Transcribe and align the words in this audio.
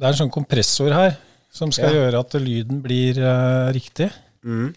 Det 0.00 0.06
er 0.06 0.14
en 0.14 0.20
sånn 0.22 0.32
kompressor 0.32 0.92
her 0.96 1.16
som 1.52 1.72
skal 1.74 1.90
Ja. 1.92 2.04
gjøre 2.04 2.20
at 2.24 2.34
lyden 2.40 2.80
blir 2.84 3.18
uh, 3.20 3.68
riktig. 3.74 4.10
Mm. 4.44 4.70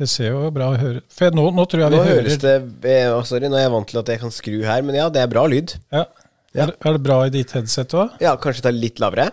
Det 0.00 0.08
ser 0.08 0.30
jo 0.32 0.48
bra 0.54 0.70
ut. 0.76 1.04
For 1.12 1.30
nå, 1.36 1.44
nå 1.52 1.64
tror 1.68 1.82
jeg 1.84 1.92
vi 1.92 1.98
Nå 2.00 2.04
hører 2.08 2.36
det 2.40 2.54
eh, 2.88 3.16
Sorry, 3.28 3.50
nå 3.52 3.58
er 3.58 3.66
jeg 3.66 3.72
vant 3.74 3.88
til 3.90 4.00
at 4.00 4.08
jeg 4.14 4.20
kan 4.22 4.32
skru 4.32 4.56
her, 4.64 4.80
men 4.86 4.96
ja, 4.96 5.08
det 5.12 5.20
er 5.22 5.30
bra 5.32 5.46
lyd. 5.50 5.76
ja. 5.92 6.06
Ja. 6.50 6.64
Er, 6.66 6.72
er 6.82 6.96
det 6.96 7.02
bra 7.06 7.16
i 7.28 7.30
ditt 7.30 7.52
headset 7.54 7.92
òg? 7.94 8.16
Ja, 8.18 8.32
kanskje 8.42 8.64
ta 8.64 8.72
litt 8.74 8.98
lavere. 8.98 9.28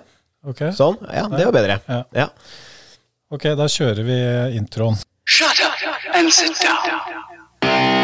Okay. 0.45 0.69
Sånn. 0.77 0.99
Ja, 1.09 1.23
det 1.31 1.47
var 1.47 1.55
bedre. 1.55 1.79
Ja. 1.89 2.03
Ja. 2.13 2.27
ok, 3.33 3.47
da 3.57 3.65
kjører 3.65 4.05
vi 4.05 4.19
introen. 4.59 5.01
Shut 5.25 5.65
up 5.65 6.13
and 6.13 6.29
sit 6.29 6.53
down. 6.61 7.96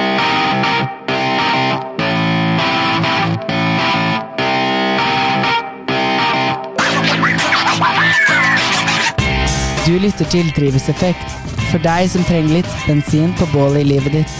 Du 9.87 9.99
lytter 9.99 10.25
til 10.31 10.47
Drivhuseffekt, 10.55 11.31
for 11.67 11.81
deg 11.83 12.05
som 12.07 12.23
trenger 12.23 12.61
litt 12.61 12.75
bensin 12.87 13.33
på 13.35 13.43
bålet 13.51 13.81
i 13.81 13.89
livet 13.89 14.13
ditt. 14.15 14.31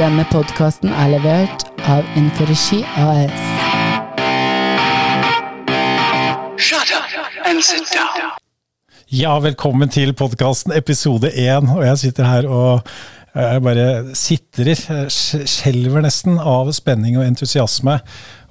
Denne 0.00 0.24
podkasten 0.32 0.96
er 0.96 1.12
levert 1.18 1.68
av 1.84 2.08
Inforegi 2.16 2.80
AS. 2.96 3.46
Shut 6.56 6.96
up 6.96 7.12
and 7.44 7.60
sit 7.60 7.92
down. 7.92 8.32
Ja, 9.08 9.38
velkommen 9.40 9.88
til 9.88 10.10
podkasten 10.12 10.72
episode 10.76 11.30
én. 11.32 11.70
Og 11.72 11.86
jeg 11.86 11.98
sitter 11.98 12.26
her 12.28 12.48
og 12.48 12.90
eh, 13.38 13.58
bare 13.64 13.86
sitrer, 14.18 14.74
eh, 14.74 15.06
skj- 15.14 15.46
skjelver 15.48 16.04
nesten 16.04 16.36
av 16.42 16.68
spenning 16.76 17.16
og 17.20 17.24
entusiasme. 17.28 17.98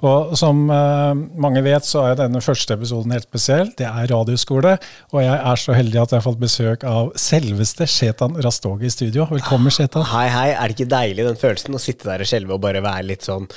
Og 0.08 0.36
som 0.38 0.60
eh, 0.70 1.14
mange 1.42 1.64
vet, 1.66 1.86
så 1.88 2.04
er 2.12 2.20
denne 2.20 2.42
første 2.46 2.76
episoden 2.78 3.14
helt 3.16 3.26
spesiell. 3.26 3.72
Det 3.80 3.88
er 3.90 4.10
radioskole, 4.12 4.76
og 5.14 5.22
jeg 5.26 5.38
er 5.52 5.62
så 5.64 5.74
heldig 5.78 6.02
at 6.04 6.12
jeg 6.14 6.20
har 6.22 6.28
fått 6.28 6.42
besøk 6.44 6.84
av 6.86 7.14
selveste 7.18 7.88
Shetan 7.90 8.38
Rastogi 8.46 8.86
i 8.90 8.94
studio. 8.94 9.26
Velkommen, 9.32 9.74
Shetan. 9.74 10.06
Hei, 10.14 10.28
hei. 10.34 10.50
Er 10.54 10.68
det 10.70 10.78
ikke 10.78 10.92
deilig, 10.94 11.26
den 11.26 11.42
følelsen, 11.42 11.74
å 11.78 11.82
sitte 11.82 12.10
der 12.12 12.22
og 12.26 12.30
skjelve 12.30 12.58
og 12.60 12.62
bare 12.68 12.86
være 12.86 13.08
litt 13.10 13.26
sånn 13.26 13.50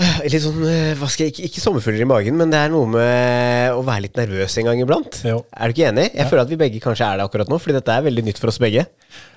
Litt 0.00 0.40
sånn, 0.40 0.62
eh, 0.64 0.94
hva 0.96 1.08
skal 1.12 1.26
jeg, 1.26 1.34
ikke, 1.34 1.46
ikke 1.50 1.60
sommerfugler 1.60 2.04
i 2.06 2.08
magen, 2.08 2.36
men 2.40 2.52
det 2.52 2.56
er 2.56 2.72
noe 2.72 2.88
med 2.88 3.74
å 3.76 3.82
være 3.84 4.06
litt 4.06 4.16
nervøs 4.16 4.54
en 4.60 4.68
gang 4.70 4.80
iblant. 4.80 5.18
Jo. 5.28 5.42
Er 5.52 5.68
du 5.68 5.74
ikke 5.76 5.90
enig? 5.90 6.06
Jeg 6.16 6.30
føler 6.30 6.44
at 6.46 6.52
vi 6.52 6.58
begge 6.62 6.80
kanskje 6.80 7.04
er 7.04 7.20
det 7.20 7.26
akkurat 7.26 7.50
nå, 7.52 7.58
fordi 7.60 7.76
dette 7.76 7.96
er 7.98 8.06
veldig 8.06 8.24
nytt 8.30 8.40
for 8.40 8.52
oss 8.52 8.60
begge. 8.62 8.86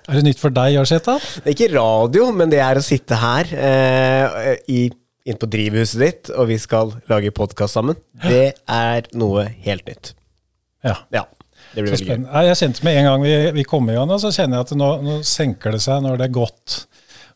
Er 0.08 0.20
det 0.20 0.23
nytt 0.30 0.39
for 0.39 0.55
deg, 0.55 0.78
Jarseta? 0.78 1.17
Det 1.20 1.52
er 1.52 1.58
ikke 1.58 1.72
radio, 1.75 2.30
men 2.36 2.53
det 2.53 2.61
er 2.64 2.80
å 2.80 2.86
sitte 2.86 3.20
her 3.20 3.52
eh, 3.59 4.53
i, 4.72 4.86
inn 5.28 5.39
på 5.42 5.52
drivhuset 5.52 6.03
ditt, 6.05 6.31
og 6.31 6.47
vi 6.53 6.59
skal 6.64 6.95
lage 7.11 7.36
podkast 7.36 7.80
sammen. 7.80 8.00
Det 8.23 8.45
er 8.64 9.11
noe 9.20 9.50
helt 9.67 9.88
nytt. 9.92 10.14
Ja. 10.88 10.95
Ja, 11.16 11.25
det 11.73 11.83
blir 11.83 11.92
veldig 11.98 12.08
gøy. 12.08 12.25
Jeg 12.48 12.59
kjente 12.64 12.88
med 12.88 13.02
en 13.02 13.11
gang 13.11 13.27
vi, 13.27 13.36
vi 13.59 13.67
kom 13.67 13.92
i 13.92 14.00
gang, 14.00 14.16
så 14.16 14.31
kjenner 14.31 14.61
jeg 14.61 14.70
at 14.70 14.75
nå, 14.80 14.89
nå 15.03 15.20
senker 15.27 15.75
det 15.75 15.83
seg 15.83 16.03
når 16.08 16.23
det 16.23 16.30
er 16.31 16.36
godt. 16.39 16.81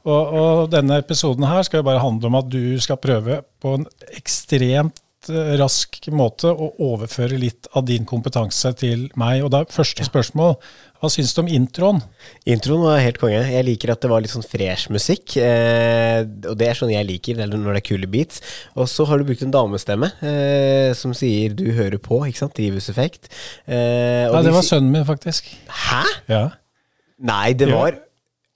Og, 0.08 0.38
og 0.40 0.70
denne 0.72 1.02
episoden 1.04 1.48
her 1.48 1.66
skal 1.68 1.84
jo 1.84 1.90
bare 1.90 2.04
handle 2.04 2.32
om 2.32 2.40
at 2.40 2.48
du 2.52 2.78
skal 2.84 3.00
prøve 3.02 3.42
på 3.64 3.76
en 3.76 3.86
ekstremt 4.16 5.02
eh, 5.28 5.54
rask 5.60 6.00
måte 6.16 6.48
å 6.54 6.70
overføre 6.88 7.40
litt 7.42 7.68
av 7.76 7.84
din 7.90 8.08
kompetanse 8.08 8.72
til 8.80 9.10
meg. 9.20 9.44
Og 9.44 9.52
da 9.52 9.66
første 9.72 10.08
spørsmål, 10.08 10.56
hva 10.98 11.12
syns 11.12 11.36
du 11.36 11.44
om 11.44 11.52
introen? 11.52 12.00
Introen 12.50 12.86
var 12.88 13.04
helt 13.04 13.20
konge. 13.22 13.44
Jeg 13.52 13.68
liker 13.68 13.92
at 13.94 14.02
det 14.06 14.14
var 14.14 14.24
litt 14.24 14.34
sånn 14.34 14.48
fresh 14.48 14.94
musikk. 14.96 15.36
Eh, 15.44 16.24
og 16.24 16.56
det 16.58 16.72
er 16.72 16.80
sånn 16.80 16.96
jeg 16.96 17.10
liker, 17.12 17.44
når 17.44 17.68
det 17.68 17.84
er 17.84 17.88
kule 17.92 18.10
beats. 18.16 18.40
Og 18.80 18.88
så 18.90 19.06
har 19.10 19.20
du 19.20 19.28
brukt 19.28 19.44
en 19.44 19.54
damestemme 19.54 20.14
eh, 20.24 20.96
som 20.98 21.12
sier 21.18 21.52
'du 21.52 21.68
hører 21.76 22.00
på', 22.00 22.24
ikke 22.32 22.46
sant? 22.46 22.56
Drivhuseffekt. 22.56 23.28
Eh, 23.68 24.32
Nei, 24.32 24.44
det 24.48 24.56
var 24.56 24.66
sønnen 24.66 24.96
min, 24.96 25.06
faktisk. 25.06 25.52
Hæ? 25.68 26.04
Ja. 26.32 26.44
Nei, 27.20 27.52
det 27.58 27.74
var 27.74 28.07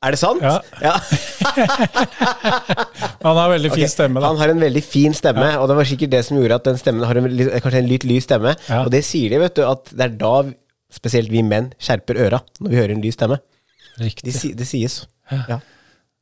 Er 0.02 0.16
det 0.16 0.20
sant? 0.22 0.42
Ja. 0.42 0.58
ja. 0.82 0.96
Han 3.26 3.38
har 3.38 3.52
veldig 3.54 3.72
fin 3.74 3.86
okay. 3.86 3.94
stemme, 3.94 4.22
da. 4.22 4.32
Han 4.32 4.40
har 4.42 4.54
en 4.54 4.64
veldig 4.64 4.84
fin 4.86 5.14
stemme, 5.18 5.52
og 5.60 5.68
det 5.70 5.78
var 5.78 5.90
sikkert 5.90 6.14
det 6.16 6.24
som 6.26 6.40
gjorde 6.40 6.58
at 6.58 6.70
den 6.72 6.80
stemmen 6.82 7.06
har 7.06 7.20
en, 7.22 7.30
kanskje 7.30 7.84
en 7.84 7.90
litt 7.90 8.08
lys 8.08 8.26
stemme. 8.26 8.56
Ja. 8.70 8.82
Og 8.86 8.92
det 8.94 9.04
sier 9.08 9.34
de, 9.34 9.42
vet 9.44 9.60
du, 9.60 9.66
at 9.68 9.94
det 9.94 10.08
er 10.08 10.16
da 10.24 10.36
spesielt 10.92 11.32
vi 11.32 11.44
menn 11.46 11.70
skjerper 11.80 12.20
øra 12.26 12.42
når 12.60 12.74
vi 12.74 12.80
hører 12.82 12.96
en 12.96 13.04
lys 13.04 13.20
stemme. 13.20 13.38
Riktig. 14.02 14.34
si- 14.36 14.56
det 14.58 14.68
sies. 14.68 15.04
Ja. 15.32 15.62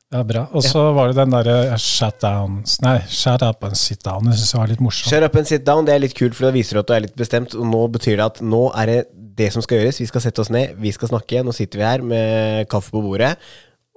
Ja, 0.10 0.24
bra. 0.26 0.48
Og 0.58 0.64
så 0.66 0.88
var 0.98 1.12
det 1.12 1.20
den 1.20 1.34
derre 1.36 1.78
shut 1.78 2.18
down 2.24 2.64
Nei, 2.82 2.96
shut 3.14 3.44
up 3.46 3.64
and 3.64 3.78
sit 3.78 4.02
down. 4.02 4.26
Det 4.26 4.40
syns 4.40 4.56
jeg 4.56 4.62
var 4.64 4.72
litt 4.72 4.82
morsomt. 4.82 5.12
Shut 5.12 5.24
up 5.24 5.38
and 5.38 5.48
sit 5.48 5.66
down, 5.68 5.86
det 5.86 5.94
er 5.94 6.02
litt 6.02 6.18
kult, 6.18 6.34
for 6.34 6.50
det 6.50 6.56
viser 6.58 6.82
at 6.82 6.90
du 6.90 6.96
er 6.96 7.04
litt 7.06 7.18
bestemt. 7.18 7.54
Og 7.54 7.68
nå 7.70 7.84
betyr 7.94 8.18
det 8.18 8.26
at 8.26 8.42
nå 8.42 8.64
er 8.74 8.90
det 8.90 9.00
det 9.40 9.52
som 9.54 9.64
skal 9.64 9.80
gjøres. 9.80 10.02
Vi 10.02 10.10
skal 10.10 10.26
sette 10.26 10.42
oss 10.42 10.50
ned, 10.52 10.74
vi 10.82 10.92
skal 10.96 11.12
snakke. 11.14 11.44
Nå 11.46 11.54
sitter 11.56 11.80
vi 11.80 11.86
her 11.86 12.06
med 12.06 12.66
kaffe 12.74 12.92
på 12.96 13.04
bordet, 13.06 13.36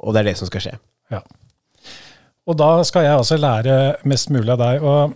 og 0.03 0.15
det 0.15 0.23
er 0.23 0.31
det 0.31 0.37
som 0.41 0.51
skal 0.51 0.65
skje. 0.65 0.75
Ja. 1.13 1.23
Og 2.49 2.59
da 2.59 2.71
skal 2.87 3.07
jeg 3.07 3.15
altså 3.15 3.39
lære 3.39 3.77
mest 4.09 4.33
mulig 4.35 4.51
av 4.55 4.59
deg. 4.63 4.83
Og 4.83 5.15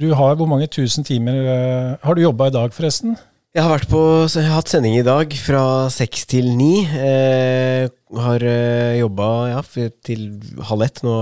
du 0.00 0.12
har 0.14 0.36
hvor 0.38 0.46
mange 0.46 0.68
tusen 0.70 1.02
timer 1.02 1.34
eh, 1.50 1.96
Har 2.06 2.14
du 2.14 2.22
jobba 2.22 2.46
i 2.46 2.54
dag, 2.54 2.70
forresten? 2.76 3.16
Jeg 3.50 3.66
har, 3.66 3.82
på, 3.90 4.00
jeg 4.30 4.46
har 4.46 4.60
hatt 4.60 4.70
sending 4.70 4.94
i 4.94 5.02
dag 5.02 5.32
fra 5.42 5.62
seks 5.90 6.28
til 6.30 6.52
ni. 6.54 6.84
Eh, 6.86 7.88
har 8.22 8.44
eh, 8.46 9.00
jobba 9.00 9.30
ja, 9.56 9.62
til 10.06 10.28
halv 10.68 10.86
ett 10.86 11.02
nå. 11.02 11.14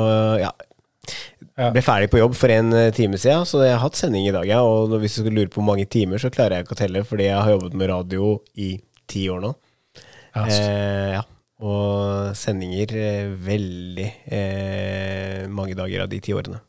Ja. 0.43 0.53
Ja. 1.59 1.71
Ble 1.75 1.83
ferdig 1.83 2.11
på 2.13 2.21
jobb 2.21 2.37
for 2.39 2.53
en 2.53 2.69
eh, 2.77 2.91
time 2.95 3.19
siden, 3.19 3.49
så 3.49 3.65
jeg 3.65 3.73
har 3.73 3.81
hatt 3.83 3.97
sending 3.99 4.29
i 4.29 4.35
dag. 4.35 4.45
Ja, 4.47 4.61
og 4.63 4.93
hvis 5.01 5.17
du 5.17 5.23
skulle 5.25 5.41
lure 5.41 5.51
på 5.51 5.63
hvor 5.63 5.71
mange 5.73 5.89
timer, 5.91 6.21
så 6.21 6.31
klarer 6.31 6.59
jeg 6.59 6.67
ikke 6.69 6.77
å 6.77 6.83
telle, 6.83 7.03
fordi 7.09 7.31
jeg 7.31 7.41
har 7.41 7.55
jobbet 7.57 7.75
med 7.81 7.91
radio 7.91 8.35
i 8.61 8.75
ti 9.11 9.25
år 9.33 9.43
nå. 9.47 9.55
Ja, 10.37 10.45
Eh, 10.45 11.17
ja. 11.17 11.23
Og 11.59 12.37
sendinger 12.39 12.93
eh, 12.95 13.31
veldig 13.43 14.09
eh, 14.31 15.47
mange 15.51 15.75
dager 15.79 16.05
av 16.05 16.11
de 16.13 16.21
ti 16.23 16.35
årene. 16.37 16.61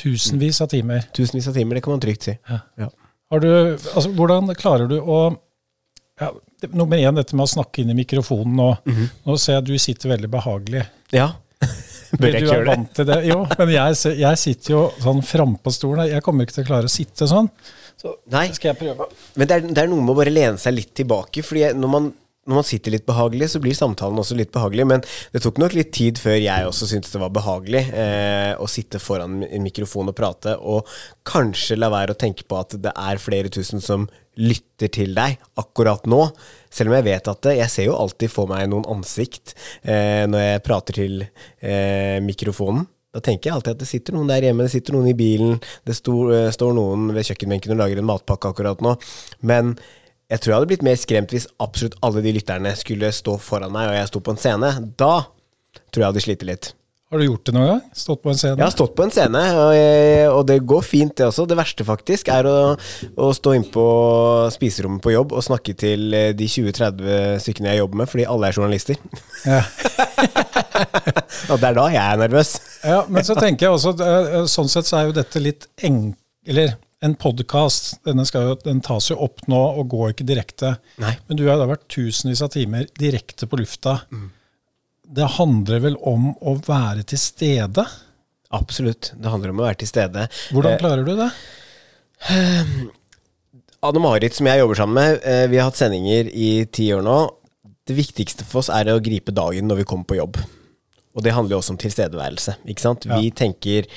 Tusenvis 0.00 0.60
av 0.64 0.68
timer. 0.72 1.06
Tusenvis 1.16 1.48
av 1.48 1.56
timer, 1.56 1.78
det 1.78 1.84
kan 1.84 1.94
man 1.94 2.02
trygt 2.02 2.28
si. 2.28 2.34
Ja. 2.48 2.90
Har 3.30 3.40
du, 3.44 3.50
altså, 3.76 4.10
hvordan 4.16 4.52
klarer 4.58 4.90
du 4.90 4.98
å 5.00 5.20
ja, 6.20 6.32
Nummer 6.76 6.98
én, 7.00 7.16
dette 7.16 7.32
med 7.32 7.46
å 7.46 7.48
snakke 7.48 7.80
inn 7.80 7.92
i 7.94 7.96
mikrofonen 7.96 8.58
nå. 8.58 8.66
Mhm. 8.84 9.06
Nå 9.24 9.36
ser 9.40 9.54
jeg 9.54 9.62
at 9.62 9.68
du 9.70 9.78
sitter 9.80 10.12
veldig 10.16 10.28
behagelig. 10.32 10.82
ja. 11.16 11.30
Bør 12.18 12.26
jeg 12.34 12.42
ikke 12.42 12.54
gjøre 12.56 12.74
det? 12.74 13.04
det. 13.06 13.16
Jo, 13.28 13.36
men 13.60 13.70
jeg, 13.70 13.96
jeg 14.18 14.38
sitter 14.40 14.72
jo 14.72 14.80
sånn 14.98 15.20
frampå 15.22 15.70
stolen. 15.70 16.08
Jeg 16.10 16.24
kommer 16.26 16.46
ikke 16.46 16.56
til 16.56 16.64
å 16.64 16.68
klare 16.72 16.88
å 16.88 16.92
sitte 16.92 17.28
sånn. 17.30 17.46
Så 18.00 18.16
Nei. 18.32 18.46
skal 18.56 18.72
jeg 18.72 18.78
prøve. 18.80 19.06
Men 19.38 19.50
det 19.50 19.56
er, 19.56 19.66
det 19.68 19.82
er 19.84 19.90
noe 19.92 20.02
med 20.02 20.14
å 20.14 20.18
bare 20.18 20.32
lene 20.32 20.58
seg 20.58 20.74
litt 20.74 20.90
tilbake. 20.96 21.44
Fordi 21.46 21.68
når 21.78 21.92
man, 21.92 22.08
når 22.48 22.56
man 22.56 22.66
sitter 22.66 22.94
litt 22.94 23.04
behagelig, 23.06 23.50
så 23.52 23.60
blir 23.62 23.76
samtalen 23.76 24.18
også 24.20 24.36
litt 24.38 24.52
behagelig. 24.54 24.86
Men 24.88 25.04
det 25.34 25.42
tok 25.44 25.60
nok 25.60 25.74
litt 25.76 25.92
tid 25.96 26.20
før 26.20 26.38
jeg 26.40 26.66
også 26.66 26.88
syntes 26.88 27.12
det 27.12 27.20
var 27.20 27.34
behagelig 27.36 27.82
eh, 27.92 28.54
å 28.56 28.68
sitte 28.70 29.00
foran 29.02 29.42
en 29.44 29.66
mikrofon 29.66 30.08
og 30.10 30.16
prate, 30.16 30.56
og 30.56 30.88
kanskje 31.28 31.78
la 31.78 31.92
være 31.92 32.16
å 32.16 32.20
tenke 32.20 32.48
på 32.48 32.58
at 32.58 32.78
det 32.80 32.94
er 32.96 33.22
flere 33.22 33.52
tusen 33.52 33.84
som 33.84 34.08
lytter 34.40 34.88
til 34.94 35.12
deg 35.16 35.36
akkurat 35.60 36.08
nå. 36.08 36.22
Selv 36.72 36.92
om 36.92 36.96
jeg 36.96 37.08
vet 37.10 37.28
at 37.28 37.42
det, 37.44 37.58
jeg 37.60 37.74
ser 37.74 37.88
jo 37.90 37.98
alltid 37.98 38.32
for 38.32 38.50
meg 38.50 38.70
noen 38.72 38.88
ansikt 38.88 39.54
eh, 39.82 40.24
når 40.30 40.46
jeg 40.46 40.64
prater 40.64 41.00
til 41.02 41.20
eh, 41.26 42.18
mikrofonen. 42.24 42.88
Da 43.10 43.18
tenker 43.26 43.50
jeg 43.50 43.56
alltid 43.56 43.74
at 43.74 43.80
det 43.82 43.90
sitter 43.90 44.14
noen 44.14 44.28
der 44.30 44.44
hjemme, 44.46 44.64
det 44.64 44.72
sitter 44.72 44.94
noen 44.94 45.08
i 45.10 45.16
bilen, 45.18 45.56
det 45.84 45.96
sto, 45.98 46.28
eh, 46.32 46.48
står 46.54 46.76
noen 46.78 47.10
ved 47.12 47.26
kjøkkenbenken 47.26 47.74
og 47.74 47.82
lager 47.82 48.00
en 48.00 48.06
matpakke 48.06 48.52
akkurat 48.54 48.84
nå. 48.86 48.94
Men 49.50 49.74
jeg 50.30 50.38
tror 50.40 50.52
jeg 50.52 50.58
hadde 50.60 50.70
blitt 50.70 50.86
mer 50.86 50.98
skremt 51.00 51.32
hvis 51.34 51.48
absolutt 51.62 51.96
alle 52.06 52.22
de 52.22 52.34
lytterne 52.36 52.74
skulle 52.78 53.10
stå 53.14 53.34
foran 53.42 53.72
meg, 53.74 53.90
og 53.90 53.98
jeg 53.98 54.10
sto 54.12 54.22
på 54.22 54.34
en 54.34 54.40
scene. 54.40 54.74
Da 55.00 55.14
tror 55.90 56.04
jeg 56.04 56.10
hadde 56.12 56.22
slitt 56.22 56.46
litt. 56.46 56.74
Har 57.10 57.18
du 57.18 57.24
gjort 57.26 57.48
det 57.48 57.52
noen 57.56 57.66
gang? 57.66 57.78
Stått 57.98 58.20
på 58.22 58.30
en 58.30 58.36
scene? 58.38 58.54
Jeg 58.54 58.62
har 58.62 58.70
stått 58.70 58.92
på 58.94 59.02
en 59.02 59.10
scene, 59.10 59.40
og, 59.58 59.72
jeg, 59.74 60.26
og 60.30 60.44
det 60.46 60.60
går 60.70 60.84
fint, 60.86 61.14
det 61.18 61.24
også. 61.26 61.42
Det 61.50 61.56
verste 61.58 61.86
faktisk 61.88 62.30
er 62.30 62.46
å, 62.46 62.52
å 63.18 63.30
stå 63.34 63.54
inne 63.56 63.66
på 63.74 63.86
spiserommet 64.54 65.02
på 65.02 65.16
jobb 65.16 65.34
og 65.34 65.42
snakke 65.42 65.74
til 65.80 66.14
eh, 66.14 66.28
de 66.38 66.46
20-30 66.46 67.42
stykkene 67.42 67.72
jeg 67.72 67.82
jobber 67.82 68.02
med, 68.04 68.10
fordi 68.12 68.28
alle 68.30 68.52
er 68.52 68.60
journalister. 68.60 69.02
Ja. 69.42 69.58
og 71.50 71.58
det 71.58 71.72
er 71.72 71.80
da 71.80 71.88
jeg 71.96 72.04
er 72.04 72.22
nervøs. 72.22 72.54
Ja, 72.86 73.00
men 73.10 73.26
så 73.26 73.34
tenker 73.40 73.66
jeg 73.66 73.80
også, 73.80 73.96
eh, 74.06 74.38
sånn 74.54 74.70
sett 74.70 74.86
så 74.86 75.00
er 75.00 75.10
jo 75.10 75.18
dette 75.18 75.42
litt 75.42 75.66
enk... 75.82 76.14
Eller 76.46 76.76
en 77.00 77.14
podkast. 77.16 78.00
Den 78.04 78.80
tas 78.84 79.10
jo 79.10 79.16
opp 79.24 79.40
nå 79.48 79.60
og 79.80 79.88
går 79.92 80.12
ikke 80.14 80.26
direkte. 80.28 80.74
Nei. 81.00 81.14
Men 81.28 81.40
du 81.40 81.46
har 81.48 81.58
da 81.60 81.68
vært 81.70 81.86
tusenvis 81.92 82.42
av 82.44 82.52
timer 82.54 82.86
direkte 83.00 83.48
på 83.48 83.60
lufta. 83.60 83.98
Det 85.10 85.26
handler 85.38 85.82
vel 85.86 85.96
om 86.06 86.30
å 86.46 86.54
være 86.66 87.02
til 87.10 87.18
stede? 87.18 87.86
Absolutt. 88.54 89.12
Det 89.16 89.30
handler 89.32 89.52
om 89.54 89.62
å 89.62 89.66
være 89.68 89.80
til 89.82 89.90
stede. 89.90 90.28
Hvordan 90.52 90.76
Eh, 90.76 90.80
klarer 90.82 91.04
du 91.06 91.16
det? 91.18 91.30
Anne-Marit, 93.80 94.34
som 94.36 94.46
jeg 94.50 94.60
jobber 94.60 94.76
sammen 94.76 94.98
med, 94.98 95.20
eh, 95.24 95.46
vi 95.48 95.56
har 95.56 95.70
hatt 95.70 95.78
sendinger 95.80 96.28
i 96.28 96.66
ti 96.68 96.90
år 96.92 97.02
nå. 97.06 97.18
Det 97.88 97.96
viktigste 97.96 98.44
for 98.44 98.60
oss 98.60 98.68
er 98.68 98.90
å 98.92 99.00
gripe 99.02 99.32
dagen 99.32 99.66
når 99.70 99.80
vi 99.82 99.84
kommer 99.88 100.04
på 100.04 100.18
jobb. 100.18 100.36
Og 101.18 101.24
det 101.26 101.32
handler 101.34 101.56
jo 101.56 101.58
også 101.58 101.72
om 101.74 101.78
tilstedeværelse. 101.82 102.52
ikke 102.70 102.82
sant? 102.84 103.06
Vi 103.18 103.30
tenker 103.34 103.88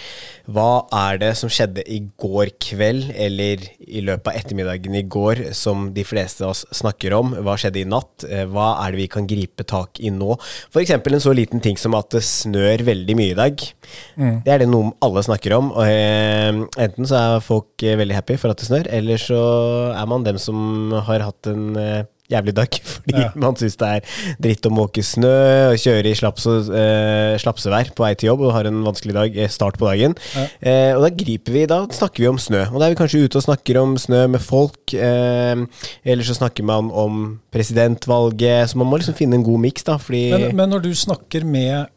hva 0.50 0.86
er 0.92 1.20
det 1.22 1.30
som 1.38 1.52
skjedde 1.52 1.84
i 1.86 2.00
går 2.20 2.50
kveld, 2.60 3.12
eller 3.14 3.62
i 3.86 4.02
løpet 4.02 4.32
av 4.32 4.40
ettermiddagen 4.40 4.96
i 4.98 5.04
går, 5.06 5.44
som 5.54 5.92
de 5.94 6.04
fleste 6.04 6.42
av 6.44 6.56
oss 6.56 6.64
snakker 6.74 7.14
om? 7.14 7.36
Hva 7.46 7.54
skjedde 7.62 7.84
i 7.84 7.86
natt? 7.86 8.26
Eh, 8.26 8.48
Hva 8.50 8.72
er 8.84 8.92
det 8.96 9.04
vi 9.04 9.08
kan 9.14 9.28
gripe 9.30 9.64
tak 9.70 10.02
i 10.02 10.10
nå? 10.10 10.34
F.eks. 10.74 10.90
en 10.98 11.20
så 11.22 11.36
liten 11.38 11.62
ting 11.62 11.78
som 11.78 11.94
at 11.96 12.10
det 12.18 12.24
snør 12.26 12.82
veldig 12.90 13.16
mye 13.20 13.36
i 13.36 13.38
dag. 13.38 13.62
Det 14.44 14.50
er 14.56 14.64
det 14.64 14.70
noe 14.72 14.92
alle 15.06 15.24
snakker 15.24 15.54
om. 15.60 15.70
Og, 15.72 15.86
eh, 15.86 16.50
enten 16.82 17.06
så 17.06 17.20
er 17.38 17.46
folk 17.46 17.84
eh, 17.86 17.96
veldig 18.02 18.16
happy 18.18 18.40
for 18.42 18.50
at 18.50 18.58
det 18.58 18.68
snør, 18.72 18.90
eller 18.90 19.22
så 19.22 19.40
er 19.94 20.10
man 20.10 20.26
dem 20.26 20.42
som 20.42 20.92
har 21.06 21.20
hatt 21.30 21.46
en 21.54 21.78
jævlig 22.32 22.54
dag 22.56 22.78
fordi 22.94 23.14
Ja. 23.20 23.30
man 23.36 23.56
syns 23.60 23.76
det 23.78 23.90
er 23.90 24.02
dritt 24.42 24.66
å 24.66 24.72
måke 24.74 25.04
snø 25.04 25.34
og 25.74 25.78
kjøre 25.82 26.12
i 26.12 26.16
slapse, 26.18 26.54
eh, 26.74 27.34
slapsevær 27.42 27.92
på 27.96 28.06
vei 28.06 28.14
til 28.16 28.32
jobb 28.32 28.42
og 28.48 28.54
har 28.56 28.70
en 28.70 28.82
vanskelig 28.86 29.14
dag, 29.18 29.38
eh, 29.38 29.52
start 29.52 29.78
på 29.82 29.90
dagen. 29.90 30.16
Eh, 30.62 30.94
og 30.96 31.04
da 31.04 31.10
griper 31.14 31.52
vi, 31.54 31.66
da 31.70 31.82
snakker 31.94 32.24
vi 32.24 32.30
om 32.32 32.40
snø. 32.42 32.64
Og 32.72 32.80
da 32.80 32.88
er 32.88 32.96
vi 32.96 33.00
kanskje 33.02 33.26
ute 33.28 33.38
og 33.42 33.46
snakker 33.48 33.82
om 33.82 33.96
snø 34.00 34.24
med 34.34 34.42
folk. 34.42 34.94
Eh, 34.96 35.66
eller 36.06 36.24
så 36.28 36.36
snakker 36.40 36.64
man 36.68 36.90
om 36.92 37.40
presidentvalget. 37.54 38.70
Så 38.72 38.76
man 38.80 38.88
må 38.90 38.98
liksom 39.02 39.16
finne 39.18 39.38
en 39.40 39.46
god 39.46 39.60
miks, 39.64 39.84
da. 39.88 39.98
Fordi 40.02 40.24
Men, 40.32 40.56
men 40.56 40.70
når 40.74 40.84
du 40.88 40.92
snakker 40.96 41.44
med 41.46 41.88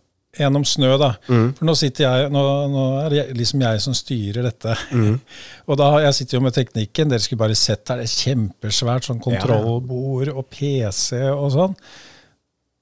en 0.42 0.58
om 0.58 0.64
snø, 0.66 0.92
da 1.00 1.12
For 1.26 1.64
nå 1.68 1.74
sitter 1.78 2.04
jeg 2.06 2.32
Nå, 2.34 2.42
nå 2.72 2.82
er 3.04 3.14
det 3.14 3.22
liksom 3.38 3.62
jeg 3.64 3.80
som 3.84 3.94
styrer 3.96 4.48
dette. 4.48 4.74
og 5.68 5.78
da 5.80 5.92
har 5.94 6.04
jeg 6.08 6.18
sitter 6.20 6.38
jo 6.38 6.42
med 6.46 6.56
teknikken. 6.56 7.08
Dere 7.12 7.22
skulle 7.24 7.44
bare 7.44 7.56
sett 7.58 7.88
her, 7.88 8.02
det 8.02 8.08
er 8.10 8.18
kjempesvært 8.26 9.08
sånn 9.08 9.22
kontrollbord 9.24 10.32
og 10.34 10.44
PC 10.52 11.22
og 11.32 11.48
sånn. 11.54 11.78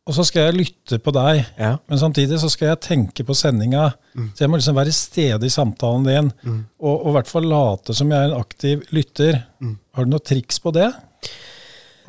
Og 0.05 0.13
så 0.13 0.21
skal 0.29 0.51
jeg 0.51 0.59
lytte 0.59 0.99
på 1.01 1.15
deg, 1.17 1.39
Ja. 1.57 1.79
men 1.89 1.97
samtidig 2.01 2.37
så 2.43 2.51
skal 2.53 2.75
jeg 2.75 2.83
tenke 2.85 3.25
på 3.25 3.33
sendinga. 3.39 3.87
Så 4.37 4.45
jeg 4.45 4.51
må 4.53 4.59
liksom 4.61 4.77
være 4.77 4.93
i 4.93 4.97
stede 4.99 5.49
i 5.49 5.53
samtalen 5.55 6.05
din, 6.05 6.29
og, 6.77 6.93
og 6.93 7.07
i 7.09 7.15
hvert 7.17 7.31
fall 7.31 7.47
late 7.49 7.97
som 7.97 8.13
jeg 8.13 8.19
er 8.21 8.29
en 8.35 8.37
aktiv 8.43 8.83
lytter. 8.93 9.39
Har 9.97 10.05
du 10.05 10.13
noe 10.13 10.21
triks 10.21 10.61
på 10.61 10.75
det? 10.77 10.91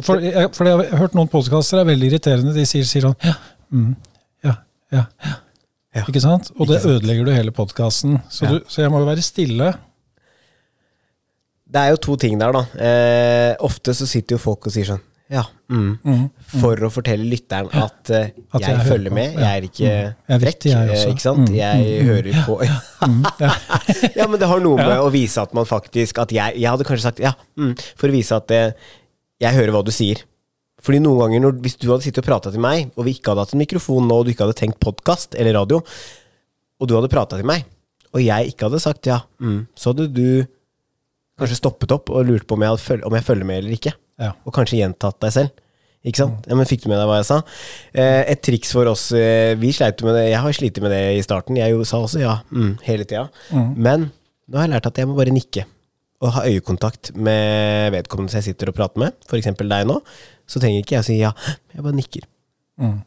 For 0.03 0.19
jeg, 0.19 0.49
for 0.51 0.67
jeg 0.67 0.75
har 0.91 0.99
hørt 1.05 1.15
noen 1.15 1.31
podkaster 1.31 1.79
er 1.79 1.87
veldig 1.87 2.09
irriterende. 2.09 2.51
De 2.57 2.65
sier, 2.67 2.83
sier 2.83 3.05
sånn 3.07 3.15
ja, 3.23 3.37
mm, 3.71 3.93
ja, 4.93 5.05
ja. 5.95 6.03
Ikke 6.05 6.19
sant? 6.21 6.51
Og 6.59 6.67
det 6.67 6.81
ødelegger 6.85 7.25
du 7.25 7.31
hele 7.31 7.51
podkasten. 7.55 8.17
Så, 8.29 8.43
Ja. 8.45 8.59
så 8.67 8.81
jeg 8.83 8.91
må 8.91 8.99
jo 8.99 9.05
være 9.07 9.23
stille. 9.23 9.73
Det 11.65 11.81
er 11.81 11.89
jo 11.95 11.99
to 12.03 12.15
ting 12.21 12.37
der, 12.39 12.51
da. 12.53 12.61
Eh, 12.77 13.55
ofte 13.65 13.93
så 13.97 14.05
sitter 14.07 14.35
jo 14.35 14.41
folk 14.43 14.67
og 14.67 14.73
sier 14.75 14.85
sånn 14.91 15.01
Ja. 15.31 15.41
Mm. 15.73 16.27
For 16.61 16.77
å 16.85 16.91
fortelle 16.93 17.25
lytteren 17.25 17.71
at, 17.73 18.11
uh, 18.13 18.27
At 18.53 18.61
jeg, 18.61 18.75
jeg 18.75 18.85
følger 18.85 19.11
med, 19.15 19.33
jeg 19.33 19.49
er 19.49 19.63
ikke 19.65 19.93
Mm. 20.29 20.41
Frekk. 20.43 20.65
eh. 20.69 21.05
Ikke 21.09 21.23
sant? 21.23 21.49
Mm, 21.49 21.55
Jeg 21.55 21.79
mm, 21.79 21.97
mm. 22.01 22.05
hører 22.11 22.45
på 22.45 22.59
Ja, 24.15 24.27
men 24.27 24.39
det 24.39 24.47
har 24.51 24.59
noe 24.61 24.77
med 24.77 24.99
å 25.01 25.09
vise 25.11 25.41
at 25.41 25.53
man 25.57 25.65
faktisk 25.65 26.19
At 26.21 26.31
jeg, 26.35 26.59
jeg 26.61 26.69
hadde 26.69 26.85
kanskje 26.85 27.07
sagt 27.07 27.19
ja, 27.23 27.33
mm, 27.57 27.73
for 27.97 28.07
å 28.09 28.11
vise 28.13 28.35
at 28.37 28.47
det, 28.47 28.61
jeg 29.41 29.53
hører 29.57 29.71
hva 29.73 29.81
du 29.83 29.91
sier. 29.91 30.21
Fordi 30.85 30.99
noen 31.01 31.17
ganger 31.23 31.41
når, 31.47 31.55
Hvis 31.65 31.77
du 31.81 31.87
hadde 31.89 32.05
sittet 32.05 32.21
og 32.23 32.27
prata 32.29 32.51
til 32.53 32.61
meg, 32.61 32.91
og 32.95 33.07
vi 33.07 33.15
ikke 33.17 33.31
hadde 33.33 33.45
hatt 33.47 33.55
en 33.55 33.61
mikrofon 33.63 34.05
nå, 34.09 34.19
og 34.21 34.27
du 34.27 34.33
ikke 34.35 34.45
hadde 34.45 34.59
tenkt 34.59 34.79
podkast 34.83 35.33
eller 35.39 35.57
radio, 35.57 35.81
og 36.79 36.89
du 36.89 36.93
hadde 36.97 37.09
prata 37.09 37.39
til 37.39 37.47
meg, 37.49 37.65
og 38.13 38.21
jeg 38.23 38.51
ikke 38.53 38.67
hadde 38.69 38.79
sagt 38.83 39.09
ja, 39.09 39.21
mm, 39.41 39.61
så 39.75 39.91
hadde 39.91 40.05
du 40.13 40.27
kanskje 41.39 41.57
stoppet 41.59 41.91
opp 41.91 42.11
og 42.15 42.27
lurt 42.29 42.45
på 42.47 42.55
om 42.55 42.63
jeg, 42.63 42.79
føl- 42.79 43.03
om 43.07 43.15
jeg 43.17 43.25
følger 43.27 43.47
med 43.49 43.57
eller 43.63 43.75
ikke. 43.75 43.91
Ja. 44.21 44.29
Og 44.47 44.53
kanskje 44.55 44.77
gjentatt 44.79 45.17
deg 45.25 45.33
selv. 45.35 45.61
Ikke 46.05 46.21
sant? 46.21 46.45
Ja, 46.47 46.53
men 46.55 46.67
Fikk 46.69 46.83
du 46.85 46.91
med 46.91 46.99
deg 47.01 47.07
hva 47.09 47.17
jeg 47.17 47.25
sa? 47.27 47.39
Eh, 47.97 48.21
et 48.31 48.43
triks 48.45 48.69
for 48.75 48.85
oss 48.91 49.07
eh, 49.17 49.55
Vi 49.57 49.71
sleit 49.73 50.03
med 50.05 50.13
det. 50.13 50.27
Jeg 50.29 50.37
har 50.43 50.53
slitt 50.53 50.77
med 50.83 50.93
det 50.93 50.99
i 51.17 51.23
starten. 51.25 51.57
Jeg 51.57 51.73
jo 51.73 51.81
sa 51.89 51.97
også 52.05 52.21
ja 52.21 52.35
mm, 52.53 52.75
hele 52.85 53.07
tida. 53.09 53.23
Men 53.73 54.11
nå 54.45 54.59
har 54.59 54.67
jeg 54.67 54.73
lært 54.75 54.85
at 54.91 55.01
jeg 55.01 55.09
må 55.09 55.17
bare 55.17 55.33
nikke. 55.33 55.65
Og 56.21 56.31
ha 56.37 56.43
øyekontakt 56.47 57.09
med 57.17 57.91
vedkommende 57.97 58.31
som 58.31 58.37
jeg 58.39 58.51
sitter 58.53 58.69
og 58.71 58.77
prater 58.77 59.01
med. 59.01 59.17
F.eks. 59.27 59.49
deg 59.57 59.89
nå. 59.89 59.97
Så 60.47 60.61
trenger 60.61 60.83
ikke 60.83 60.97
jeg 60.97 61.05
å 61.05 61.07
si 61.07 61.19
ja. 61.19 61.33
Jeg 61.73 61.85
bare 61.85 61.97
nikker. 61.97 62.27
Mm. 62.81 62.99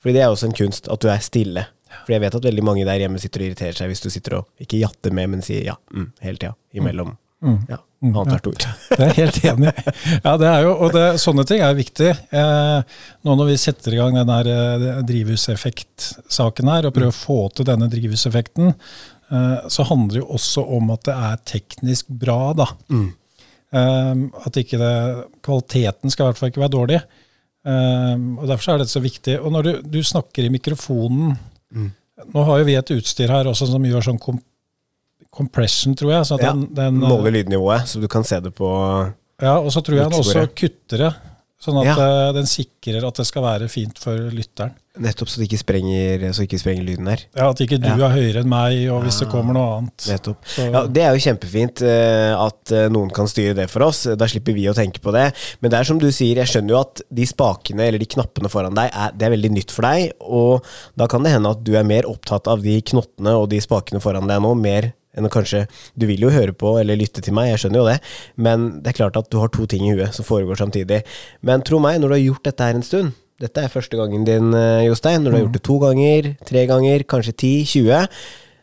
Fordi 0.00 0.14
det 0.16 0.22
er 0.22 0.32
også 0.32 0.50
en 0.50 0.56
kunst 0.56 0.88
at 0.92 1.02
du 1.02 1.10
er 1.12 1.24
stille. 1.24 1.66
Fordi 2.02 2.16
jeg 2.16 2.24
vet 2.26 2.36
at 2.38 2.48
veldig 2.48 2.64
mange 2.66 2.86
der 2.86 3.04
hjemme 3.04 3.20
sitter 3.22 3.42
og 3.42 3.50
irriterer 3.50 3.78
seg 3.78 3.90
hvis 3.90 4.02
du 4.04 4.08
sitter 4.12 4.40
og 4.40 4.62
ikke 4.62 4.80
jatter 4.82 5.14
med, 5.16 5.32
men 5.32 5.44
sier 5.44 5.64
ja 5.70 5.76
mm, 5.94 6.10
hele 6.24 6.40
tida. 6.40 6.54
Imellom. 6.76 7.14
Ja, 7.68 7.78
annethvert 8.02 8.46
ord. 8.50 8.64
Det 8.96 8.96
er 8.96 9.10
jeg 9.10 9.16
helt 9.18 9.38
enig 9.50 9.70
i. 9.70 9.92
Ja, 10.24 10.32
det 10.40 10.48
er 10.48 10.64
jo, 10.64 10.72
og 10.86 10.94
det, 10.94 11.04
sånne 11.22 11.44
ting 11.48 11.62
er 11.62 11.76
viktig. 11.76 12.08
Eh, 12.40 12.96
nå 13.26 13.36
når 13.38 13.50
vi 13.50 13.58
setter 13.60 13.94
i 13.94 14.00
gang 14.00 14.16
den 14.16 14.30
der 14.30 14.50
eh, 14.52 14.86
drivhuseffekt-saken 15.06 16.72
her, 16.72 16.88
og 16.88 16.96
prøver 16.96 17.12
å 17.12 17.16
få 17.16 17.38
til 17.54 17.68
denne 17.68 17.90
drivhuseffekten, 17.92 18.72
eh, 18.72 19.68
så 19.72 19.86
handler 19.90 20.16
det 20.16 20.24
jo 20.24 20.30
også 20.38 20.64
om 20.78 20.90
at 20.96 21.06
det 21.10 21.18
er 21.28 21.44
teknisk 21.52 22.10
bra, 22.24 22.40
da. 22.56 22.70
Eh, 23.76 24.24
at 24.46 24.58
ikke 24.60 24.80
det, 24.80 24.94
kvaliteten 25.44 26.12
skal 26.12 26.24
i 26.24 26.30
hvert 26.30 26.40
fall 26.40 26.52
ikke 26.52 26.64
være 26.64 26.74
dårlig. 26.76 27.00
Eh, 27.66 28.14
og 28.38 28.48
Derfor 28.48 28.64
så 28.64 28.74
er 28.74 28.82
dette 28.82 28.94
så 28.94 29.04
viktig. 29.04 29.38
Og 29.42 29.54
når 29.54 29.68
du, 29.68 29.72
du 29.98 30.00
snakker 30.04 30.46
i 30.46 30.52
mikrofonen 30.54 31.36
Nå 32.32 32.42
har 32.48 32.62
jo 32.62 32.64
vi 32.64 32.74
et 32.78 32.90
utstyr 32.94 33.28
her 33.28 33.48
også 33.50 33.66
som 33.68 33.84
gjør 33.84 34.04
sånn 34.06 34.18
kom, 34.22 34.38
compression, 35.36 35.92
tror 35.98 36.14
jeg. 36.14 36.28
Så 36.28 36.38
Ja, 36.40 36.54
den, 36.54 36.62
den, 36.74 36.96
måler 37.02 37.34
lydnivået, 37.34 37.84
så 37.90 38.00
du 38.00 38.06
kan 38.08 38.24
se 38.24 38.38
det 38.40 38.54
på 38.56 38.70
ja, 39.42 39.58
og 39.58 39.68
så 39.74 39.82
tror 39.84 39.98
jeg 39.98 40.08
den 40.08 40.16
også 40.22 40.46
kutter 40.56 41.02
det, 41.04 41.10
sånn 41.62 41.78
at 41.80 41.86
Ja. 41.96 42.28
eh, 42.28 42.32
den 42.36 42.44
sikrer 42.46 43.06
at 43.06 43.14
det 43.14 43.26
skal 43.26 43.42
være 43.42 43.68
fint 43.70 43.98
for 43.98 44.16
lytteren. 44.30 44.74
Nettopp 44.98 45.28
så 45.28 45.36
det 45.42 45.50
ikke 45.50 45.58
sprenger, 45.60 46.22
så 46.32 46.44
ikke 46.46 46.58
sprenger 46.58 46.84
lyden 46.84 47.06
her. 47.08 47.20
Ja, 47.36 47.50
At 47.50 47.58
ikke 47.60 47.76
du 47.78 47.86
Ja. 47.86 48.08
er 48.08 48.14
høyere 48.16 48.40
enn 48.40 48.48
meg, 48.48 48.88
og 48.90 49.02
hvis 49.04 49.18
det 49.20 49.28
kommer 49.28 49.52
noe 49.52 49.76
annet. 49.78 49.96
Nettopp. 50.08 50.36
Så- 50.46 50.72
Ja, 50.72 50.86
det 50.86 51.02
er 51.02 51.14
jo 51.14 51.20
kjempefint 51.20 51.82
eh, 51.82 52.32
at 52.34 52.72
eh, 52.72 52.88
noen 52.88 53.10
kan 53.12 53.26
styre 53.26 53.54
det 53.54 53.68
for 53.68 53.82
oss. 53.82 54.04
Da 54.04 54.24
slipper 54.24 54.54
vi 54.54 54.64
å 54.64 54.74
tenke 54.74 54.98
på 55.00 55.12
det. 55.12 55.34
Men 55.60 55.70
det 55.70 55.80
er 55.80 55.84
som 55.84 55.98
du 55.98 56.06
sier, 56.10 56.36
jeg 56.36 56.46
skjønner 56.46 56.68
jo 56.70 56.80
at 56.80 57.02
de 57.12 57.26
spakene 57.26 57.80
eller 57.80 57.98
de 57.98 58.06
knappene 58.06 58.48
foran 58.48 58.74
deg, 58.74 58.90
er, 58.94 59.10
det 59.12 59.22
er 59.26 59.36
veldig 59.36 59.50
nytt 59.52 59.70
for 59.70 59.82
deg. 59.82 60.12
Og 60.20 60.64
da 60.96 61.06
kan 61.06 61.22
det 61.22 61.32
hende 61.32 61.50
at 61.50 61.62
du 61.62 61.74
er 61.76 61.84
mer 61.84 62.02
opptatt 62.04 62.46
av 62.48 62.62
de 62.62 62.80
knottene 62.80 63.36
og 63.36 63.50
de 63.50 63.58
spakene 63.60 64.00
foran 64.00 64.26
deg 64.26 64.40
nå, 64.40 64.54
mer 64.58 64.94
enn 65.16 65.28
å 65.28 65.32
kanskje 65.32 65.66
Du 65.96 66.06
vil 66.06 66.20
jo 66.20 66.30
høre 66.30 66.52
på 66.52 66.76
eller 66.80 66.98
lytte 66.98 67.22
til 67.24 67.34
meg, 67.36 67.50
jeg 67.52 67.64
skjønner 67.64 67.80
jo 67.82 67.86
det, 67.88 67.98
men 68.36 68.66
det 68.82 68.92
er 68.92 68.98
klart 69.00 69.16
at 69.16 69.30
du 69.32 69.38
har 69.40 69.52
to 69.52 69.66
ting 69.66 69.86
i 69.88 69.94
huet 69.96 70.14
som 70.14 70.26
foregår 70.26 70.60
samtidig. 70.60 71.02
Men 71.42 71.64
tro 71.66 71.80
meg, 71.82 72.00
når 72.00 72.08
du 72.08 72.16
har 72.18 72.24
gjort 72.24 72.50
dette 72.50 72.68
her 72.68 72.78
en 72.78 72.86
stund 72.86 73.14
dette 73.40 73.60
er 73.60 73.68
første 73.68 73.98
gangen 73.98 74.24
din, 74.24 74.54
eh, 74.56 74.86
Jostein. 74.86 75.20
Når 75.20 75.30
du 75.30 75.36
har 75.36 75.42
gjort 75.44 75.56
det 75.58 75.62
to 75.62 75.78
ganger, 75.82 76.36
tre 76.48 76.66
ganger, 76.66 77.04
kanskje 77.04 77.36
ti, 77.36 77.64
20, 77.68 78.08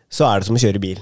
så 0.09 0.25
er 0.25 0.39
det 0.39 0.47
som 0.47 0.57
å 0.57 0.63
kjøre 0.63 0.81
bil. 0.81 1.01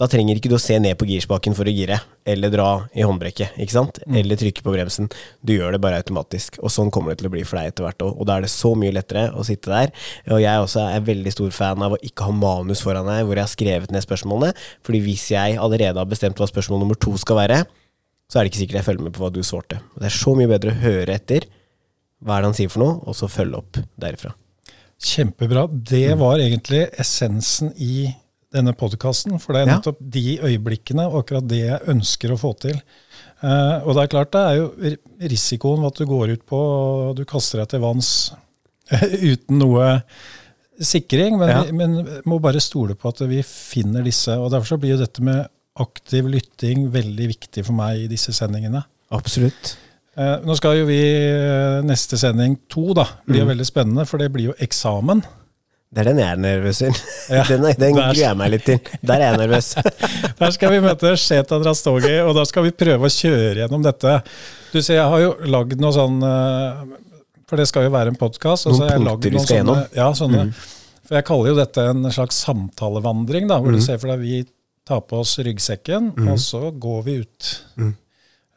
Da 0.00 0.08
trenger 0.10 0.38
ikke 0.38 0.48
du 0.48 0.56
å 0.56 0.62
se 0.62 0.78
ned 0.80 0.96
på 0.98 1.06
girspaken 1.06 1.54
for 1.54 1.68
å 1.68 1.72
gire, 1.72 1.98
eller 2.26 2.50
dra 2.50 2.68
i 2.96 3.04
håndbrekket, 3.04 3.58
ikke 3.60 3.74
sant? 3.74 4.00
Eller 4.08 4.38
trykke 4.40 4.64
på 4.64 4.72
bremsen. 4.72 5.10
Du 5.44 5.52
gjør 5.52 5.76
det 5.76 5.82
bare 5.84 5.98
automatisk. 6.00 6.56
Og 6.64 6.72
sånn 6.72 6.90
kommer 6.94 7.12
det 7.12 7.20
til 7.20 7.28
å 7.28 7.32
bli 7.34 7.44
for 7.46 7.60
deg 7.60 7.70
etter 7.70 7.86
hvert 7.86 8.02
òg. 8.06 8.16
Og 8.16 8.26
da 8.26 8.38
er 8.38 8.46
det 8.46 8.50
så 8.50 8.72
mye 8.78 8.94
lettere 8.96 9.28
å 9.36 9.44
sitte 9.46 9.70
der. 9.70 9.92
Og 10.32 10.40
jeg 10.42 10.64
også 10.64 10.86
er 10.88 11.04
veldig 11.06 11.34
stor 11.36 11.52
fan 11.54 11.84
av 11.84 11.94
å 11.94 12.00
ikke 12.02 12.26
ha 12.26 12.34
manus 12.34 12.82
foran 12.82 13.10
deg 13.10 13.26
hvor 13.28 13.38
jeg 13.38 13.44
har 13.44 13.52
skrevet 13.52 13.92
ned 13.94 14.06
spørsmålene. 14.06 14.56
Fordi 14.82 15.02
hvis 15.04 15.28
jeg 15.34 15.60
allerede 15.60 16.00
har 16.00 16.10
bestemt 16.10 16.40
hva 16.40 16.48
spørsmål 16.50 16.82
nummer 16.82 16.98
to 16.98 17.12
skal 17.20 17.42
være, 17.42 17.60
så 18.32 18.40
er 18.40 18.46
det 18.46 18.54
ikke 18.54 18.62
sikkert 18.62 18.80
jeg 18.80 18.88
følger 18.88 19.06
med 19.06 19.14
på 19.14 19.22
hva 19.26 19.30
du 19.34 19.42
svarte. 19.44 19.82
Det 19.98 20.08
er 20.08 20.16
så 20.16 20.32
mye 20.38 20.50
bedre 20.50 20.72
å 20.72 20.80
høre 20.86 21.18
etter 21.20 21.46
hva 22.22 22.38
er 22.38 22.42
det 22.42 22.48
han 22.48 22.56
sier 22.56 22.72
for 22.72 22.80
noe, 22.80 22.98
og 23.04 23.18
så 23.18 23.28
følge 23.30 23.60
opp 23.60 23.78
derifra. 24.00 24.32
Kjempebra. 25.02 25.66
Mm. 25.68 25.78
Det 25.90 26.08
var 26.18 26.40
egentlig 26.40 26.84
essensen 27.02 27.72
i 27.76 28.06
denne 28.52 28.74
podkasten. 28.76 29.38
For 29.40 29.52
det 29.54 29.62
er 29.62 29.70
Ja. 29.70 29.76
nettopp 29.78 29.98
de 30.00 30.38
øyeblikkene 30.42 31.06
og 31.08 31.22
akkurat 31.24 31.46
det 31.48 31.60
jeg 31.66 31.80
ønsker 31.88 32.32
å 32.34 32.38
få 32.40 32.52
til. 32.60 32.76
Uh, 33.42 33.80
og 33.86 33.94
det 33.96 34.02
er 34.04 34.12
klart, 34.12 34.30
det 34.32 34.40
er 34.40 34.56
jo 34.60 34.96
risikoen 35.32 35.80
ved 35.82 35.92
at 35.92 35.98
du 35.98 36.06
går 36.06 36.32
ut 36.36 36.44
på 36.46 36.58
og 36.58 37.16
du 37.16 37.24
kaster 37.24 37.58
deg 37.58 37.68
til 37.72 37.80
vanns 37.82 38.32
uten 39.32 39.58
noe 39.58 40.02
sikring, 40.82 41.38
men, 41.38 41.48
Ja. 41.48 41.62
vi, 41.64 41.72
men 41.72 41.96
må 42.26 42.38
bare 42.42 42.60
stole 42.62 42.94
på 42.98 43.08
at 43.12 43.20
vi 43.28 43.42
finner 43.46 44.02
disse. 44.06 44.34
og 44.38 44.50
Derfor 44.52 44.74
så 44.76 44.80
blir 44.80 44.94
jo 44.96 45.02
dette 45.04 45.22
med 45.22 45.46
aktiv 45.80 46.26
lytting 46.28 46.90
veldig 46.92 47.28
viktig 47.32 47.64
for 47.64 47.72
meg 47.76 48.02
i 48.04 48.08
disse 48.10 48.32
sendingene. 48.36 48.84
Absolutt. 49.12 49.76
Uh, 50.16 50.36
nå 50.44 50.54
skal 50.58 50.76
jo 50.76 50.86
vi 50.86 50.98
eh, 51.00 51.78
neste 51.88 52.18
sending 52.20 52.58
to, 52.68 52.92
da. 52.94 53.06
blir 53.26 53.40
Mm. 53.40 53.46
jo 53.46 53.50
veldig 53.54 53.66
spennende, 53.66 54.06
for 54.06 54.18
det 54.20 54.30
blir 54.32 54.50
jo 54.50 54.54
eksamen. 54.60 55.22
Det 55.92 56.00
er 56.00 56.08
den 56.08 56.20
jeg 56.22 56.32
er 56.32 56.38
nervøs 56.40 56.78
for. 56.80 57.00
Ja, 57.36 57.42
den 57.50 57.64
den 57.76 57.96
gruer 57.98 58.16
jeg 58.16 58.36
meg 58.40 58.52
litt 58.54 58.64
til. 58.64 58.78
Der 59.04 59.20
er 59.20 59.24
jeg 59.34 59.40
nervøs. 59.42 59.66
Der 60.40 60.54
skal 60.56 60.72
vi 60.72 60.78
møte 60.80 61.10
Sheta 61.20 61.58
Drastogi, 61.60 62.14
og 62.24 62.32
da 62.38 62.44
skal 62.48 62.64
vi 62.64 62.72
prøve 62.72 63.10
å 63.10 63.12
kjøre 63.12 63.58
gjennom 63.60 63.84
dette. 63.84 64.14
Du 64.72 64.78
ser, 64.80 64.96
jeg 65.02 65.08
har 65.12 65.20
jo 65.20 65.34
lagd 65.52 65.76
noe 65.82 65.92
sånn 65.92 66.16
eh, 66.24 66.78
For 67.50 67.60
det 67.60 67.66
skal 67.68 67.84
jo 67.84 67.92
være 67.92 68.14
en 68.14 68.16
podkast. 68.16 68.70
Noen 68.72 69.04
punkter 69.04 69.34
vi 69.36 69.42
skal 69.44 69.60
gjennom. 69.60 69.82
Mm. 69.84 69.98
ja, 70.00 70.06
sånne, 70.16 70.46
For 71.04 71.18
jeg 71.18 71.26
kaller 71.28 71.52
jo 71.52 71.58
dette 71.60 71.84
en 71.92 72.08
slags 72.16 72.40
samtalevandring, 72.46 73.50
da, 73.52 73.60
hvor 73.60 73.74
Mm. 73.74 73.76
du 73.76 73.84
ser 73.84 74.00
for 74.00 74.14
deg 74.14 74.24
vi 74.24 74.38
tar 74.88 75.04
på 75.06 75.20
oss 75.20 75.36
ryggsekken, 75.44 76.08
og 76.24 76.40
så 76.42 76.70
går 76.72 77.04
vi 77.06 77.18
ut. 77.20 77.50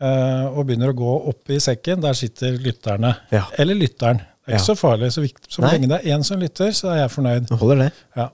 Uh, 0.01 0.47
og 0.55 0.65
begynner 0.67 0.91
å 0.91 0.95
gå 0.97 1.11
opp 1.31 1.51
i 1.55 1.59
sekken, 1.63 2.01
der 2.03 2.15
sitter 2.17 2.55
lytterne. 2.59 3.13
Ja. 3.31 3.43
Eller 3.59 3.77
lytteren. 3.79 4.23
Det 4.45 4.53
er 4.53 4.59
ikke 4.59 4.67
så 4.67 4.77
farlig. 4.77 5.11
Så, 5.13 5.21
viktig, 5.23 5.49
så 5.49 5.63
lenge 5.65 5.89
det 5.89 5.97
er 5.97 6.15
én 6.15 6.23
som 6.25 6.41
lytter, 6.41 6.71
så 6.77 6.91
er 6.93 6.99
jeg 7.03 7.13
fornøyd. 7.15 7.47
Det 7.49 7.57
holder 7.57 7.79
det. 7.81 7.91
Ja. 8.17 8.27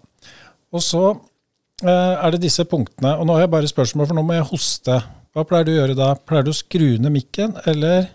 Og 0.75 0.83
så 0.83 1.03
eh, 1.11 2.15
er 2.15 2.33
det 2.35 2.41
disse 2.43 2.65
punktene. 2.67 3.15
Og 3.15 3.27
nå 3.27 3.37
har 3.37 3.45
jeg 3.45 3.53
bare 3.53 3.71
spørsmål, 3.71 4.09
for 4.09 4.19
nå 4.19 4.25
må 4.27 4.35
jeg 4.35 4.49
hoste. 4.51 4.97
Hva 5.31 5.45
pleier 5.47 5.67
du 5.67 5.71
å 5.71 5.77
gjøre 5.77 5.95
da? 5.95 6.09
Pleier 6.27 6.47
du 6.47 6.51
å 6.51 6.57
skru 6.57 6.89
ned 6.99 7.15
mikken, 7.15 7.55
eller 7.71 8.09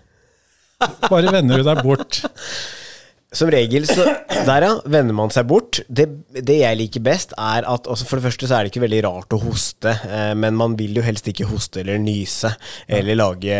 bare 1.08 1.32
vender 1.32 1.62
du 1.62 1.64
deg 1.64 1.80
bort? 1.84 2.20
Som 3.34 3.50
regel 3.50 3.86
så 3.88 4.04
Der, 4.46 4.62
ja. 4.62 4.74
Vender 4.86 5.14
man 5.16 5.32
seg 5.34 5.48
bort. 5.50 5.80
Det, 5.88 6.06
det 6.46 6.60
jeg 6.60 6.78
liker 6.78 7.02
best, 7.04 7.34
er 7.34 7.66
at 7.66 7.88
altså 7.90 8.06
For 8.06 8.20
det 8.20 8.28
første 8.28 8.46
så 8.46 8.56
er 8.56 8.64
det 8.64 8.70
ikke 8.72 8.84
veldig 8.84 9.02
rart 9.08 9.34
å 9.34 9.40
hoste, 9.42 9.96
eh, 10.06 10.32
men 10.38 10.54
man 10.58 10.76
vil 10.78 10.94
jo 11.00 11.04
helst 11.04 11.26
ikke 11.30 11.48
hoste 11.50 11.82
eller 11.82 11.98
nyse 12.02 12.52
eller 12.86 13.18
lage 13.18 13.58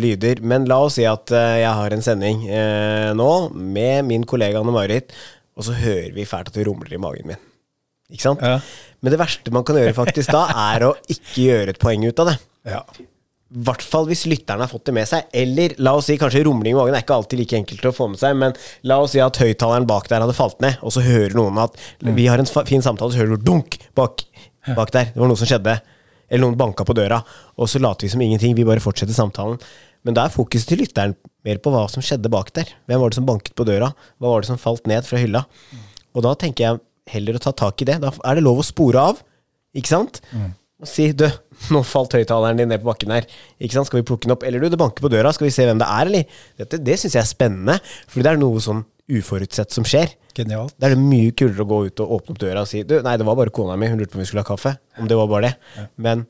lyder. 0.00 0.42
Men 0.42 0.66
la 0.70 0.80
oss 0.88 0.98
si 0.98 1.06
at 1.08 1.30
eh, 1.34 1.60
jeg 1.62 1.78
har 1.78 1.94
en 1.94 2.04
sending 2.04 2.44
eh, 2.48 3.12
nå 3.16 3.30
med 3.54 4.10
min 4.10 4.26
kollega 4.28 4.60
Anne 4.60 4.74
Marit, 4.74 5.14
og 5.54 5.68
så 5.68 5.78
hører 5.78 6.10
vi 6.16 6.26
fælt 6.26 6.50
at 6.50 6.58
det 6.58 6.66
rumler 6.66 6.96
i 6.96 7.00
magen 7.00 7.30
min. 7.30 7.42
Ikke 8.10 8.26
sant? 8.26 8.42
Ja. 8.42 8.58
Men 9.04 9.14
det 9.14 9.20
verste 9.20 9.54
man 9.54 9.64
kan 9.66 9.78
gjøre 9.78 9.94
faktisk 9.96 10.34
da, 10.34 10.48
er 10.74 10.88
å 10.90 10.94
ikke 11.06 11.48
gjøre 11.48 11.74
et 11.76 11.82
poeng 11.82 12.08
ut 12.08 12.24
av 12.24 12.32
det. 12.32 12.38
Ja. 12.74 12.82
Hvert 13.54 13.84
fall 13.86 14.08
hvis 14.08 14.24
lytterne 14.26 14.64
har 14.66 14.70
fått 14.70 14.88
det 14.88 14.94
med 14.96 15.06
seg. 15.06 15.28
Eller 15.36 15.76
la 15.78 15.92
oss 15.94 16.08
si 16.10 16.16
kanskje 16.18 16.42
rumling 16.48 16.74
i 16.74 16.78
magen 16.78 16.96
er 16.96 17.04
ikke 17.04 17.14
alltid 17.14 17.38
like 17.38 17.58
enkelt 17.60 17.86
å 17.86 17.94
få 17.94 18.08
med 18.10 18.18
seg, 18.18 18.34
men 18.40 18.56
la 18.82 18.98
oss 19.02 19.14
si 19.14 19.22
at 19.22 19.38
høyttaleren 19.38 19.86
bak 19.86 20.08
der 20.10 20.24
hadde 20.24 20.34
falt 20.36 20.58
ned, 20.64 20.80
og 20.82 20.94
så 20.96 21.04
hører 21.04 21.36
noen 21.38 21.60
at 21.62 21.78
vi 22.02 22.26
har 22.26 22.42
en 22.42 22.50
fin 22.66 22.82
samtale, 22.82 23.14
så 23.14 23.22
hører 23.22 23.36
du 23.38 23.46
dunk 23.46 23.78
bak, 23.94 24.24
bak 24.74 24.90
der. 24.96 25.12
Det 25.14 25.22
var 25.22 25.30
noe 25.30 25.38
som 25.38 25.50
skjedde. 25.50 25.76
Eller 26.28 26.42
noen 26.46 26.58
banka 26.58 26.86
på 26.88 26.96
døra. 26.96 27.20
Og 27.60 27.68
så 27.70 27.78
later 27.78 28.08
vi 28.08 28.12
som 28.14 28.22
ingenting, 28.24 28.56
vi 28.58 28.66
bare 28.66 28.82
fortsetter 28.82 29.14
samtalen. 29.14 29.60
Men 30.04 30.16
da 30.16 30.26
er 30.26 30.34
fokuset 30.34 30.68
til 30.68 30.82
lytteren 30.82 31.14
mer 31.46 31.60
på 31.62 31.70
hva 31.72 31.84
som 31.92 32.02
skjedde 32.04 32.32
bak 32.32 32.50
der. 32.56 32.72
Hvem 32.88 33.00
var 33.00 33.12
det 33.12 33.18
som 33.20 33.28
banket 33.28 33.54
på 33.56 33.66
døra? 33.68 33.92
Hva 34.18 34.32
var 34.32 34.42
det 34.42 34.50
som 34.50 34.58
falt 34.60 34.88
ned 34.90 35.06
fra 35.06 35.20
hylla? 35.20 35.44
Og 36.16 36.24
da 36.26 36.34
tenker 36.40 36.64
jeg 36.66 36.82
heller 37.12 37.38
å 37.38 37.44
ta 37.44 37.52
tak 37.56 37.84
i 37.84 37.88
det. 37.88 38.00
Da 38.02 38.10
er 38.24 38.38
det 38.40 38.44
lov 38.44 38.60
å 38.60 38.66
spore 38.66 39.00
av, 39.12 39.22
ikke 39.76 39.92
sant? 39.92 40.20
Og 40.80 40.88
si 40.90 41.06
du, 41.16 41.26
nå 41.74 41.84
falt 41.86 42.16
høyttaleren 42.18 42.60
din 42.60 42.70
ned 42.72 42.82
på 42.82 42.90
bakken 42.90 43.14
her. 43.14 43.28
Ikke 43.58 43.78
sant? 43.78 43.90
Skal 43.90 44.02
vi 44.02 44.08
plukke 44.08 44.28
den 44.28 44.34
opp? 44.36 44.46
Eller 44.46 44.62
du, 44.62 44.70
det 44.72 44.80
banker 44.80 45.04
på 45.04 45.12
døra, 45.12 45.32
skal 45.34 45.48
vi 45.48 45.54
se 45.54 45.66
hvem 45.68 45.80
det 45.82 45.88
er, 45.88 46.10
eller? 46.10 46.42
Dette, 46.60 46.82
det 46.84 46.98
syns 47.00 47.16
jeg 47.16 47.22
er 47.22 47.30
spennende, 47.30 47.78
for 48.10 48.24
det 48.24 48.34
er 48.34 48.40
noe 48.40 48.62
sånn 48.64 48.84
uforutsett 49.14 49.74
som 49.74 49.86
skjer. 49.88 50.14
Genialt. 50.34 50.74
Da 50.80 50.88
er 50.88 50.96
det 50.96 51.02
mye 51.02 51.34
kulere 51.36 51.62
å 51.62 51.68
gå 51.70 51.82
ut 51.88 52.00
og 52.02 52.14
åpne 52.18 52.34
opp 52.34 52.40
døra 52.42 52.64
og 52.64 52.70
si 52.70 52.80
du, 52.88 52.96
nei, 53.04 53.18
det 53.20 53.26
var 53.28 53.36
bare 53.38 53.52
kona 53.54 53.76
mi, 53.78 53.90
hun 53.90 54.00
lurte 54.00 54.14
på 54.14 54.18
om 54.18 54.24
vi 54.24 54.30
skulle 54.30 54.42
ha 54.42 54.48
kaffe. 54.48 54.74
Om 54.98 55.10
det 55.10 55.18
var 55.18 55.30
bare 55.30 55.50
det. 55.50 55.84
Men 56.00 56.24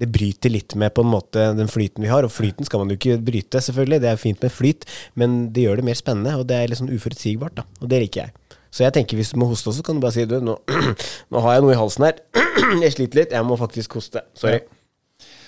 det 0.00 0.08
bryter 0.10 0.50
litt 0.50 0.74
med 0.78 0.90
på 0.94 1.04
en 1.04 1.12
måte 1.12 1.50
den 1.54 1.70
flyten 1.70 2.02
vi 2.02 2.10
har, 2.10 2.26
og 2.26 2.32
flyten 2.34 2.66
skal 2.66 2.82
man 2.82 2.90
jo 2.90 2.98
ikke 2.98 3.20
bryte, 3.22 3.60
selvfølgelig. 3.62 4.00
Det 4.02 4.10
er 4.10 4.18
fint 4.18 4.42
med 4.42 4.50
flyt, 4.50 4.88
men 5.20 5.36
det 5.54 5.68
gjør 5.68 5.78
det 5.78 5.86
mer 5.86 5.98
spennende, 6.00 6.34
og 6.40 6.48
det 6.50 6.58
er 6.58 6.72
litt 6.72 6.80
sånn 6.80 6.90
uforutsigbart, 6.90 7.60
da. 7.60 7.66
Og 7.78 7.92
det 7.92 8.00
liker 8.02 8.24
jeg. 8.24 8.34
Så 8.74 8.82
jeg 8.82 8.94
tenker 8.96 9.18
hvis 9.18 9.30
du 9.30 9.38
må 9.38 9.46
hoste 9.46 9.70
også, 9.70 9.84
kan 9.86 9.98
du 9.98 10.02
bare 10.02 10.16
si 10.16 10.24
du, 10.26 10.40
nå, 10.42 10.56
nå 11.30 11.42
har 11.44 11.56
jeg 11.56 11.64
noe 11.64 11.74
i 11.76 11.78
halsen 11.78 12.08
her. 12.08 12.18
jeg 12.82 12.96
sliter 12.96 13.20
litt, 13.20 13.34
jeg 13.36 13.46
må 13.46 13.58
faktisk 13.60 14.00
hoste. 14.00 14.24
Sorry. 14.38 14.64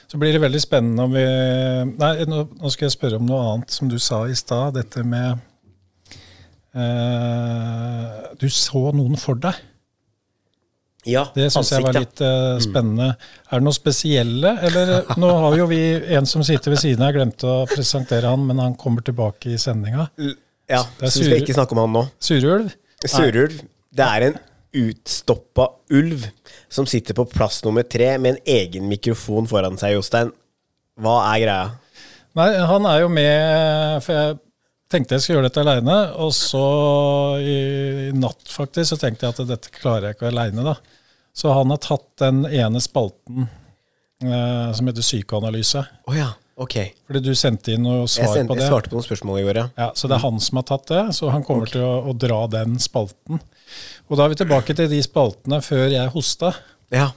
Så 0.06 0.20
blir 0.22 0.36
det 0.36 0.38
veldig 0.44 0.60
spennende 0.62 1.02
om 1.02 1.14
vi 1.16 1.24
Nei, 1.98 2.10
nå, 2.30 2.44
nå 2.46 2.70
skal 2.70 2.86
jeg 2.86 2.94
spørre 2.94 3.18
om 3.18 3.26
noe 3.26 3.40
annet 3.42 3.74
som 3.74 3.90
du 3.90 3.96
sa 3.98 4.20
i 4.30 4.36
stad. 4.38 4.76
Dette 4.78 5.02
med 5.02 5.40
eh, 6.78 8.28
Du 8.38 8.46
så 8.46 8.84
noen 8.94 9.18
for 9.18 9.42
deg. 9.42 9.58
Ja, 11.06 11.26
Det 11.34 11.48
syns 11.54 11.70
jeg 11.70 11.82
var 11.84 11.94
litt 11.94 12.22
uh, 12.22 12.56
spennende. 12.62 13.12
Er 13.50 13.60
det 13.60 13.66
noe 13.66 13.74
spesielle, 13.74 14.56
eller 14.66 15.12
Nå 15.22 15.28
har 15.44 15.54
jo 15.54 15.68
vi 15.70 15.78
en 16.18 16.26
som 16.26 16.42
sitter 16.46 16.74
ved 16.74 16.82
siden 16.82 17.04
jeg 17.06 17.14
glemte 17.14 17.46
å 17.46 17.60
presentere 17.70 18.30
han, 18.30 18.42
men 18.46 18.58
han 18.62 18.74
kommer 18.78 19.06
tilbake 19.06 19.52
i 19.54 19.58
sendinga. 19.62 20.08
Ja, 20.66 20.82
så 20.82 21.12
vi 21.20 21.28
skal 21.28 21.44
ikke 21.44 21.54
snakke 21.54 21.76
om 21.76 21.84
han 21.84 21.94
nå. 21.94 22.02
Surulv? 22.18 22.74
Surulv. 23.10 23.62
Det 23.96 24.06
er 24.06 24.28
en 24.28 24.38
utstoppa 24.76 25.70
ulv 25.96 26.26
som 26.68 26.88
sitter 26.88 27.16
på 27.16 27.24
plass 27.30 27.62
nummer 27.64 27.86
tre 27.86 28.16
med 28.20 28.36
en 28.36 28.54
egen 28.58 28.88
mikrofon 28.90 29.48
foran 29.48 29.78
seg, 29.80 29.96
Jostein. 29.96 30.32
Hva 31.00 31.16
er 31.30 31.42
greia? 31.44 31.68
Nei, 32.36 32.50
han 32.68 32.88
er 32.88 33.00
jo 33.00 33.08
med 33.12 34.02
For 34.04 34.12
jeg 34.12 34.36
tenkte 34.92 35.16
jeg 35.16 35.24
skulle 35.24 35.38
gjøre 35.38 35.48
dette 35.48 35.62
aleine, 35.64 35.96
og 36.22 36.32
så 36.36 36.66
i, 37.42 37.56
i 38.06 38.10
natt 38.16 38.52
faktisk 38.52 38.92
så 38.92 38.98
tenkte 39.00 39.26
jeg 39.26 39.34
at 39.34 39.48
dette 39.48 39.72
klarer 39.74 40.10
jeg 40.10 40.18
ikke 40.18 40.30
aleine, 40.30 40.64
da. 40.66 40.76
Så 41.36 41.52
han 41.52 41.72
har 41.72 41.80
tatt 41.82 42.06
den 42.22 42.44
ene 42.48 42.80
spalten 42.80 43.48
eh, 44.22 44.68
som 44.76 44.88
heter 44.88 45.04
psykoanalyse. 45.04 45.82
Oh, 46.06 46.14
ja, 46.16 46.30
ok. 46.56 46.76
Fordi 47.06 47.22
du 47.24 47.32
sendte 47.38 47.74
inn 47.74 47.84
noe 47.86 48.06
svar 48.10 48.32
sendte, 48.32 48.50
på 48.50 48.56
det. 48.58 48.64
jeg 48.64 48.72
svarte 48.72 48.92
på 48.92 48.98
noen 48.98 49.06
spørsmål 49.06 49.40
i 49.40 49.46
går, 49.46 49.60
ja. 49.60 49.66
Ja, 49.76 49.88
Så 49.98 50.10
det 50.10 50.18
er 50.18 50.24
han 50.24 50.42
som 50.42 50.60
har 50.60 50.66
tatt 50.70 50.90
det, 50.92 51.04
så 51.18 51.30
han 51.34 51.44
kommer 51.46 51.70
til 51.70 51.84
å, 51.84 51.94
å 52.10 52.16
dra 52.16 52.42
den 52.52 52.78
spalten. 52.82 53.40
Og 54.06 54.18
da 54.18 54.26
er 54.26 54.32
vi 54.34 54.40
tilbake 54.42 54.76
til 54.78 54.90
de 54.90 55.00
spaltene 55.04 55.60
før 55.64 55.88
jeg 55.92 56.12
hosta. 56.14 56.52
Ja. 56.94 57.10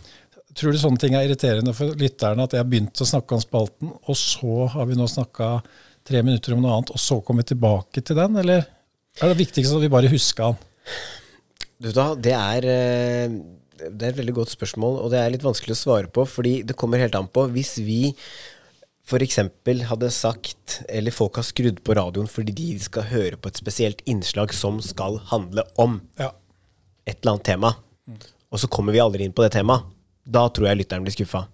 Tror 0.57 0.73
du 0.73 0.81
sånne 0.81 0.99
ting 1.01 1.15
er 1.15 1.27
irriterende 1.27 1.75
for 1.77 1.93
lytterne, 1.99 2.47
at 2.47 2.55
jeg 2.55 2.63
har 2.63 2.69
begynt 2.69 2.99
å 3.03 3.07
snakke 3.07 3.37
om 3.37 3.43
spalten, 3.43 3.93
og 4.01 4.17
så 4.17 4.65
har 4.73 4.89
vi 4.89 4.97
nå 4.97 5.05
snakka 5.07 5.59
tre 6.09 6.23
minutter 6.25 6.55
om 6.55 6.63
noe 6.63 6.79
annet, 6.79 6.91
og 6.95 7.01
så 7.01 7.19
kommer 7.21 7.45
vi 7.45 7.53
tilbake 7.53 8.01
til 8.01 8.17
den, 8.17 8.39
eller 8.41 8.65
er 9.19 9.31
det 9.31 9.39
viktigst 9.39 9.75
at 9.75 9.83
vi 9.83 9.91
bare 9.91 10.11
husker 10.11 10.53
den? 10.53 10.99
Du 11.79 11.89
da, 11.95 12.11
det 12.15 12.33
er 12.35 12.65
eh, 12.67 13.33
Det 13.79 14.03
er 14.03 14.11
et 14.11 14.19
veldig 14.19 14.35
godt 14.41 14.51
spørsmål, 14.51 14.97
og 15.03 15.11
det 15.13 15.19
er 15.21 15.31
litt 15.31 15.45
vanskelig 15.45 15.75
å 15.77 15.79
svare 15.79 16.09
på, 16.11 16.25
fordi 16.27 16.59
det 16.67 16.75
kommer 16.79 16.99
helt 16.99 17.15
an 17.15 17.29
på. 17.31 17.45
Hvis 17.53 17.77
vi 17.79 18.13
f.eks. 19.09 19.39
hadde 19.89 20.09
sagt, 20.13 20.81
eller 20.87 21.11
folk 21.15 21.39
har 21.41 21.47
skrudd 21.47 21.79
på 21.83 21.95
radioen 21.97 22.27
fordi 22.29 22.53
de 22.53 22.67
skal 22.79 23.07
høre 23.09 23.37
på 23.41 23.49
et 23.49 23.57
spesielt 23.57 24.03
innslag 24.05 24.53
som 24.53 24.77
skal 24.85 25.17
handle 25.31 25.63
om 25.81 26.01
Ja. 26.19 26.31
et 27.07 27.17
eller 27.23 27.33
annet 27.39 27.43
tema, 27.49 27.75
og 28.51 28.59
så 28.61 28.69
kommer 28.69 28.93
vi 28.93 28.99
aldri 29.01 29.25
inn 29.25 29.33
på 29.33 29.41
det 29.43 29.53
temaet, 29.57 29.83
da 30.29 30.47
tror 30.49 30.67
jeg 30.69 30.77
lytteren 30.83 31.03
blir 31.03 31.15
skuffa. 31.15 31.47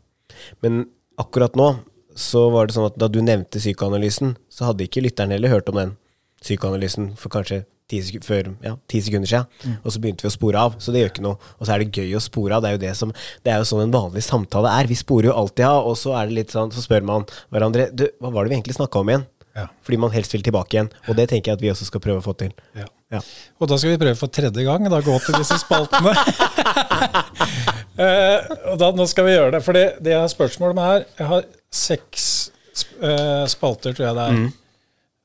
Men 0.62 0.85
akkurat 1.17 1.55
nå 1.55 1.79
så 2.15 2.50
var 2.51 2.67
det 2.67 2.75
sånn 2.75 2.88
at 2.89 2.97
da 3.00 3.07
du 3.07 3.21
nevnte 3.21 3.59
psykoanalysen, 3.59 4.35
så 4.50 4.65
hadde 4.69 4.83
ikke 4.88 5.03
lytteren 5.03 5.31
heller 5.31 5.50
hørt 5.50 5.69
om 5.69 5.75
den 5.79 5.95
psykoanalysen 6.41 7.15
for 7.17 7.29
kanskje 7.29 7.63
ti 7.92 8.00
sek 8.01 8.24
før, 8.25 8.48
ja, 8.65 8.72
ti 8.89 9.01
sekunder 9.06 9.30
siden, 9.30 9.75
og 9.86 9.92
så 9.94 10.00
begynte 10.01 10.25
vi 10.25 10.32
å 10.32 10.34
spore 10.34 10.58
av. 10.58 10.75
Så 10.82 10.92
det 10.96 11.04
gjør 11.04 11.12
ikke 11.13 11.25
noe. 11.27 11.38
Og 11.60 11.68
så 11.68 11.75
er 11.75 11.84
det 11.84 11.92
gøy 12.00 12.15
å 12.18 12.24
spore 12.24 12.58
av. 12.58 12.63
Det 12.65 12.72
er 12.72 12.77
jo, 12.77 12.82
det 12.86 12.96
som, 12.98 13.12
det 13.46 13.54
er 13.54 13.62
jo 13.62 13.68
sånn 13.70 13.84
en 13.86 13.94
vanlig 13.94 14.24
samtale 14.25 14.72
er. 14.80 14.89
Vi 14.89 14.98
sporer 14.98 15.30
jo 15.30 15.38
alltid 15.38 15.68
av, 15.70 15.86
og 15.92 15.96
så 16.01 16.15
er 16.18 16.27
det 16.32 16.39
litt 16.39 16.56
sånn, 16.56 16.74
så 16.74 16.82
spør 16.82 17.06
man 17.06 17.27
hverandre 17.54 17.92
du, 17.94 18.08
hva 18.20 18.32
var 18.34 18.46
det 18.48 18.56
vi 18.56 18.60
egentlig 18.60 18.77
snakka 18.80 19.04
om 19.04 19.13
igjen? 19.13 19.27
Ja. 19.56 19.70
Fordi 19.88 19.98
man 20.04 20.12
helst 20.12 20.34
vil 20.36 20.42
tilbake 20.44 20.75
igjen. 20.75 20.89
Og 21.08 21.15
det 21.15 21.30
tenker 21.32 21.54
jeg 21.54 21.60
at 21.60 21.62
vi 21.63 21.70
også 21.72 21.86
skal 21.88 22.01
prøve 22.04 22.20
å 22.20 22.25
få 22.25 22.34
til. 22.42 22.51
Ja. 22.75 22.89
Ja. 23.13 23.22
Og 23.62 23.70
da 23.70 23.77
skal 23.80 23.94
vi 23.94 24.00
prøve 24.01 24.18
for 24.20 24.34
tredje 24.34 24.65
gang, 24.65 24.89
da 24.92 24.98
gå 25.06 25.15
til 25.24 25.38
disse 25.39 25.62
spaltene. 25.62 26.12
Eh, 27.96 28.50
og 28.74 28.75
da, 28.82 28.89
nå 28.92 29.06
skal 29.08 29.24
vi 29.24 29.32
gjøre 29.38 29.54
det. 29.56 29.62
For 29.63 29.72
det, 29.77 29.84
det 30.04 30.12
jeg 30.12 30.20
har 30.20 30.27
spørsmål 30.27 30.74
om 30.74 30.80
her 30.84 31.06
Jeg 31.15 31.27
har 31.30 31.46
seks 31.72 32.25
sp- 32.75 32.98
eh, 33.08 33.46
spalter, 33.48 33.96
tror 33.96 34.10
jeg 34.10 34.18
det 34.18 34.25
er. 34.25 34.42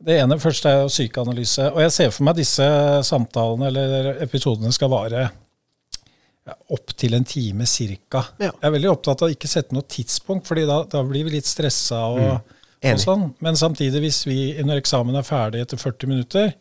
Det 0.00 0.16
ene 0.16 0.38
første 0.40 0.70
er 0.70 0.82
jo 0.82 0.90
psykoanalyse. 0.90 1.66
Og 1.74 1.82
jeg 1.84 1.92
ser 1.92 2.12
for 2.14 2.26
meg 2.28 2.38
disse 2.38 2.66
samtalene 3.06 3.68
eller 3.68 4.10
episodene 4.24 4.72
skal 4.72 4.92
vare 4.92 5.26
ja, 5.28 6.56
opp 6.72 6.94
til 6.96 7.16
en 7.18 7.26
time 7.28 7.66
cirka. 7.68 8.24
Ja. 8.40 8.48
Jeg 8.48 8.68
er 8.68 8.74
veldig 8.78 8.90
opptatt 8.94 9.20
av 9.20 9.28
å 9.28 9.34
ikke 9.34 9.50
sette 9.50 9.76
noe 9.76 9.84
tidspunkt, 9.84 10.48
fordi 10.48 10.64
da, 10.68 10.80
da 10.88 11.04
blir 11.06 11.28
vi 11.28 11.36
litt 11.36 11.48
stressa. 11.48 12.00
Og, 12.14 12.56
og 12.80 13.02
sånn. 13.04 13.28
Men 13.44 13.60
samtidig, 13.60 14.00
hvis 14.06 14.22
vi 14.28 14.40
når 14.64 14.80
eksamen 14.80 15.20
er 15.20 15.26
ferdig 15.26 15.66
etter 15.66 15.80
40 15.80 16.12
minutter, 16.14 16.52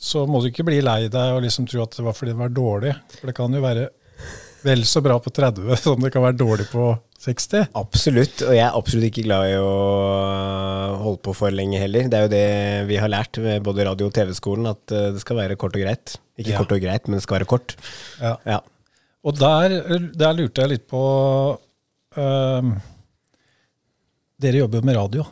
så 0.00 0.24
må 0.30 0.40
du 0.40 0.48
ikke 0.48 0.64
bli 0.64 0.78
lei 0.80 1.10
deg 1.12 1.34
og 1.34 1.42
liksom 1.44 1.66
tro 1.68 1.82
at 1.84 1.98
det 1.98 2.06
var 2.06 2.16
fordi 2.16 2.32
det 2.32 2.40
var 2.40 2.54
dårlig. 2.54 2.94
For 3.18 3.28
det 3.28 3.36
kan 3.36 3.56
jo 3.56 3.66
være 3.66 3.90
vel 4.62 4.86
så 4.86 5.02
bra 5.04 5.18
på 5.20 5.32
30 5.34 5.74
som 5.84 6.00
det 6.00 6.12
kan 6.14 6.24
være 6.24 6.38
dårlig 6.40 6.70
på 6.70 6.92
60. 7.20 7.66
Absolutt, 7.76 8.42
og 8.46 8.54
jeg 8.56 8.64
er 8.64 8.76
absolutt 8.78 9.10
ikke 9.10 9.26
glad 9.26 9.50
i 9.50 9.56
å 9.60 9.72
holde 11.02 11.20
på 11.26 11.34
for 11.36 11.52
lenge 11.52 11.76
heller. 11.82 12.06
Det 12.08 12.16
er 12.16 12.24
jo 12.24 12.30
det 12.32 12.46
vi 12.88 12.96
har 13.02 13.10
lært 13.12 13.36
ved 13.44 13.60
både 13.66 13.84
radio- 13.90 14.08
og 14.08 14.14
TV-skolen, 14.16 14.70
at 14.70 14.94
eh, 14.96 15.10
det 15.12 15.20
skal 15.20 15.36
være 15.36 15.58
kort 15.60 15.76
og 15.76 15.82
greit. 15.84 16.14
Ikke 16.40 16.54
Ja. 16.54 16.62
kort 16.62 16.72
og 16.72 16.80
greit, 16.80 17.08
men 17.08 17.18
det 17.18 17.24
skal 17.26 17.38
være 17.40 17.50
kort. 17.50 17.76
Ja. 18.22 18.36
Ja. 18.48 18.60
Og 19.20 19.36
der, 19.36 19.76
der 20.16 20.32
lurte 20.38 20.62
jeg 20.64 20.72
litt 20.72 20.86
på 20.88 21.02
um, 22.16 22.72
Dere 24.40 24.62
jobber 24.62 24.80
jo 24.80 24.86
med 24.88 24.96
radio. 24.96 25.26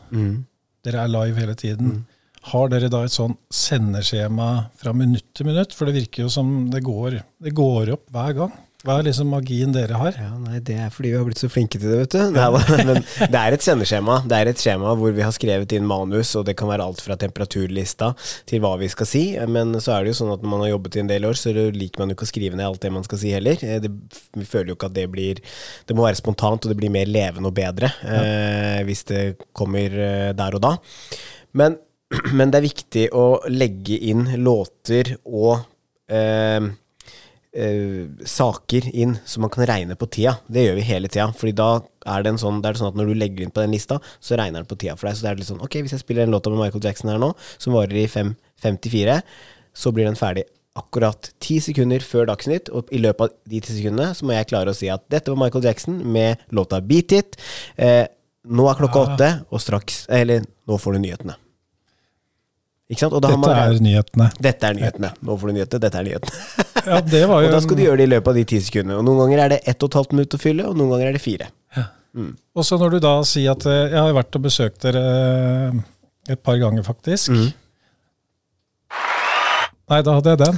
Dere 0.84 1.00
er 1.06 1.08
live 1.08 1.40
hele 1.40 1.54
tiden. 1.56 2.02
Har 2.52 2.68
dere 2.68 2.90
da 2.92 3.00
et 3.06 3.14
sånn 3.14 3.32
sendeskjema 3.48 4.48
fra 4.76 4.92
minutt 4.92 5.30
til 5.36 5.48
minutt? 5.48 5.72
For 5.72 5.88
det 5.88 5.96
virker 6.02 6.26
jo 6.26 6.28
som 6.32 6.68
det 6.68 6.82
går, 6.84 7.16
det 7.40 7.54
går 7.56 7.94
opp 7.96 8.04
hver 8.12 8.36
gang. 8.36 8.52
Hva 8.86 9.00
er 9.00 9.08
liksom 9.08 9.26
magien 9.32 9.72
dere 9.74 9.96
har? 9.98 10.14
Ja, 10.14 10.36
nei, 10.38 10.60
Det 10.62 10.76
er 10.78 10.92
fordi 10.94 11.10
vi 11.10 11.16
har 11.18 11.24
blitt 11.26 11.40
så 11.40 11.48
flinke 11.50 11.80
til 11.82 11.90
det, 11.90 11.96
vet 12.04 12.12
du. 12.14 12.36
Nei, 12.36 12.44
men 12.86 13.00
det 13.02 13.40
er 13.40 13.56
et 13.56 13.64
sendeskjema. 13.66 14.20
Det 14.30 14.36
er 14.38 14.50
et 14.52 14.62
skjema 14.62 14.92
hvor 15.00 15.16
vi 15.16 15.24
har 15.26 15.34
skrevet 15.34 15.74
inn 15.74 15.88
manus, 15.90 16.30
og 16.38 16.44
det 16.46 16.54
kan 16.60 16.70
være 16.70 16.86
alt 16.86 17.02
fra 17.02 17.16
temperaturlista 17.18 18.12
til 18.46 18.62
hva 18.62 18.76
vi 18.78 18.86
skal 18.92 19.10
si. 19.10 19.24
Men 19.50 19.74
så 19.82 19.96
er 19.96 20.06
det 20.06 20.14
jo 20.14 20.20
sånn 20.20 20.30
at 20.36 20.46
når 20.46 20.54
man 20.54 20.62
har 20.62 20.72
jobbet 20.76 20.94
i 20.94 21.02
en 21.02 21.10
del 21.10 21.26
år, 21.26 21.34
så 21.42 21.56
liker 21.58 22.04
man 22.04 22.14
jo 22.14 22.20
ikke 22.20 22.28
å 22.30 22.32
skrive 22.32 22.54
ned 22.54 22.68
alt 22.68 22.86
det 22.86 22.94
man 23.00 23.08
skal 23.10 23.22
si 23.24 23.34
heller. 23.34 23.66
Eh, 23.66 23.82
Det, 23.82 23.90
vi 24.38 24.46
føler 24.46 24.70
jo 24.70 24.78
ikke 24.78 24.92
at 24.92 24.98
det 25.02 25.10
blir 25.10 25.42
Det 25.90 25.98
må 25.98 26.06
være 26.06 26.22
spontant, 26.22 26.62
og 26.62 26.70
det 26.70 26.78
blir 26.78 26.94
mer 26.94 27.10
levende 27.10 27.50
og 27.50 27.58
bedre 27.58 27.90
eh, 28.06 28.80
hvis 28.86 29.02
det 29.10 29.22
kommer 29.58 29.90
eh, 29.90 30.32
der 30.38 30.54
og 30.54 30.62
da. 30.62 30.76
Men, 31.58 31.80
men 32.38 32.54
det 32.54 32.62
er 32.62 32.70
viktig 32.70 33.08
å 33.10 33.30
legge 33.50 33.98
inn 34.06 34.28
låter 34.38 35.16
og 35.26 35.64
eh, 36.06 36.62
eh, 37.52 38.08
saker 38.28 38.90
inn 38.92 39.16
som 39.28 39.44
man 39.44 39.52
kan 39.54 39.66
regne 39.68 39.96
på 39.98 40.08
tida. 40.10 40.36
Det 40.48 40.66
gjør 40.66 40.78
vi 40.78 40.88
hele 40.88 41.10
tida. 41.12 41.28
Fordi 41.36 41.54
da 41.56 41.70
er 41.78 42.24
det, 42.24 42.34
en 42.34 42.42
sånn, 42.42 42.60
det 42.64 42.72
er 42.72 42.80
sånn 42.80 42.92
at 42.92 43.00
når 43.00 43.10
du 43.10 43.18
legger 43.18 43.46
inn 43.46 43.54
på 43.54 43.64
den 43.64 43.74
lista, 43.76 44.00
så 44.20 44.38
regner 44.38 44.62
den 44.62 44.70
på 44.70 44.78
tida 44.80 44.96
for 44.98 45.08
deg. 45.08 45.18
Så 45.18 45.26
det 45.26 45.32
er 45.32 45.40
litt 45.40 45.50
sånn 45.50 45.64
Ok, 45.64 45.80
hvis 45.82 45.96
jeg 45.96 46.04
spiller 46.04 46.26
en 46.26 46.34
låta 46.34 46.52
med 46.52 46.62
Michael 46.62 46.84
Jackson 46.88 47.12
her 47.12 47.22
nå, 47.22 47.32
som 47.56 47.76
varer 47.76 47.98
i 48.02 48.06
5.54, 48.10 49.18
så 49.78 49.94
blir 49.94 50.08
den 50.08 50.18
ferdig 50.18 50.46
akkurat 50.78 51.32
ti 51.42 51.58
sekunder 51.62 52.04
før 52.04 52.28
Dagsnytt, 52.28 52.70
og 52.70 52.90
i 52.94 53.00
løpet 53.02 53.24
av 53.26 53.50
de 53.50 53.60
ti 53.64 53.74
sekundene 53.74 54.12
så 54.14 54.26
må 54.26 54.36
jeg 54.36 54.50
klare 54.52 54.70
å 54.70 54.76
si 54.76 54.90
at 54.92 55.02
dette 55.10 55.32
var 55.32 55.40
Michael 55.40 55.66
Jackson 55.66 55.98
med 56.06 56.44
låta 56.54 56.78
Beat 56.84 57.14
It. 57.16 57.38
Eh, 57.74 58.04
nå 58.48 58.68
er 58.70 58.78
klokka 58.78 59.04
åtte, 59.04 59.28
og 59.50 59.60
straks 59.60 60.06
Eller 60.08 60.46
nå 60.68 60.78
får 60.78 60.94
du 60.94 61.02
nyhetene. 61.02 61.34
Ikke 61.34 61.34
sant? 61.34 61.42
Og 61.42 61.42
da 62.54 62.68
har 62.70 62.77
Dette 62.88 63.36
man- 63.36 63.50
er 63.52 63.78
nyhetene. 63.84 64.30
dette 64.40 64.64
er 64.64 64.74
nyhetene. 64.78 65.10
Nå 65.20 65.34
får 65.38 65.50
du 65.50 65.52
nyhetene. 65.58 65.80
Dette 65.84 65.98
er 66.00 66.06
nyhetene. 66.06 66.64
Ja, 66.86 67.00
det 67.04 67.20
var 67.28 67.42
jo 67.44 67.48
Og 67.50 67.52
da 67.52 67.60
skal 67.60 67.76
du 67.76 67.82
gjøre 67.84 67.98
det 68.00 68.06
i 68.08 68.12
løpet 68.14 68.28
av 68.32 68.34
de 68.40 68.44
ti 68.48 68.60
sekundene. 68.64 68.96
Og 68.96 69.04
noen 69.04 69.18
ganger 69.26 69.42
er 69.44 69.48
det 69.52 69.58
ett 69.68 69.82
og 69.84 69.90
et 69.90 69.98
halvt 70.00 70.12
minutt 70.16 70.34
å 70.38 70.40
fylle, 70.40 70.64
og 70.70 70.76
noen 70.78 70.94
ganger 70.94 71.10
er 71.10 71.18
det 71.18 71.20
fire. 71.24 71.50
Og 72.56 72.64
så 72.64 72.78
når 72.80 72.96
du 72.96 72.98
da 73.04 73.12
sier 73.28 73.52
at 73.52 73.62
eh, 73.68 73.92
Jeg 73.92 74.00
har 74.00 74.14
vært 74.16 74.34
og 74.34 74.42
besøkt 74.42 74.80
dere 74.82 75.02
eh, 75.04 76.32
et 76.32 76.40
par 76.42 76.56
ganger, 76.58 76.82
faktisk. 76.82 77.28
Mm. 77.30 77.52
Nei, 79.88 80.00
da 80.04 80.14
hadde 80.18 80.32
jeg 80.34 80.40
den. 80.42 80.56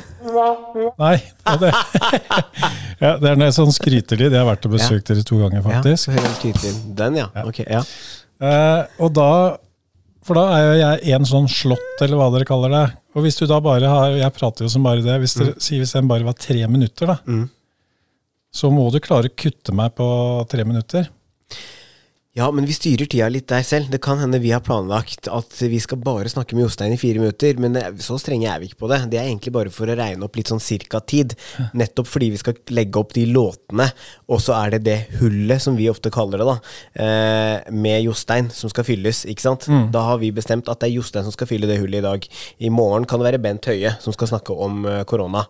Nei, 0.98 1.16
da 1.44 1.52
hadde 1.54 1.68
jeg 1.70 2.22
ja, 3.04 3.10
Det 3.20 3.28
er 3.30 3.36
noe 3.38 3.50
sånn 3.54 3.70
skrytelyd. 3.74 4.30
Jeg 4.32 4.38
har 4.40 4.48
vært 4.48 4.66
og 4.66 4.72
besøkt 4.74 5.10
dere 5.12 5.22
to 5.26 5.38
ganger, 5.42 5.60
Ja, 5.60 5.66
faktisk. 5.82 6.10
jeg. 6.64 6.72
Den, 6.98 7.18
ja. 7.20 7.28
Ok, 7.46 7.60
ja. 7.66 7.82
Eh, 8.40 8.80
og 8.98 9.12
da 9.18 9.28
For 10.30 10.38
da 10.38 10.50
er 10.54 10.60
jo 10.62 10.74
jeg 10.78 11.14
en 11.16 11.24
sånn 11.26 11.48
slått, 11.50 12.02
eller 12.04 12.14
hva 12.20 12.28
dere 12.30 12.46
kaller 12.46 12.70
det. 12.70 12.84
Og 13.18 13.24
hvis 13.24 13.40
du 13.40 13.48
da 13.50 13.56
bare 13.58 13.88
har 13.90 14.12
Jeg 14.14 14.34
prater 14.36 14.62
jo 14.62 14.68
som 14.70 14.84
bare 14.86 15.02
det. 15.02 15.16
Hvis 15.18 15.34
dere 15.34 15.56
sier 15.58 15.82
hvis 15.82 15.94
den 15.96 16.06
bare 16.06 16.22
var 16.22 16.36
tre 16.38 16.60
minutter, 16.70 17.10
da. 17.10 17.16
Mm. 17.26 17.48
Så 18.54 18.70
må 18.70 18.84
du 18.94 19.00
klare 19.02 19.26
å 19.26 19.34
kutte 19.34 19.74
meg 19.74 19.96
på 19.98 20.06
tre 20.50 20.62
minutter. 20.68 21.08
Ja, 22.38 22.46
men 22.54 22.62
vi 22.62 22.74
styrer 22.76 23.08
tida 23.10 23.26
litt 23.26 23.48
der 23.50 23.64
selv. 23.66 23.88
Det 23.90 23.98
kan 24.04 24.20
hende 24.20 24.38
vi 24.38 24.52
har 24.54 24.62
planlagt 24.62 25.26
at 25.34 25.54
vi 25.66 25.80
skal 25.82 25.98
bare 25.98 26.30
snakke 26.30 26.54
med 26.54 26.62
Jostein 26.62 26.92
i 26.94 26.98
fire 27.00 27.18
minutter, 27.18 27.56
men 27.58 27.74
så 27.98 28.20
strenge 28.22 28.46
er 28.46 28.60
vi 28.62 28.68
ikke 28.68 28.84
på 28.84 28.90
det. 28.92 29.00
Det 29.10 29.18
er 29.18 29.24
egentlig 29.26 29.50
bare 29.56 29.72
for 29.74 29.90
å 29.90 29.96
regne 29.98 30.22
opp 30.22 30.38
litt 30.38 30.52
sånn 30.52 30.62
cirka 30.62 31.00
tid. 31.02 31.34
Nettopp 31.74 32.06
fordi 32.06 32.28
vi 32.30 32.38
skal 32.38 32.54
legge 32.70 33.02
opp 33.02 33.16
de 33.16 33.24
låtene, 33.26 33.88
og 34.30 34.38
så 34.44 34.54
er 34.60 34.76
det 34.76 34.80
det 34.86 34.96
hullet, 35.18 35.58
som 35.64 35.74
vi 35.74 35.88
ofte 35.90 36.12
kaller 36.14 36.38
det, 36.38 36.46
da, 36.46 36.54
eh, 37.02 37.72
med 37.74 38.04
Jostein, 38.06 38.52
som 38.54 38.70
skal 38.70 38.86
fylles, 38.86 39.24
ikke 39.26 39.46
sant. 39.48 39.66
Da 39.90 40.04
har 40.12 40.22
vi 40.22 40.30
bestemt 40.30 40.70
at 40.70 40.78
det 40.78 40.92
er 40.92 41.00
Jostein 41.00 41.26
som 41.26 41.34
skal 41.34 41.50
fylle 41.50 41.66
det 41.66 41.80
hullet 41.82 41.98
i 41.98 42.06
dag. 42.06 42.30
I 42.62 42.70
morgen 42.70 43.08
kan 43.10 43.18
det 43.18 43.26
være 43.32 43.42
Bent 43.42 43.66
Høie 43.66 43.96
som 43.98 44.14
skal 44.14 44.30
snakke 44.30 44.54
om 44.54 44.86
eh, 44.86 45.02
korona. 45.02 45.48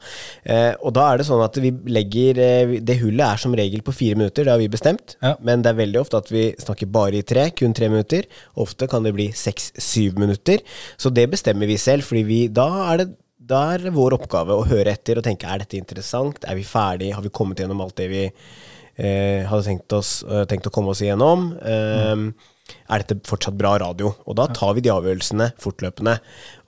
Eh, 0.48 0.72
og 0.80 0.96
da 0.96 1.10
er 1.12 1.20
det 1.20 1.28
sånn 1.28 1.44
at 1.44 1.60
vi 1.60 1.76
legger 1.92 2.40
Det 2.80 2.96
hullet 3.02 3.26
er 3.26 3.36
som 3.36 3.52
regel 3.52 3.84
på 3.84 3.92
fire 3.92 4.16
minutter, 4.16 4.48
det 4.48 4.54
har 4.56 4.58
vi 4.58 4.72
bestemt. 4.72 5.18
Ja. 5.20 5.36
Men 5.44 5.60
det 5.60 5.74
er 5.74 5.82
veldig 5.84 6.00
ofte 6.00 6.16
at 6.16 6.32
vi 6.32 6.48
snakker 6.56 6.69
bare 6.90 7.20
i 7.20 7.26
tre, 7.26 7.50
kun 7.56 7.74
tre 7.76 7.88
minutter. 7.88 8.28
Ofte 8.56 8.88
kan 8.90 9.02
det 9.02 9.14
bli 9.16 9.30
seks-syv 9.32 10.18
minutter. 10.18 10.62
Så 10.96 11.10
det 11.10 11.30
bestemmer 11.30 11.66
vi 11.66 11.76
selv, 11.80 12.02
fordi 12.06 12.22
vi, 12.22 12.40
da 12.48 12.68
er 12.92 13.04
det 13.04 13.10
da 13.50 13.60
er 13.74 13.90
vår 13.90 14.14
oppgave 14.14 14.54
å 14.54 14.66
høre 14.68 14.92
etter 14.94 15.18
og 15.18 15.24
tenke 15.26 15.48
er 15.48 15.64
dette 15.64 15.74
interessant, 15.74 16.44
er 16.46 16.54
vi 16.54 16.62
ferdig, 16.62 17.08
har 17.16 17.24
vi 17.24 17.32
kommet 17.34 17.58
gjennom 17.58 17.80
alt 17.82 17.96
det 17.98 18.06
vi 18.12 18.20
eh, 18.28 19.42
hadde 19.48 19.64
tenkt, 19.66 19.90
oss, 19.96 20.20
eh, 20.22 20.44
tenkt 20.46 20.68
å 20.68 20.72
komme 20.74 20.92
oss 20.92 21.02
igjennom. 21.02 21.48
Eh, 21.58 22.26
er 22.90 23.02
dette 23.02 23.18
fortsatt 23.28 23.56
bra 23.58 23.74
radio? 23.82 24.12
Og 24.26 24.36
da 24.38 24.46
tar 24.54 24.74
vi 24.76 24.82
de 24.84 24.92
avgjørelsene 24.92 25.50
fortløpende. 25.60 26.16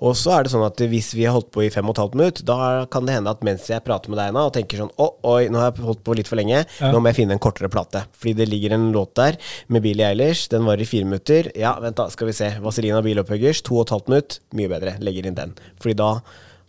Og 0.03 0.17
så 0.19 0.35
er 0.35 0.45
det 0.45 0.53
sånn 0.53 0.65
at 0.67 0.81
hvis 0.91 1.13
vi 1.15 1.27
har 1.29 1.37
holdt 1.37 1.51
på 1.55 1.63
i 1.67 1.71
fem 1.71 1.87
og 1.87 1.95
et 1.95 2.03
halvt 2.03 2.17
minutt, 2.19 2.43
da 2.49 2.59
kan 2.91 3.07
det 3.07 3.17
hende 3.17 3.33
at 3.33 3.45
mens 3.47 3.69
jeg 3.71 3.85
prater 3.87 4.13
med 4.13 4.19
deg 4.19 4.35
nå 4.35 4.47
og 4.49 4.55
tenker 4.57 4.83
sånn 4.83 4.93
Å, 4.99 5.09
oi, 5.35 5.47
nå 5.53 5.61
har 5.63 5.71
jeg 5.71 5.87
holdt 5.87 6.03
på 6.07 6.17
litt 6.19 6.31
for 6.31 6.41
lenge, 6.41 6.65
nå 6.83 6.99
må 6.99 7.13
jeg 7.13 7.21
finne 7.21 7.37
en 7.37 7.43
kortere 7.43 7.71
plate. 7.73 8.05
Fordi 8.19 8.35
det 8.43 8.49
ligger 8.51 8.77
en 8.77 8.89
låt 8.95 9.15
der 9.19 9.39
med 9.73 9.85
Billie 9.87 10.09
Eilish, 10.11 10.49
den 10.53 10.67
varer 10.69 10.85
i 10.85 10.89
fire 10.89 11.09
minutter. 11.09 11.53
Ja, 11.59 11.77
vent 11.83 12.01
da, 12.01 12.09
skal 12.13 12.31
vi 12.31 12.37
se. 12.37 12.51
Vazelina 12.65 13.03
Bilopphøggers, 13.05 13.63
to 13.67 13.79
og 13.79 13.87
et 13.87 13.95
halvt 13.97 14.11
minutt. 14.13 14.41
Mye 14.59 14.73
bedre. 14.73 14.97
Legger 15.05 15.29
inn 15.31 15.39
den. 15.39 15.55
Fordi 15.83 15.99
da 16.03 16.15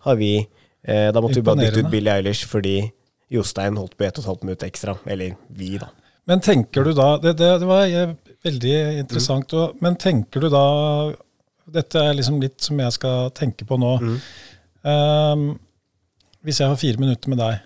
har 0.08 0.20
vi 0.20 0.36
eh, 0.42 1.10
Da 1.16 1.22
måtte 1.24 1.40
vi 1.40 1.48
bare 1.48 1.66
dytte 1.66 1.86
ut 1.86 1.92
Billie 1.94 2.14
Eilish 2.20 2.46
fordi 2.50 2.78
Jostein 3.34 3.80
holdt 3.80 3.98
på 3.98 4.06
i 4.06 4.08
ett 4.12 4.20
og 4.20 4.26
et 4.26 4.30
halvt 4.30 4.48
minutt 4.48 4.66
ekstra. 4.68 4.98
Eller 5.10 5.38
vi, 5.50 5.76
da. 5.82 5.90
Men 6.30 6.40
tenker 6.44 6.86
du 6.88 6.94
da 6.96 7.18
Det, 7.20 7.34
det, 7.40 7.50
det 7.60 7.68
var 7.68 7.88
eh, 7.88 8.14
veldig 8.44 8.74
interessant. 9.02 9.54
Mm. 9.54 9.84
men 9.84 10.00
tenker 10.00 10.44
du 10.44 10.50
da 10.52 10.66
Dette 11.74 11.96
er 11.96 12.18
liksom 12.18 12.42
litt 12.44 12.60
som 12.60 12.80
jeg 12.82 12.92
skal 12.92 13.30
tenke 13.32 13.64
på 13.64 13.78
nå. 13.80 13.94
Ehm, 14.84 15.46
hvis 16.44 16.60
jeg 16.60 16.68
har 16.68 16.76
fire 16.82 17.00
minutter 17.00 17.32
med 17.32 17.40
deg, 17.40 17.62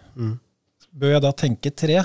bør 0.93 1.15
jeg 1.15 1.23
da 1.25 1.31
tenke 1.33 1.71
tre? 1.73 2.03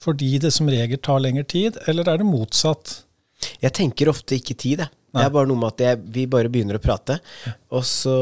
Fordi 0.00 0.38
det 0.40 0.52
som 0.56 0.70
regel 0.72 0.96
tar 1.04 1.20
lengre 1.20 1.44
tid, 1.44 1.76
eller 1.86 2.08
er 2.08 2.22
det 2.22 2.24
motsatt? 2.24 3.02
Jeg 3.60 3.74
tenker 3.76 4.08
ofte 4.08 4.38
ikke 4.38 4.56
tid, 4.56 4.80
jeg. 4.86 4.88
Det 5.10 5.22
er 5.24 5.32
bare 5.34 5.48
noe 5.50 5.58
med 5.58 5.72
at 5.72 5.82
jeg, 5.82 5.98
vi 6.14 6.24
bare 6.30 6.50
begynner 6.52 6.76
å 6.78 6.82
prate. 6.82 7.16
Og 7.74 7.82
så 7.86 8.14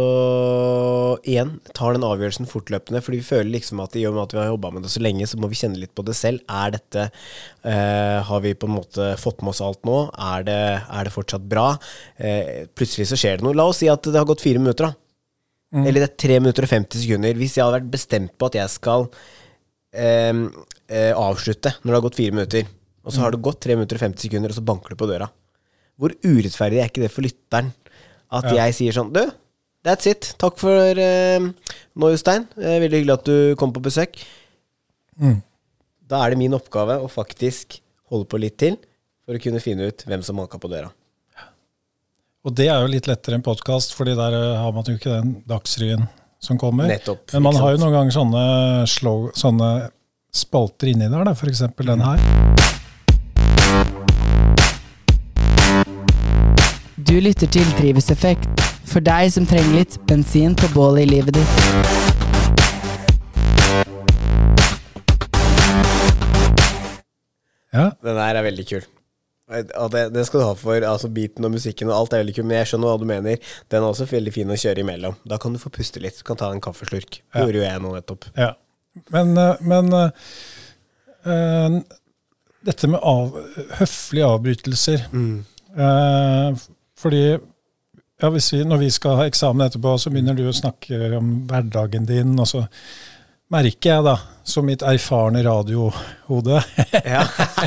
igjen 1.29 1.57
tar 1.77 1.97
den 1.97 2.07
avgjørelsen 2.07 2.49
fortløpende, 2.49 3.03
fordi 3.05 3.21
vi 3.21 3.27
føler 3.27 3.51
liksom 3.53 3.83
at 3.85 3.97
i 3.99 4.07
og 4.09 4.17
med 4.17 4.23
at 4.25 4.35
vi 4.35 4.41
har 4.41 4.49
jobba 4.49 4.71
med 4.73 4.87
det 4.87 4.93
så 4.95 5.03
lenge, 5.05 5.27
så 5.29 5.41
må 5.41 5.51
vi 5.53 5.59
kjenne 5.61 5.81
litt 5.81 5.93
på 5.97 6.05
det 6.09 6.17
selv. 6.17 6.41
Er 6.49 6.73
dette 6.79 7.09
eh, 7.09 8.19
Har 8.29 8.41
vi 8.45 8.55
på 8.57 8.71
en 8.71 8.77
måte 8.79 9.11
fått 9.21 9.45
med 9.45 9.53
oss 9.53 9.61
alt 9.65 9.85
nå? 9.89 9.99
Er 10.31 10.47
det, 10.49 10.63
er 10.81 11.09
det 11.09 11.13
fortsatt 11.13 11.45
bra? 11.51 11.67
Eh, 12.17 12.65
plutselig 12.73 13.11
så 13.13 13.21
skjer 13.21 13.39
det 13.39 13.47
noe. 13.49 13.57
La 13.59 13.69
oss 13.69 13.83
si 13.83 13.91
at 13.93 14.09
det 14.09 14.17
har 14.17 14.29
gått 14.29 14.45
fire 14.45 14.63
minutter, 14.63 14.89
da. 14.89 14.97
Eller 15.85 16.01
det 16.01 16.09
er 16.09 16.21
tre 16.25 16.39
minutter 16.41 16.65
og 16.65 16.73
50 16.73 17.03
sekunder. 17.05 17.37
Hvis 17.37 17.59
jeg 17.59 17.67
hadde 17.67 17.83
vært 17.83 17.93
bestemt 17.93 18.33
på 18.41 18.49
at 18.49 18.57
jeg 18.57 18.73
skal 18.73 19.05
eh, 19.93 20.33
eh, 20.89 21.13
avslutte 21.13 21.75
når 21.83 21.91
det 21.91 21.99
har 21.99 22.07
gått 22.09 22.21
fire 22.23 22.39
minutter, 22.39 22.71
og 23.05 23.13
så 23.13 23.25
har 23.25 23.33
det 23.33 23.45
gått 23.45 23.61
tre 23.65 23.77
minutter 23.77 24.01
og 24.01 24.05
50 24.09 24.25
sekunder, 24.29 24.53
og 24.53 24.57
så 24.57 24.65
banker 24.65 24.93
du 24.93 25.01
på 25.01 25.09
døra. 25.09 25.29
Hvor 25.99 26.15
urettferdig 26.23 26.81
er 26.83 26.91
ikke 26.91 27.03
det 27.05 27.11
for 27.13 27.27
lytteren? 27.27 27.73
At 28.31 28.45
Ja. 28.53 28.67
jeg 28.67 28.75
sier 28.77 28.93
sånn 28.95 29.13
Du, 29.13 29.23
that's 29.85 30.07
it. 30.11 30.35
Takk 30.39 30.59
for 30.61 30.71
uh, 31.01 31.49
nå, 31.49 32.11
Jostein. 32.13 32.47
Uh, 32.59 32.77
veldig 32.85 33.01
hyggelig 33.03 33.17
at 33.19 33.25
du 33.27 33.57
kom 33.59 33.73
på 33.75 33.83
besøk. 33.83 34.21
Mm. 35.19 35.41
Da 36.09 36.23
er 36.25 36.31
det 36.31 36.39
min 36.41 36.55
oppgave 36.57 37.01
å 37.03 37.09
faktisk 37.11 37.81
holde 38.13 38.29
på 38.31 38.39
litt 38.41 38.57
til 38.61 38.79
for 39.27 39.37
å 39.37 39.43
kunne 39.43 39.61
finne 39.61 39.91
ut 39.91 40.05
hvem 40.09 40.23
som 40.25 40.39
manka 40.41 40.61
på 40.61 40.71
døra. 40.71 40.93
Og 42.47 42.55
det 42.57 42.69
er 42.71 42.81
jo 42.81 42.89
litt 42.89 43.09
lettere 43.11 43.37
enn 43.37 43.45
podkast, 43.45 43.93
fordi 43.99 44.15
der 44.17 44.33
eh, 44.39 44.55
har 44.63 44.73
man 44.73 44.87
jo 44.87 44.95
ikke 44.97 45.11
den 45.19 45.35
dagsrevyen 45.51 46.07
som 46.41 46.57
kommer. 46.57 46.87
Nettopp, 46.89 47.27
Men 47.35 47.45
man 47.49 47.59
har 47.61 47.75
jo 47.75 47.83
noen 47.83 47.97
ganger 47.97 48.15
sånne, 48.15 48.45
slow, 48.89 49.27
sånne 49.37 49.91
spalter 50.33 50.95
inni 50.95 51.11
der, 51.13 51.33
f.eks. 51.35 51.67
den 51.77 52.07
her. 52.07 52.58
Du 57.09 57.21
lytter 57.21 57.47
til 57.47 57.65
Drivhuseffekt, 57.79 58.49
for 58.89 59.01
deg 59.05 59.31
som 59.33 59.47
trenger 59.49 59.79
litt 59.81 59.97
bensin 60.11 60.57
på 60.59 60.69
bålet 60.75 61.07
i 61.07 61.11
livet 61.17 61.39
ditt. 61.39 62.69
Ja, 67.73 67.91
Den 68.03 68.17
der 68.17 68.39
er 68.39 68.43
veldig 68.47 68.65
kul. 68.69 68.87
Og 69.49 69.91
det, 69.93 70.03
det 70.13 70.25
skal 70.29 70.43
du 70.43 70.45
ha 70.45 70.55
for 70.61 70.85
altså 70.85 71.09
beaten 71.13 71.47
og 71.49 71.53
musikken 71.55 71.89
og 71.89 71.97
alt 71.97 72.13
er 72.17 72.21
veldig 72.23 72.35
kul, 72.37 72.45
men 72.49 72.59
jeg 72.61 72.69
skjønner 72.73 72.91
hva 72.91 73.01
du 73.01 73.07
mener. 73.09 73.41
Den 73.73 73.83
er 73.85 73.89
også 73.89 74.07
veldig 74.11 74.33
fin 74.35 74.53
å 74.53 74.59
kjøre 74.61 74.83
imellom. 74.85 75.17
Da 75.29 75.39
kan 75.41 75.55
du 75.57 75.61
få 75.63 75.73
puste 75.73 76.03
litt. 76.05 76.19
Du 76.21 76.25
kan 76.29 76.37
ta 76.41 76.51
en 76.53 76.63
kaffeslurk. 76.65 77.21
Det 77.21 77.39
Ja. 77.41 77.45
gjorde 77.47 77.61
jo 77.63 77.65
jeg 77.65 77.83
nå 77.85 77.95
nettopp. 77.97 78.25
ja. 78.37 78.53
Men, 79.15 79.37
eh, 79.39 79.57
men 79.61 79.93
uh, 79.95 80.11
uh, 81.25 81.77
dette 82.67 82.89
med 82.91 82.99
av, 83.07 83.37
høflige 83.79 84.27
avbrytelser 84.27 85.05
eh, 85.15 86.57
Fordi 86.99 87.23
ja, 88.19 88.31
hvis 88.35 88.51
vi, 88.53 88.65
når 88.67 88.81
vi 88.83 88.89
skal 88.91 89.21
ha 89.21 89.29
eksamen 89.31 89.69
etterpå, 89.69 89.95
så 90.03 90.11
begynner 90.11 90.35
du 90.35 90.49
å 90.49 90.57
snakke 90.57 91.13
om 91.19 91.31
hverdagen 91.47 92.09
din, 92.09 92.35
og 92.35 92.49
så 92.51 92.65
merker 93.53 93.93
jeg, 93.93 94.05
da, 94.05 94.17
som 94.49 94.67
mitt 94.69 94.83
erfarne 94.85 95.41
radiohode 95.47 96.59
Ja. 97.05 97.23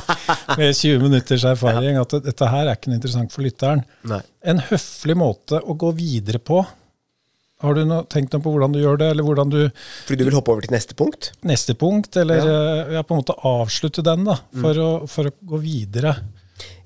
med 0.59 0.75
20 0.75 0.99
minutters 1.01 1.45
erfaring, 1.47 1.97
at 2.01 2.17
dette 2.25 2.51
her 2.51 2.67
er 2.67 2.75
ikke 2.75 2.91
noe 2.91 2.99
interessant 2.99 3.33
for 3.33 3.45
lytteren. 3.45 3.85
Nei. 4.11 4.19
En 4.43 4.61
høflig 4.67 5.15
måte 5.17 5.61
å 5.61 5.77
gå 5.79 5.93
videre 5.97 6.43
på, 6.43 6.63
Har 7.61 7.75
du 7.77 7.83
noe, 7.85 8.07
tenkt 8.09 8.33
noe 8.33 8.41
på 8.41 8.49
hvordan 8.49 8.73
du 8.73 8.79
gjør 8.81 8.95
det, 8.97 9.07
eller 9.13 9.25
hvordan 9.25 9.51
du 9.53 9.59
Fordi 9.69 10.15
du 10.17 10.25
vil 10.25 10.33
hoppe 10.33 10.49
over 10.49 10.65
til 10.65 10.73
neste 10.73 10.95
punkt? 10.97 11.27
Neste 11.45 11.75
punkt, 11.77 12.17
eller 12.17 12.41
ja. 12.41 12.61
ja. 12.97 13.03
på 13.05 13.13
en 13.13 13.21
måte 13.21 13.35
avslutte 13.37 14.01
den, 14.01 14.25
da, 14.25 14.39
for, 14.63 14.79
å, 14.81 14.87
for 15.05 15.29
å 15.29 15.33
gå 15.53 15.59
videre? 15.61 16.15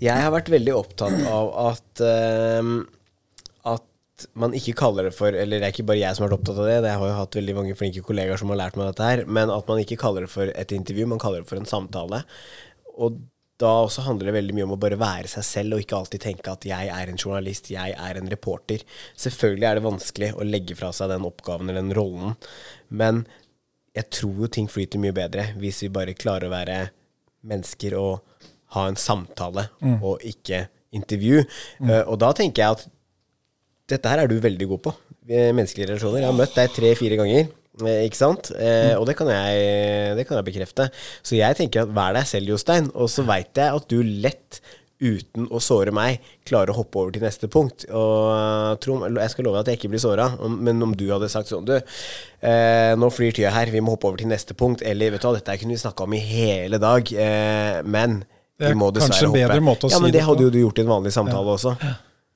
Jeg 0.03 0.23
har 0.25 0.33
vært 0.33 0.51
veldig 0.51 0.73
opptatt 0.75 1.21
av 1.31 1.51
at 1.69 2.03
uh, 2.03 2.71
at 4.15 4.27
man 4.39 4.55
ikke 4.55 4.75
kaller 4.79 5.09
det 5.09 5.15
for 5.17 5.35
Eller 5.35 5.59
det 5.59 5.67
er 5.67 5.73
ikke 5.73 5.87
bare 5.89 5.99
jeg 5.99 6.15
som 6.15 6.25
har 6.25 6.31
vært 6.31 6.39
opptatt 6.39 6.59
av 6.63 6.69
det, 6.69 6.81
det 6.85 6.95
har 6.95 7.09
jo 7.09 7.19
hatt 7.19 7.37
veldig 7.39 7.55
mange 7.57 7.77
flinke 7.77 8.03
kollegaer 8.05 8.39
som 8.39 8.51
har 8.53 8.61
lært 8.63 8.79
meg 8.79 8.91
dette 8.91 9.07
her, 9.09 9.23
men 9.27 9.51
at 9.51 9.69
man 9.69 9.81
ikke 9.81 9.99
kaller 9.99 10.25
det 10.25 10.31
for 10.31 10.51
et 10.51 10.75
intervju, 10.75 11.07
man 11.11 11.21
kaller 11.21 11.43
det 11.43 11.49
for 11.49 11.59
en 11.59 11.69
samtale. 11.69 12.21
Og 12.95 13.19
da 13.59 13.71
også 13.85 14.03
handler 14.03 14.29
det 14.29 14.35
veldig 14.35 14.55
mye 14.55 14.67
om 14.67 14.73
å 14.75 14.79
bare 14.79 14.99
være 14.99 15.31
seg 15.31 15.47
selv, 15.47 15.75
og 15.75 15.83
ikke 15.83 15.99
alltid 15.99 16.23
tenke 16.25 16.51
at 16.51 16.67
jeg 16.67 16.91
er 16.91 17.11
en 17.11 17.19
journalist, 17.19 17.71
jeg 17.71 17.95
er 17.95 18.19
en 18.19 18.31
reporter. 18.31 18.83
Selvfølgelig 19.19 19.69
er 19.69 19.79
det 19.79 19.85
vanskelig 19.85 20.31
å 20.35 20.47
legge 20.47 20.75
fra 20.79 20.91
seg 20.95 21.11
den 21.11 21.27
oppgaven 21.27 21.71
eller 21.71 21.83
den 21.83 21.95
rollen, 21.95 22.35
men 22.87 23.23
jeg 23.95 24.11
tror 24.11 24.43
jo 24.43 24.51
ting 24.51 24.67
flyter 24.67 24.99
mye 24.99 25.15
bedre 25.15 25.53
hvis 25.59 25.85
vi 25.85 25.93
bare 25.95 26.17
klarer 26.19 26.49
å 26.49 26.55
være 26.55 26.79
mennesker 27.47 27.95
og 27.95 28.49
ha 28.75 28.87
en 28.91 28.99
samtale, 28.99 29.67
og 30.01 30.21
ikke 30.27 30.65
intervju. 30.95 31.41
Eh, 31.89 32.03
og 32.05 32.19
da 32.21 32.29
tenker 32.37 32.61
jeg 32.63 32.77
at 32.77 32.85
dette 33.91 34.09
her 34.09 34.23
er 34.23 34.27
du 34.31 34.37
veldig 34.41 34.67
god 34.71 34.81
på. 34.87 34.93
Menneskelige 35.29 35.89
relasjoner. 35.91 36.21
Jeg 36.23 36.29
har 36.31 36.37
møtt 36.37 36.55
deg 36.57 36.71
tre-fire 36.73 37.17
ganger. 37.19 37.47
eh, 37.85 38.05
Ikke 38.07 38.17
sant? 38.21 38.51
Eh, 38.55 38.93
og 38.97 39.05
det 39.09 39.15
kan, 39.19 39.27
jeg, 39.33 40.15
det 40.17 40.25
kan 40.29 40.37
jeg 40.39 40.47
bekrefte. 40.51 40.87
Så 41.25 41.35
jeg 41.37 41.57
tenker 41.59 41.83
at 41.83 41.93
vær 41.93 42.13
deg 42.17 42.25
selv, 42.29 42.49
Jostein. 42.53 42.91
Og 42.95 43.09
så 43.13 43.25
veit 43.27 43.51
jeg 43.57 43.73
at 43.81 43.87
du 43.91 43.99
lett, 44.03 44.61
uten 45.05 45.49
å 45.51 45.59
såre 45.59 45.91
meg, 45.91 46.21
klarer 46.47 46.71
å 46.71 46.77
hoppe 46.77 46.97
over 47.01 47.11
til 47.11 47.25
neste 47.25 47.49
punkt. 47.51 47.83
Og 47.91 48.29
eh, 48.31 49.17
jeg 49.19 49.33
skal 49.33 49.49
love 49.49 49.57
deg 49.59 49.65
at 49.65 49.73
jeg 49.73 49.81
ikke 49.81 49.91
blir 49.93 50.01
såra, 50.05 50.29
men 50.55 50.81
om 50.85 50.93
du 50.97 51.03
hadde 51.11 51.27
sagt 51.29 51.51
sånn 51.51 51.65
Du, 51.67 51.73
eh, 51.75 52.93
nå 52.97 53.09
flyr 53.13 53.35
tida 53.35 53.51
her, 53.53 53.69
vi 53.73 53.81
må 53.83 53.97
hoppe 53.97 54.07
over 54.09 54.21
til 54.23 54.31
neste 54.31 54.55
punkt. 54.57 54.85
Eller 54.87 55.11
vet 55.13 55.21
du 55.25 55.27
hva, 55.27 55.35
dette 55.37 55.57
kunne 55.61 55.75
vi 55.75 55.81
snakka 55.83 56.07
om 56.07 56.15
i 56.15 56.21
hele 56.23 56.79
dag, 56.81 57.11
eh, 57.11 57.81
men 57.83 58.21
Det 58.55 58.69
er 58.69 58.75
kanskje 58.79 59.25
en 59.27 59.33
bedre 59.33 59.57
hoppe. 59.57 59.63
måte 59.67 59.87
å 59.87 59.89
ja, 59.91 59.97
si 59.97 60.03
men 60.03 60.13
det 60.13 60.19
det 60.21 60.25
hadde 60.29 60.43
jo 60.45 60.51
du 60.53 60.59
gjort 60.61 60.77
i 60.79 60.83
en 60.85 60.91
vanlig 60.93 61.11
samtale 61.11 61.55
også. 61.57 61.75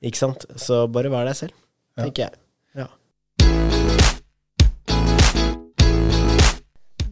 Ikke 0.04 0.20
sant? 0.20 0.44
Så 0.60 0.82
bare 0.92 1.08
vær 1.12 1.24
deg 1.24 1.36
selv, 1.38 1.54
tenker 1.96 2.26
jeg. 2.26 2.32
Ja. 2.76 2.88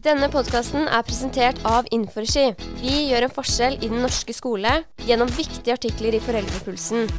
Denne 0.05 0.29
podkasten 0.31 0.85
er 0.85 1.01
presentert 1.07 1.57
av 1.65 1.89
Inforski. 1.91 2.51
Vi 2.83 3.09
gjør 3.09 3.25
en 3.25 3.33
forskjell 3.33 3.79
i 3.81 3.89
den 3.89 4.05
norske 4.05 4.35
skole 4.37 4.83
gjennom 5.09 5.31
viktige 5.33 5.73
artikler 5.73 6.13
i 6.13 6.21
Foreldrepulsen. 6.23 7.09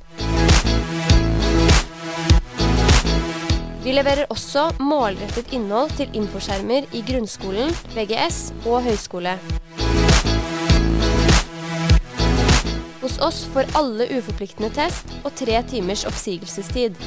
Vi 3.82 3.96
leverer 3.96 4.30
også 4.30 4.68
målrettet 4.78 5.50
innhold 5.56 5.90
til 5.98 6.06
infoskjermer 6.22 6.86
i 6.94 7.02
grunnskolen, 7.02 7.74
VGS 7.96 8.52
og 8.62 8.84
høyskole. 8.86 9.34
Hos 13.00 13.18
oss 13.18 13.44
får 13.44 13.64
alle 13.72 14.04
uforpliktende 14.18 14.68
test 14.76 15.08
og 15.24 15.32
tre 15.32 15.56
timers 15.64 16.02
oppsigelsestid. 16.04 16.98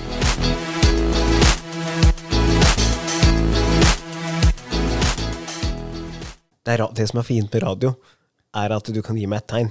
Det, 6.63 6.73
er, 6.73 6.81
det 6.97 7.05
som 7.11 7.21
er 7.21 7.27
fint 7.27 7.53
med 7.53 7.61
radio, 7.61 7.93
er 8.57 8.73
at 8.73 8.89
du 8.89 9.01
kan 9.05 9.19
gi 9.21 9.27
meg 9.29 9.43
et 9.43 9.49
tegn. 9.53 9.69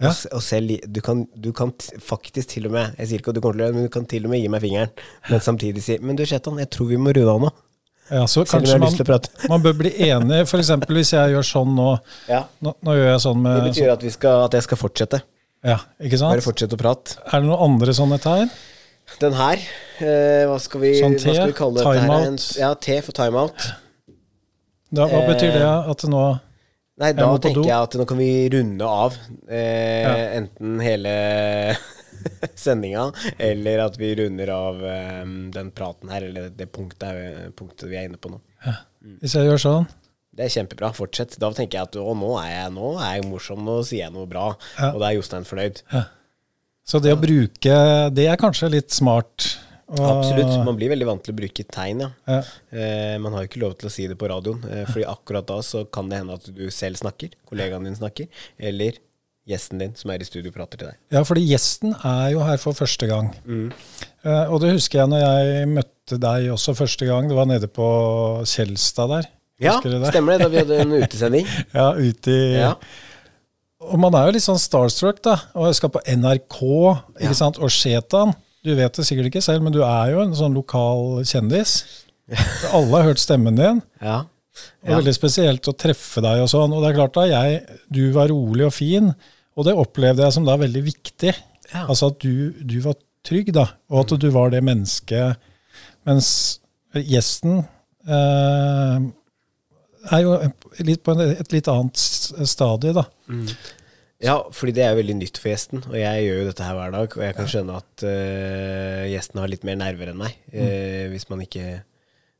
Ja. 0.00 0.08
Og, 0.08 0.38
og 0.38 0.42
se, 0.46 0.62
du, 0.64 1.02
kan, 1.04 1.26
du 1.36 1.50
kan 1.52 1.74
faktisk 2.00 2.56
til 2.56 2.64
og 2.66 2.72
med 2.74 2.96
Jeg 2.98 3.06
sier 3.06 3.20
ikke 3.20 3.30
at 3.30 3.36
du 3.36 3.42
kommer 3.44 3.58
til 3.58 3.62
å 3.62 3.66
gjøre 3.66 3.74
det, 3.74 3.76
men 3.76 3.86
du 3.86 3.92
kan 3.92 4.08
til 4.08 4.24
og 4.24 4.32
med 4.32 4.40
gi 4.40 4.48
meg 4.50 4.64
fingeren. 4.64 4.96
Men 5.28 5.44
samtidig 5.44 5.84
si 5.84 5.98
Men 6.00 6.16
du, 6.16 6.24
Chetan, 6.26 6.56
jeg 6.58 6.72
tror 6.72 6.88
vi 6.88 6.98
må 6.98 7.12
runde 7.12 7.36
av 7.36 7.44
nå. 7.44 7.52
Ja, 8.12 8.26
så 8.28 8.42
kanskje 8.44 8.76
man, 8.82 8.96
man 9.48 9.62
bør 9.64 9.76
bli 9.78 9.92
enig, 10.10 10.42
f.eks. 10.44 10.70
hvis 10.90 11.12
jeg 11.14 11.32
gjør 11.32 11.46
sånn 11.48 11.70
nå. 11.78 11.88
Ja. 12.28 12.42
Nå, 12.60 12.74
nå 12.84 12.96
gjør 12.98 13.08
jeg 13.08 13.22
sånn 13.24 13.46
Det 13.46 13.62
betyr 13.70 13.92
at, 13.94 14.04
vi 14.04 14.12
skal, 14.12 14.44
at 14.50 14.56
jeg 14.58 14.66
skal 14.66 14.80
fortsette. 14.80 15.22
Ja, 15.64 15.78
ikke 16.02 16.18
Bare 16.20 16.44
fortsette 16.44 16.76
å 16.76 16.80
prate. 16.80 17.16
Er 17.24 17.40
det 17.40 17.48
noen 17.48 17.64
andre 17.70 17.94
sånne 17.96 18.18
tegn? 18.22 18.52
Den 19.22 19.34
her, 19.36 19.60
eh, 20.00 20.44
hva, 20.48 20.58
skal 20.62 20.82
vi, 20.82 20.92
Sånn 21.00 21.16
hva 21.16 21.34
skal 21.36 21.50
vi 21.50 21.56
kalle 21.56 21.80
det? 21.80 21.86
Timeout? 22.02 22.46
Ja, 22.60 22.72
T 22.74 22.98
for 23.06 23.16
timeout. 23.16 23.66
Da, 24.92 25.06
hva 25.08 25.22
betyr 25.30 25.54
det? 25.56 25.68
At 25.92 26.04
nå 26.10 26.24
Nei, 27.02 27.08
da 27.16 27.30
tenker 27.40 27.64
jeg 27.64 27.72
at 27.88 27.94
nå 27.98 28.04
kan 28.06 28.18
vi 28.20 28.30
runde 28.52 28.86
av 28.86 29.14
eh, 29.48 30.02
Ja. 30.04 30.12
enten 30.38 30.76
hele 30.84 31.14
sendinga, 32.64 33.08
eller 33.38 33.84
at 33.86 33.98
vi 34.00 34.12
runder 34.20 34.52
av 34.54 34.84
um, 35.22 35.34
den 35.54 35.72
praten 35.74 36.12
her, 36.12 36.28
eller 36.28 36.52
det 36.54 36.68
punktet, 36.74 37.52
punktet 37.58 37.90
vi 37.90 37.98
er 38.00 38.08
inne 38.10 38.20
på 38.20 38.32
nå. 38.32 38.40
Hvis 39.22 39.34
jeg 39.38 39.48
gjør 39.48 39.62
sånn? 39.62 39.90
Det 40.32 40.46
er 40.46 40.52
kjempebra. 40.54 40.92
Fortsett. 40.96 41.34
Da 41.40 41.50
tenker 41.52 41.78
jeg 41.78 41.90
at 41.90 41.98
å, 42.00 42.14
nå 42.16 42.30
er 42.40 42.52
jeg, 42.54 42.72
nå 42.72 42.94
er 42.96 43.18
jeg 43.18 43.28
morsom, 43.28 43.66
nå 43.66 43.82
sier 43.84 44.06
jeg 44.06 44.14
noe 44.14 44.28
bra. 44.30 44.52
Ja. 44.78 44.94
Og 44.94 45.02
da 45.02 45.10
er 45.10 45.18
Jostein 45.18 45.44
fornøyd. 45.48 45.82
Så 46.88 46.98
det 46.98 47.12
å 47.14 47.20
bruke 47.20 47.74
Det 48.10 48.24
er 48.26 48.40
kanskje 48.40 48.72
litt 48.72 48.94
smart. 48.94 49.52
Absolutt. 49.92 50.54
Man 50.64 50.78
blir 50.78 50.88
veldig 50.92 51.08
vant 51.08 51.22
til 51.24 51.34
å 51.34 51.36
bruke 51.36 51.64
tegn, 51.68 52.00
ja. 52.06 52.10
Ja. 52.24 52.38
Eh, 52.72 53.16
man 53.20 53.34
har 53.34 53.44
jo 53.44 53.50
ikke 53.50 53.60
lov 53.60 53.74
til 53.76 53.90
å 53.90 53.92
si 53.92 54.06
det 54.08 54.16
på 54.20 54.30
radioen, 54.30 54.62
eh, 54.70 54.86
fordi 54.88 55.04
akkurat 55.10 55.46
da 55.50 55.58
så 55.66 55.84
kan 55.84 56.08
det 56.08 56.22
hende 56.22 56.38
at 56.38 56.46
du 56.48 56.64
selv 56.72 56.96
snakker, 57.02 57.34
kollegaen 57.50 57.84
din 57.84 57.98
snakker, 57.98 58.30
eller 58.56 58.96
gjesten 59.48 59.80
din 59.82 59.94
som 59.98 60.10
er 60.14 60.22
i 60.22 60.26
studio 60.28 60.52
prater 60.54 60.78
til 60.78 60.88
deg. 60.92 60.98
Ja, 61.10 61.22
fordi 61.26 61.42
gjesten 61.48 61.94
er 62.06 62.28
jo 62.34 62.42
her 62.46 62.60
for 62.62 62.76
første 62.78 63.08
gang. 63.10 63.32
Eh, 63.48 64.44
og 64.52 64.60
det 64.62 64.74
husker 64.76 65.00
jeg 65.02 65.10
når 65.10 65.22
jeg 65.24 65.68
møtte 65.72 66.18
deg 66.22 66.50
også 66.54 66.74
første 66.78 67.06
gang. 67.08 67.28
Det 67.30 67.36
var 67.38 67.48
nede 67.50 67.66
på 67.70 67.86
Kjelstad 68.46 69.10
der. 69.10 69.30
Ja, 69.62 69.76
du 69.82 69.90
det? 69.92 70.10
stemmer 70.10 70.38
det, 70.38 70.46
da 70.46 70.50
vi 70.52 70.60
hadde 70.62 70.78
en 70.82 70.94
utesending. 71.02 71.46
Ja, 71.74 71.90
ute 71.98 72.30
i 72.34 72.54
Ja. 72.60 72.74
Og 73.82 73.98
man 73.98 74.14
er 74.14 74.28
jo 74.28 74.34
litt 74.36 74.44
sånn 74.44 74.60
starstruck, 74.62 75.18
da. 75.26 75.34
Og 75.58 75.66
jeg 75.66 75.74
skal 75.80 75.90
på 75.90 76.00
NRK, 76.06 76.58
ikke 77.18 77.32
Ja. 77.32 77.34
sant. 77.34 77.58
Og 77.58 77.70
Shetan. 77.74 78.30
Du 78.62 78.70
vet 78.78 78.94
det 78.94 79.02
sikkert 79.08 79.26
ikke 79.26 79.42
selv, 79.42 79.64
men 79.66 79.72
du 79.74 79.80
er 79.82 80.12
jo 80.12 80.20
en 80.22 80.36
sånn 80.38 80.54
lokal 80.54 81.24
kjendis. 81.26 81.80
Alle 82.72 82.92
har 82.94 83.08
hørt 83.10 83.18
stemmen 83.18 83.58
din. 83.58 83.80
Ja. 84.00 84.20
Og 84.84 84.98
veldig 84.98 85.14
spesielt 85.16 85.68
å 85.70 85.76
treffe 85.78 86.22
deg 86.24 86.42
og 86.44 86.50
sånn. 86.52 86.74
Og 86.74 86.82
det 86.82 86.90
er 86.90 86.98
klart 86.98 87.16
da, 87.16 87.26
jeg, 87.30 87.78
du 87.92 88.02
var 88.16 88.30
rolig 88.32 88.66
og 88.68 88.74
fin, 88.76 89.12
og 89.56 89.68
det 89.68 89.76
opplevde 89.78 90.24
jeg 90.26 90.36
som 90.36 90.48
da 90.48 90.58
veldig 90.60 90.84
viktig. 90.86 91.32
Ja. 91.72 91.86
Altså 91.86 92.12
at 92.12 92.20
du, 92.24 92.52
du 92.60 92.78
var 92.84 92.98
trygg, 93.26 93.52
da, 93.54 93.68
og 93.92 94.04
at 94.04 94.16
du 94.20 94.28
var 94.34 94.52
det 94.52 94.62
mennesket. 94.66 95.50
Mens 96.08 96.30
gjesten 96.92 97.62
eh, 98.04 99.04
er 100.10 100.24
jo 100.24 100.34
litt 100.82 101.04
på 101.06 101.14
en, 101.14 101.22
et 101.30 101.54
litt 101.54 101.70
annet 101.70 102.02
stadie, 102.50 102.94
da. 102.96 103.06
ja, 104.22 104.36
fordi 104.54 104.74
det 104.76 104.84
er 104.86 104.98
veldig 104.98 105.16
nytt 105.18 105.38
for 105.40 105.50
gjesten, 105.50 105.82
og 105.88 105.96
jeg 105.98 106.26
gjør 106.26 106.36
jo 106.40 106.48
dette 106.50 106.66
her 106.66 106.76
hver 106.78 106.92
dag, 106.94 107.16
og 107.16 107.24
jeg 107.26 107.36
kan 107.38 107.48
skjønne 107.50 107.78
at 107.80 108.04
uh, 108.06 109.00
gjesten 109.10 109.40
har 109.42 109.50
litt 109.50 109.66
mer 109.66 109.80
nerver 109.80 110.12
enn 110.12 110.20
meg, 110.20 110.36
eh, 110.54 111.08
hvis 111.10 111.26
man 111.30 111.42
ikke 111.42 111.80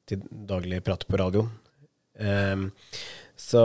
til 0.07 0.23
daglig 0.51 0.79
prater 0.87 1.11
på 1.11 1.19
radioen. 1.19 1.51
Ehm, 2.23 2.65
så 3.43 3.63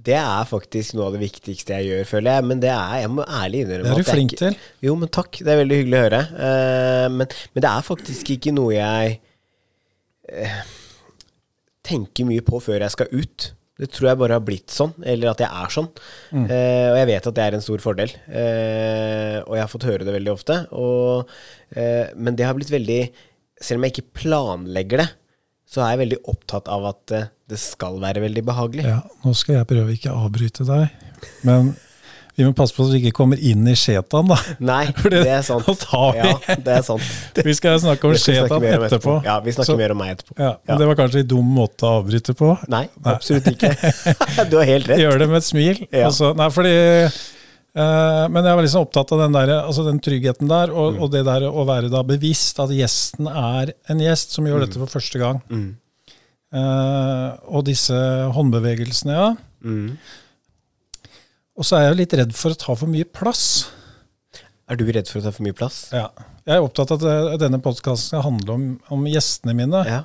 det 0.00 0.16
er 0.16 0.48
faktisk 0.48 0.96
noe 0.96 1.10
av 1.10 1.16
det 1.16 1.22
viktigste 1.22 1.76
jeg 1.76 1.90
gjør, 1.90 2.08
føler 2.08 2.38
jeg. 2.38 2.48
Men 2.50 2.62
det 2.64 2.72
er, 2.72 2.96
jeg 3.04 3.12
må 3.12 3.26
ærlig 3.28 3.64
innrømme 3.66 3.86
Det 3.86 3.92
er 3.92 4.02
du 4.02 4.10
flink 4.10 4.34
ikke- 4.34 4.42
til. 4.46 4.58
Jo, 4.88 4.96
men 4.96 5.12
takk. 5.12 5.38
Det 5.44 5.52
er 5.52 5.60
veldig 5.60 5.80
hyggelig 5.82 5.98
å 5.98 6.04
høre. 6.08 6.22
Uh, 6.34 7.08
men, 7.20 7.26
men 7.54 7.64
det 7.66 7.70
er 7.70 7.86
faktisk 7.86 8.32
ikke 8.34 8.54
noe 8.56 8.74
jeg 8.74 9.20
uh, 10.32 10.60
tenker 11.86 12.28
mye 12.28 12.44
på 12.46 12.60
før 12.62 12.80
jeg 12.84 12.96
skal 12.96 13.12
ut. 13.12 13.50
Det 13.80 13.88
tror 13.94 14.10
jeg 14.10 14.20
bare 14.20 14.36
har 14.36 14.44
blitt 14.44 14.72
sånn, 14.74 14.92
eller 15.08 15.30
at 15.30 15.40
jeg 15.40 15.48
er 15.48 15.72
sånn. 15.72 15.86
Eh, 16.36 16.88
og 16.90 16.98
jeg 16.98 17.08
vet 17.08 17.28
at 17.30 17.36
det 17.38 17.44
er 17.46 17.54
en 17.56 17.62
stor 17.64 17.80
fordel. 17.80 18.12
Eh, 18.28 19.38
og 19.46 19.54
jeg 19.56 19.62
har 19.64 19.70
fått 19.72 19.86
høre 19.88 20.04
det 20.04 20.12
veldig 20.18 20.34
ofte. 20.34 20.56
Og, 20.76 21.30
eh, 21.72 22.12
men 22.14 22.36
det 22.36 22.44
har 22.44 22.56
blitt 22.58 22.72
veldig 22.72 23.02
Selv 23.60 23.76
om 23.76 23.84
jeg 23.84 23.92
ikke 23.92 24.14
planlegger 24.16 25.02
det, 25.02 25.08
så 25.70 25.84
er 25.84 25.92
jeg 25.94 26.00
veldig 26.04 26.18
opptatt 26.32 26.66
av 26.72 26.88
at 26.90 27.12
eh, 27.14 27.28
det 27.50 27.58
skal 27.62 28.00
være 28.02 28.24
veldig 28.24 28.42
behagelig. 28.46 28.84
Ja, 28.88 29.00
nå 29.24 29.34
skal 29.38 29.60
jeg 29.60 29.68
prøve 29.70 29.94
ikke 29.94 30.10
å 30.14 30.24
avbryte 30.26 30.66
deg, 30.66 30.90
men 31.46 31.72
vi 32.38 32.46
må 32.46 32.54
passe 32.56 32.72
på 32.72 32.86
at 32.86 32.92
vi 32.94 33.00
ikke 33.02 33.12
kommer 33.18 33.36
inn 33.44 33.66
i 33.68 33.74
Shetan, 33.76 34.30
da. 34.30 34.36
Nei, 34.64 34.86
det- 35.12 35.24
er 35.28 35.42
sant. 35.44 35.66
vi- 35.68 36.18
Ja, 36.18 36.30
det 36.56 36.76
er 36.78 36.84
sant. 36.86 37.02
Vi 37.50 37.54
skal 37.58 37.76
snakke 37.82 38.08
om 38.08 38.14
Shetan 38.16 38.62
mer 38.62 38.86
etterpå. 38.86 39.18
Ja, 39.26 39.34
vi 39.44 39.52
snakker 39.52 39.74
Så- 39.74 39.76
mer 39.78 39.92
om 39.92 39.98
meg 40.00 40.14
etterpå. 40.14 40.38
Ja, 40.40 40.54
men 40.66 40.78
Det 40.80 40.86
var 40.88 40.98
kanskje 41.02 41.20
en 41.24 41.28
dum 41.34 41.50
måte 41.58 41.84
å 41.84 41.98
avbryte 42.00 42.34
på. 42.38 42.54
Nei, 42.72 42.86
absolutt 43.04 43.50
ikke. 43.52 43.74
du 44.50 44.56
har 44.56 44.64
helt 44.70 44.88
rett. 44.88 45.02
Gjør 45.02 45.18
det 45.20 45.28
med 45.34 45.42
et 45.42 45.48
smil. 45.50 45.82
Ja. 45.90 46.06
Altså, 46.08 46.32
nei, 46.38 46.48
fordi, 46.54 46.74
men 47.74 48.44
jeg 48.44 48.56
var 48.58 48.64
liksom 48.64 48.82
opptatt 48.86 49.12
av 49.14 49.20
den, 49.22 49.32
der, 49.36 49.52
altså 49.62 49.84
den 49.86 50.00
tryggheten 50.02 50.48
der, 50.50 50.72
og, 50.74 50.94
Mm. 50.96 51.02
og 51.04 51.10
det 51.12 51.24
der 51.24 51.44
å 51.46 51.62
være 51.68 51.90
da 51.92 52.02
bevisst 52.02 52.58
at 52.58 52.70
gjesten 52.74 53.28
er 53.30 53.72
en 53.88 53.98
gjest 54.02 54.32
som 54.34 54.44
Mm. 54.44 54.50
gjør 54.50 54.64
dette 54.66 54.78
for 54.80 54.86
første 54.98 55.18
gang. 55.22 55.42
Eh, 56.52 57.28
og 57.46 57.64
disse 57.68 57.94
håndbevegelsene, 58.34 59.14
ja. 59.14 59.28
Mm. 59.62 59.96
Og 61.60 61.64
så 61.66 61.76
er 61.76 61.84
jeg 61.84 61.92
jo 61.94 61.98
litt 62.00 62.16
redd 62.18 62.34
for 62.34 62.50
å 62.54 62.58
ta 62.58 62.74
for 62.74 62.90
mye 62.90 63.04
plass. 63.06 63.44
Er 64.70 64.76
du 64.78 64.84
redd 64.90 65.06
for 65.10 65.20
å 65.20 65.22
ta 65.26 65.30
for 65.34 65.44
mye 65.46 65.54
plass? 65.54 65.90
Ja. 65.94 66.08
Jeg 66.46 66.56
er 66.56 66.64
opptatt 66.64 66.90
av 66.94 67.02
at 67.04 67.06
eh, 67.34 67.36
denne 67.42 67.60
podkasten 67.62 68.08
skal 68.16 68.22
handle 68.26 68.56
om, 68.56 68.64
om 68.90 69.04
gjestene 69.06 69.54
mine. 69.54 69.84
Ja. 69.86 70.02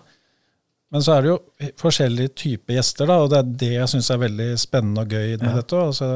Men 0.93 1.01
så 1.01 1.15
er 1.15 1.21
det 1.25 1.32
jo 1.32 1.71
forskjellige 1.82 2.36
typer 2.38 2.75
gjester, 2.78 3.08
da, 3.10 3.15
og 3.23 3.32
det 3.34 3.39
er 3.39 3.47
det 3.63 3.71
jeg 3.73 3.89
syns 3.95 4.10
er 4.13 4.21
veldig 4.21 4.49
spennende 4.62 5.01
og 5.01 5.10
gøy 5.15 5.32
med 5.41 5.56
dette. 5.58 5.80
Altså, 5.82 6.10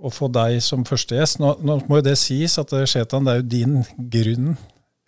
å 0.00 0.10
få 0.12 0.28
deg 0.32 0.58
som 0.64 0.84
første 0.88 1.16
gjest. 1.18 1.38
Nå, 1.42 1.54
nå 1.60 1.78
må 1.88 2.00
jo 2.00 2.06
det 2.06 2.16
sies 2.20 2.56
at 2.60 2.72
eh, 2.76 2.86
Shetan, 2.88 3.26
det 3.26 3.32
er 3.34 3.40
jo 3.42 3.48
din 3.52 3.80
grunn 4.12 4.54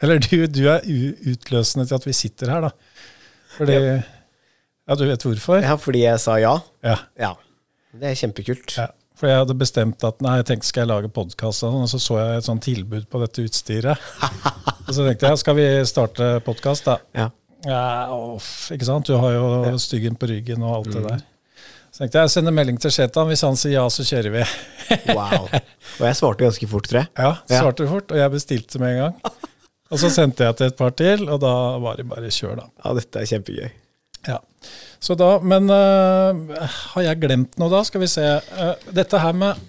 Eller 0.03 0.19
du, 0.21 0.47
du 0.51 0.65
er 0.69 0.83
utløsende 1.33 1.87
til 1.89 1.97
at 1.99 2.07
vi 2.09 2.13
sitter 2.17 2.51
her, 2.53 2.67
da. 2.69 2.73
Fordi 3.57 3.77
Ja, 3.79 4.97
du 4.99 5.05
vet 5.07 5.23
hvorfor? 5.23 5.61
ja, 5.63 5.77
fordi 5.79 6.03
jeg 6.05 6.19
sa 6.21 6.37
ja? 6.43 6.57
Ja. 6.85 6.97
Ja. 7.21 7.33
Det 7.95 8.11
er 8.11 8.19
kjempekult. 8.19 8.77
ja. 8.81 8.89
For 9.23 9.31
jeg 9.31 9.39
hadde 9.39 9.55
bestemt 9.55 10.03
at 10.03 10.19
nei, 10.25 10.33
jeg 10.41 10.47
tenkte 10.49 10.67
skal 10.67 10.83
jeg 10.83 10.91
lage 10.91 11.09
podkast, 11.15 11.63
og 11.69 11.85
så 11.87 12.01
så 12.03 12.17
jeg 12.19 12.41
et 12.41 12.47
sånt 12.49 12.65
tilbud 12.67 13.05
på 13.13 13.21
dette 13.23 13.45
utstyret. 13.47 14.01
og 14.89 14.91
så 14.97 15.05
tenkte 15.07 15.29
jeg 15.31 15.39
skal 15.39 15.55
vi 15.61 15.67
starte 15.87 16.31
podkast, 16.43 16.89
da. 16.89 16.97
Ja. 17.15 17.29
Ja, 17.63 17.83
off, 18.11 18.49
ikke 18.75 18.89
sant? 18.89 19.07
Du 19.07 19.15
har 19.23 19.37
jo 19.37 19.77
styggen 19.79 20.17
på 20.19 20.27
ryggen 20.27 20.65
og 20.67 20.81
alt 20.81 20.97
det 20.97 21.05
der. 21.07 21.23
Så 21.93 22.01
tenkte 22.01 22.19
jeg 22.23 22.29
jeg 22.31 22.33
sender 22.39 22.55
melding 22.57 22.79
til 22.81 22.93
Shetan. 22.95 23.29
Hvis 23.29 23.43
han 23.45 23.59
sier 23.61 23.75
ja, 23.77 23.85
så 23.93 24.05
kjører 24.09 24.33
vi. 24.39 24.45
Wow. 25.17 25.47
Og 25.49 26.05
jeg 26.07 26.17
svarte 26.19 26.45
ganske 26.47 26.69
fort, 26.69 26.89
tror 26.89 27.03
jeg. 27.03 27.11
Ja, 27.19 27.33
Ja. 27.51 27.61
svarte 27.61 27.87
fort, 27.89 28.13
og 28.13 28.19
jeg 28.21 28.33
bestilte 28.33 28.81
med 28.81 28.95
en 28.95 29.01
gang. 29.03 29.35
Og 29.93 30.01
så 30.01 30.09
sendte 30.13 30.47
jeg 30.47 30.57
til 30.57 30.71
et 30.71 30.79
par 30.79 30.95
til, 30.97 31.27
og 31.29 31.41
da 31.45 31.53
var 31.85 31.99
det 32.01 32.07
bare 32.09 32.33
kjør, 32.33 32.63
da. 32.63 32.67
Ja, 32.81 32.95
dette 32.97 33.21
er 33.21 33.29
kjempegøy. 33.29 33.71
Ja. 34.29 34.39
Så 35.03 35.17
da, 35.19 35.35
Men 35.43 35.69
uh, 35.69 36.65
har 36.95 37.07
jeg 37.09 37.21
glemt 37.25 37.59
noe 37.61 37.73
da? 37.73 37.83
Skal 37.85 38.05
vi 38.05 38.09
se. 38.11 38.25
Uh, 38.57 38.73
dette 38.95 39.21
her 39.21 39.37
med 39.37 39.61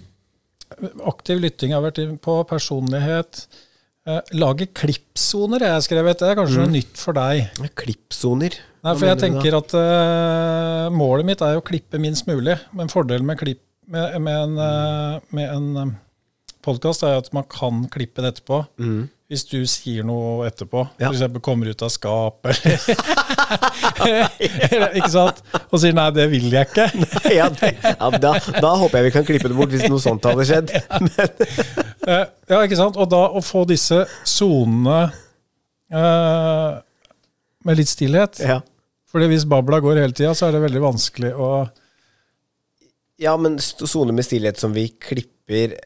aktiv 1.04 1.40
lytting 1.42 1.74
har 1.76 1.84
vært 1.84 2.00
på, 2.24 2.38
personlighet. 2.48 3.44
Uh, 4.08 4.20
lage 4.36 4.68
klippsoner 4.76 5.60
jeg 5.64 5.72
har 5.74 5.80
jeg 5.82 5.88
skrevet. 5.90 6.20
Det 6.20 6.30
er 6.30 6.40
kanskje 6.40 6.62
noe 6.64 6.72
nytt 6.72 7.00
for 7.00 7.16
deg. 7.20 7.64
Klippsoner. 7.80 8.56
Nei, 8.84 8.92
for 9.00 9.08
jeg 9.08 9.16
tenker 9.22 9.56
at 9.56 9.74
uh, 9.78 10.92
målet 10.92 11.24
mitt 11.30 11.40
er 11.44 11.56
å 11.56 11.64
klippe 11.64 11.96
minst 12.02 12.26
mulig. 12.28 12.58
Men 12.76 12.90
fordelen 12.92 13.24
med, 13.26 13.38
klipp, 13.40 13.62
med, 13.88 14.18
med 14.20 14.36
en, 14.42 14.54
med 15.32 15.48
en 15.54 15.94
podkast 16.64 17.04
er 17.04 17.16
at 17.22 17.30
man 17.36 17.44
kan 17.48 17.86
klippe 17.92 18.20
det 18.24 18.34
etterpå. 18.34 18.58
Hvis 19.32 19.46
du 19.48 19.62
sier 19.68 20.04
noe 20.04 20.44
etterpå, 20.50 20.82
Mm. 20.84 21.00
Ja. 21.00 21.08
f.eks. 21.10 21.40
kommer 21.42 21.70
ut 21.72 21.80
av 21.82 21.88
skapet, 21.90 22.60
eller 24.04 24.92
Ikke 25.00 25.10
sant? 25.10 25.40
Og 25.70 25.80
sier 25.80 25.96
'nei, 25.96 26.10
det 26.14 26.26
vil 26.32 26.50
jeg 26.52 26.68
ikke'. 26.68 26.86
ja, 27.38 27.48
det, 27.48 27.70
ja, 27.80 28.10
da, 28.20 28.34
da 28.60 28.74
håper 28.82 29.00
jeg 29.00 29.04
vi 29.08 29.14
kan 29.16 29.24
klippe 29.28 29.48
det 29.48 29.56
bort, 29.56 29.72
hvis 29.72 29.88
noe 29.88 30.00
sånt 30.04 30.28
hadde 30.28 30.44
skjedd. 30.48 30.74
Eh, 32.04 32.26
ja, 32.52 32.58
ikke 32.60 32.76
sant? 32.76 32.98
Og 33.00 33.08
da 33.08 33.22
å 33.32 33.40
få 33.40 33.62
disse 33.64 34.02
sonene 34.28 35.06
uh, 35.88 36.74
med 37.64 37.78
litt 37.80 37.88
stillhet. 37.88 38.42
Ja. 38.44 38.58
Fordi 39.14 39.30
hvis 39.30 39.44
babla 39.46 39.78
går 39.78 40.00
hele 40.02 40.16
tida, 40.16 40.32
så 40.34 40.48
er 40.48 40.56
det 40.56 40.64
veldig 40.64 40.80
vanskelig 40.82 41.30
å 41.38 41.50
ja, 43.22 43.36
men 43.38 43.60
sone 43.62 44.10
med 44.10 44.26
stillhet 44.26 44.58
som 44.58 44.72
vi 44.74 44.88
klipper 44.90 45.76
er 45.76 45.84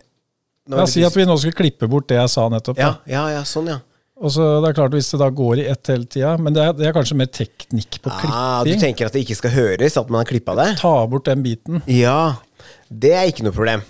ja, 0.69 0.87
Si 0.89 1.03
at 1.05 1.17
vi 1.17 1.27
nå 1.29 1.37
skulle 1.41 1.57
klippe 1.57 1.89
bort 1.91 2.09
det 2.09 2.17
jeg 2.17 2.33
sa 2.33 2.47
nettopp. 2.53 2.81
ja, 2.81 2.95
ja, 3.09 3.27
ja, 3.37 3.43
sånn, 3.49 3.69
ja. 3.73 3.79
Og 4.19 4.33
så 4.35 4.47
det 4.65 4.71
er 4.73 4.75
klart 4.75 4.95
Hvis 4.97 5.13
det 5.13 5.21
da 5.21 5.29
går 5.31 5.61
i 5.63 5.67
ett 5.71 5.91
hele 5.93 6.09
tida 6.11 6.33
Men 6.43 6.57
det 6.57 6.63
er, 6.65 6.73
det 6.75 6.89
er 6.89 6.95
kanskje 6.97 7.19
mer 7.21 7.29
teknikk 7.31 8.01
på 8.03 8.11
Ah, 8.27 8.65
du 8.67 8.73
tenker 8.81 9.07
at 9.07 9.15
det 9.15 9.23
ikke 9.23 9.37
skal 9.39 9.53
høres 9.55 9.99
at 10.01 10.11
man 10.11 10.25
har 10.25 10.31
klippa 10.31 10.57
det? 10.59 10.73
Ta 10.81 10.95
bort 11.07 11.29
den 11.29 11.45
biten. 11.45 11.79
Ja. 11.87 12.41
Det 12.91 13.13
er 13.15 13.29
ikke 13.31 13.47
noe 13.47 13.55
problem. 13.55 13.85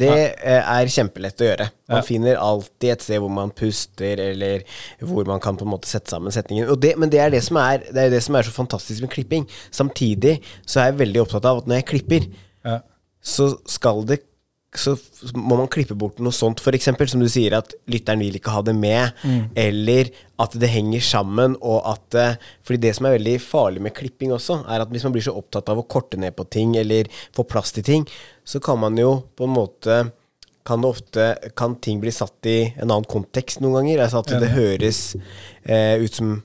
Det 0.00 0.14
er 0.40 0.90
kjempelett 0.92 1.42
å 1.44 1.48
gjøre. 1.50 1.66
Man 1.90 2.00
Ja. 2.00 2.06
finner 2.06 2.36
alltid 2.40 2.90
et 2.94 3.02
sted 3.04 3.20
hvor 3.20 3.30
man 3.30 3.50
puster, 3.50 4.20
eller 4.30 4.62
hvor 5.02 5.26
man 5.28 5.40
kan 5.40 5.56
på 5.60 5.66
en 5.66 5.72
måte 5.74 5.86
sette 5.90 6.10
sammen 6.10 6.32
setningen. 6.34 6.68
Og 6.72 6.80
det, 6.80 6.96
men 6.98 7.10
det 7.12 7.20
er 7.20 7.30
det, 7.30 7.42
som 7.44 7.56
er, 7.60 7.78
det 7.90 8.06
er 8.06 8.10
det 8.10 8.22
som 8.24 8.34
er 8.38 8.42
så 8.48 8.54
fantastisk 8.56 9.02
med 9.04 9.10
klipping. 9.12 9.46
Samtidig 9.70 10.40
så 10.66 10.80
er 10.80 10.90
jeg 10.92 11.00
veldig 11.04 11.22
opptatt 11.26 11.44
av 11.50 11.58
at 11.62 11.66
når 11.70 11.82
jeg 11.82 11.86
klipper, 11.92 12.28
Ja. 12.64 12.78
så 13.22 13.52
skal 13.68 14.04
det 14.08 14.22
så 14.78 14.92
må 15.34 15.56
man 15.58 15.70
klippe 15.70 15.96
bort 15.98 16.20
noe 16.22 16.34
sånt, 16.34 16.60
f.eks. 16.62 16.90
som 17.10 17.22
du 17.22 17.26
sier, 17.30 17.56
at 17.58 17.72
lytteren 17.90 18.22
vil 18.22 18.36
ikke 18.38 18.52
ha 18.54 18.60
det 18.62 18.74
med, 18.78 19.16
eller 19.58 20.12
at 20.40 20.54
det 20.62 20.70
henger 20.70 21.02
sammen, 21.02 21.56
og 21.60 21.82
at 21.90 22.14
eh, 22.16 22.36
Fordi 22.62 22.78
det 22.86 22.94
som 22.96 23.08
er 23.08 23.16
veldig 23.18 23.34
farlig 23.42 23.82
med 23.82 23.94
klipping 23.96 24.32
også, 24.32 24.60
er 24.70 24.84
at 24.84 24.92
hvis 24.92 25.04
man 25.04 25.12
blir 25.16 25.26
så 25.26 25.34
opptatt 25.34 25.68
av 25.68 25.80
å 25.82 25.86
korte 25.90 26.16
ned 26.16 26.36
på 26.36 26.46
ting, 26.46 26.76
eller 26.78 27.10
få 27.34 27.42
plass 27.44 27.72
til 27.72 27.84
ting, 27.84 28.06
så 28.44 28.60
kan 28.62 28.78
man 28.78 28.96
jo 28.98 29.24
på 29.36 29.48
en 29.48 29.56
måte 29.56 30.00
kan 30.66 30.82
det 30.82 30.90
ofte 30.92 31.24
Kan 31.56 31.78
ting 31.80 32.00
bli 32.02 32.12
satt 32.12 32.46
i 32.46 32.58
en 32.76 32.90
annen 32.90 33.08
kontekst 33.08 33.62
noen 33.62 33.80
ganger? 33.80 34.04
Altså 34.04 34.20
at 34.20 34.34
det 34.42 34.52
høres 34.52 35.16
eh, 35.64 35.96
ut 35.98 36.14
som 36.14 36.36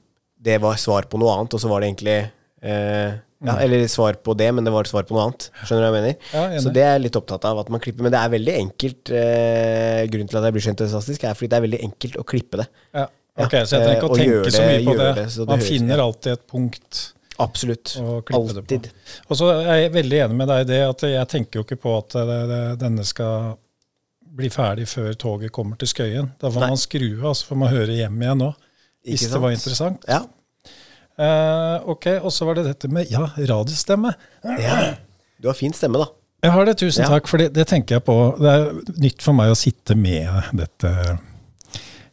det 0.46 0.60
var 0.62 0.78
svar 0.78 1.08
på 1.10 1.20
noe 1.20 1.34
annet, 1.34 1.54
og 1.54 1.62
så 1.62 1.70
var 1.70 1.82
det 1.82 1.90
egentlig 1.90 2.18
eh, 2.62 3.18
ja, 3.48 3.56
Eller 3.66 3.88
svar 3.92 4.14
på 4.26 4.34
det, 4.38 4.48
men 4.56 4.64
det 4.68 4.74
var 4.74 4.86
et 4.88 4.92
svar 4.92 5.04
på 5.08 5.16
noe 5.16 5.28
annet. 5.28 5.50
Skjønner 5.64 5.82
du 5.84 5.88
hva 5.88 5.92
jeg 5.92 6.06
mener? 6.06 6.30
Ja, 6.34 6.62
så 6.64 6.74
det 6.76 6.84
er 6.86 6.94
jeg 6.98 7.04
litt 7.08 7.20
opptatt 7.20 7.46
av 7.50 7.60
at 7.64 7.70
man 7.74 7.80
klipper. 7.84 8.06
Men 8.08 8.12
det 8.16 8.22
er 8.22 8.32
veldig 8.36 8.56
enkelt. 8.62 9.12
Eh, 9.16 10.02
grunnen 10.14 10.32
til 10.32 10.40
at 10.42 10.48
jeg 10.50 10.56
blir 10.58 10.66
så 10.68 10.74
entusiastisk, 10.76 11.24
er 11.30 11.38
fordi 11.38 11.52
det 11.54 11.58
er 11.60 11.66
veldig 11.68 11.82
enkelt 11.90 12.18
å 12.22 12.26
klippe 12.28 12.62
det. 12.64 12.68
Ja. 12.96 13.06
Ok, 13.36 13.52
Så 13.68 13.76
jeg 13.76 13.84
trenger 13.84 13.98
ikke 14.00 14.06
eh, 14.06 14.14
å 14.14 14.16
tenke 14.16 14.44
det, 14.46 14.54
så 14.56 14.64
mye 14.64 14.86
på 14.86 14.96
det. 15.02 15.12
det 15.16 15.48
Man 15.50 15.60
høres- 15.60 15.68
finner 15.70 16.04
alltid 16.06 16.32
et 16.38 16.48
punkt 16.48 17.04
Absolutt. 17.44 17.98
Alltid. 18.32 18.86
Og 19.28 19.36
så 19.36 19.50
er 19.60 19.82
jeg 19.82 19.92
veldig 19.92 20.20
enig 20.24 20.38
med 20.40 20.48
deg 20.48 20.62
i 20.64 20.68
det 20.70 20.78
at 20.88 21.02
jeg 21.04 21.28
tenker 21.34 21.60
jo 21.60 21.66
ikke 21.66 21.78
på 21.84 21.98
at 21.98 22.16
det, 22.16 22.38
det, 22.48 22.60
denne 22.80 23.04
skal 23.04 23.58
bli 24.36 24.48
ferdig 24.52 24.88
før 24.88 25.14
toget 25.20 25.52
kommer 25.56 25.76
til 25.80 25.90
Skøyen. 25.92 26.30
Da 26.40 26.48
får 26.52 26.64
Nei. 26.64 26.70
man 26.72 26.80
skru 26.80 27.10
av, 27.26 27.34
så 27.36 27.50
får 27.50 27.60
man 27.60 27.74
høre 27.74 27.98
hjem 28.00 28.22
igjen 28.24 28.40
nå. 28.40 28.50
Hvis 29.06 29.28
det 29.28 29.42
var 29.44 29.52
sant? 29.52 29.60
interessant. 29.60 30.08
Ja. 30.08 30.22
Eh, 31.18 31.76
ok, 31.92 32.08
og 32.22 32.32
så 32.36 32.46
var 32.48 32.58
det 32.60 32.66
dette 32.68 32.90
med 32.92 33.08
ja, 33.12 33.26
radiostemme. 33.38 34.14
ja. 34.60 34.80
Du 35.42 35.48
har 35.50 35.56
fin 35.58 35.74
stemme, 35.76 36.00
da. 36.00 36.08
Jeg 36.46 36.52
har 36.54 36.66
det, 36.68 36.76
tusen 36.80 37.04
Ja. 37.04 37.10
takk, 37.10 37.28
for 37.28 37.38
det, 37.42 37.50
det 37.54 37.66
tenker 37.68 37.96
jeg 37.98 38.04
på. 38.08 38.16
Det 38.40 38.52
er 38.52 38.68
nytt 39.02 39.22
for 39.24 39.34
meg 39.34 39.52
å 39.52 39.58
sitte 39.58 39.96
med 39.98 40.30
dette 40.56 40.92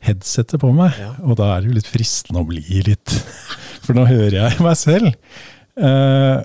headsetet 0.03 0.61
på 0.63 0.73
meg, 0.75 0.97
Ja. 0.99 1.13
og 1.23 1.37
da 1.39 1.53
er 1.57 1.61
det 1.63 1.69
jo 1.71 1.77
litt 1.79 1.91
fristende 1.91 2.41
å 2.43 2.47
bli 2.49 2.63
litt 2.87 3.13
For 3.85 3.95
nå 3.95 4.05
hører 4.07 4.37
jeg 4.51 4.61
meg 4.63 4.77
selv. 4.79 5.15
Uh, 5.79 6.43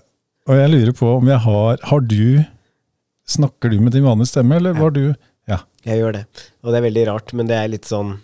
og 0.47 0.55
jeg 0.57 0.69
lurer 0.71 0.93
på 0.97 1.09
om 1.17 1.27
jeg 1.27 1.37
har 1.43 1.77
Har 1.83 1.99
du 2.07 2.45
Snakker 3.27 3.69
du 3.73 3.81
med 3.83 3.91
din 3.91 4.05
vanlige 4.05 4.29
stemme, 4.31 4.55
eller 4.55 4.73
var 4.77 4.93
du 4.95 5.13
Ja. 5.49 5.57
Jeg 5.85 5.99
gjør 6.01 6.13
det. 6.13 6.25
Og 6.63 6.71
det 6.71 6.77
er 6.79 6.85
veldig 6.89 7.03
rart, 7.09 7.33
men 7.33 7.47
det 7.49 7.57
er 7.57 7.67
litt 7.71 7.85
sånn 7.89 8.17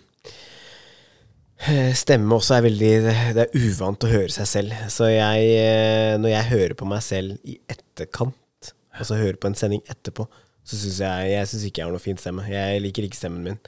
Stemme 1.94 2.34
også 2.34 2.56
er 2.58 2.64
veldig 2.66 2.88
Det 3.36 3.42
er 3.46 3.52
uvant 3.54 4.04
å 4.04 4.10
høre 4.10 4.32
seg 4.34 4.48
selv. 4.50 4.72
Så 4.92 5.06
jeg, 5.12 5.44
eh, 5.60 6.16
når 6.20 6.32
jeg 6.34 6.48
hører 6.50 6.74
på 6.78 6.88
meg 6.90 7.02
selv 7.06 7.38
i 7.46 7.58
etterkant, 7.70 8.72
altså 8.98 9.16
hører 9.20 9.38
på 9.40 9.48
en 9.50 9.54
sending 9.58 9.82
etterpå, 9.90 10.26
så 10.64 10.76
syns 10.80 10.98
jeg 11.04 11.30
Jeg 11.30 11.46
synes 11.50 11.64
ikke 11.68 11.78
jeg 11.82 11.86
har 11.86 11.92
noe 11.94 12.02
fin 12.02 12.16
stemme. 12.20 12.44
Jeg 12.50 12.82
liker 12.82 13.06
ikke 13.06 13.16
stemmen 13.20 13.44
min. 13.44 13.58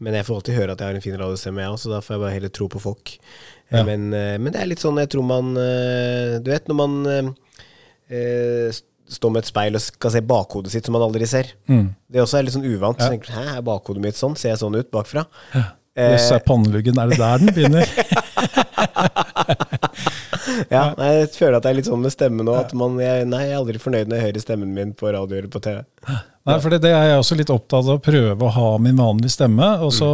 Men 0.00 0.12
jeg 0.18 0.26
får 0.28 0.40
alltid 0.40 0.58
høre 0.58 0.72
at 0.74 0.80
jeg 0.82 0.88
har 0.90 0.98
en 0.98 1.04
fin 1.06 1.16
radiostemme, 1.16 1.62
jeg 1.62 1.72
òg, 1.72 1.78
så 1.80 1.88
da 1.94 2.00
får 2.04 2.14
jeg 2.16 2.20
bare 2.26 2.34
heller 2.34 2.52
tro 2.52 2.66
på 2.68 2.82
folk. 2.82 3.14
Eh, 3.70 3.78
Ja. 3.78 3.82
Men, 3.84 4.12
eh, 4.14 4.36
men 4.38 4.52
det 4.52 4.60
er 4.60 4.66
litt 4.70 4.78
sånn 4.82 4.98
jeg 5.00 5.08
tror 5.10 5.24
man 5.26 5.56
eh, 5.58 6.36
Du 6.38 6.50
vet 6.52 6.68
når 6.68 6.76
man 6.78 6.92
eh, 7.10 7.30
eh, 8.14 8.76
står 9.10 9.30
med 9.32 9.42
et 9.42 9.48
speil 9.50 9.74
og 9.74 9.82
skal 9.82 10.10
se 10.14 10.20
bakhodet 10.22 10.70
sitt 10.74 10.84
som 10.86 10.92
man 10.98 11.02
aldri 11.06 11.26
ser. 11.26 11.50
Mm. 11.70 11.94
Det 12.10 12.20
også 12.22 12.38
er 12.38 12.46
litt 12.46 12.54
sånn 12.54 12.66
uvant. 12.68 12.98
Ja. 13.00 13.06
Så 13.08 13.14
tenker 13.16 13.32
Hæ, 13.34 13.56
er 13.56 13.62
bakhodet 13.66 14.02
mitt 14.02 14.18
sånn? 14.18 14.36
Ser 14.38 14.50
jeg 14.52 14.58
sånn 14.62 14.76
ut 14.78 14.90
bakfra? 14.94 15.24
Jøss, 15.96 16.28
er 16.36 16.42
panneluggen 16.44 16.98
Er 17.00 17.08
det 17.08 17.16
der 17.20 17.40
den 17.40 17.54
begynner? 17.56 17.86
Ja, 20.70 20.92
jeg 20.94 21.28
føler 21.34 21.58
at 21.58 21.66
det 21.66 21.70
er 21.70 21.78
litt 21.78 21.88
sånn 21.88 22.02
med 22.04 22.12
stemmen 22.14 22.48
òg. 22.50 22.72
Nei, 22.76 23.06
jeg 23.06 23.52
er 23.52 23.58
aldri 23.58 23.80
fornøyd 23.82 24.08
når 24.08 24.18
jeg 24.18 24.26
hører 24.28 24.44
stemmen 24.44 24.74
min 24.76 24.92
på 24.96 25.10
radio 25.12 25.38
eller 25.40 25.50
på 25.52 25.62
TV. 25.64 25.80
Nei, 26.46 26.56
for 26.62 26.72
det 26.72 26.90
er 26.90 27.08
jeg 27.10 27.20
også 27.20 27.38
litt 27.38 27.52
opptatt 27.52 27.86
av 27.86 27.96
å 27.96 28.02
prøve 28.02 28.46
å 28.46 28.52
ha 28.54 28.68
min 28.82 28.98
vanlige 28.98 29.34
stemme. 29.34 29.70
Og 29.84 29.92
så 29.94 30.10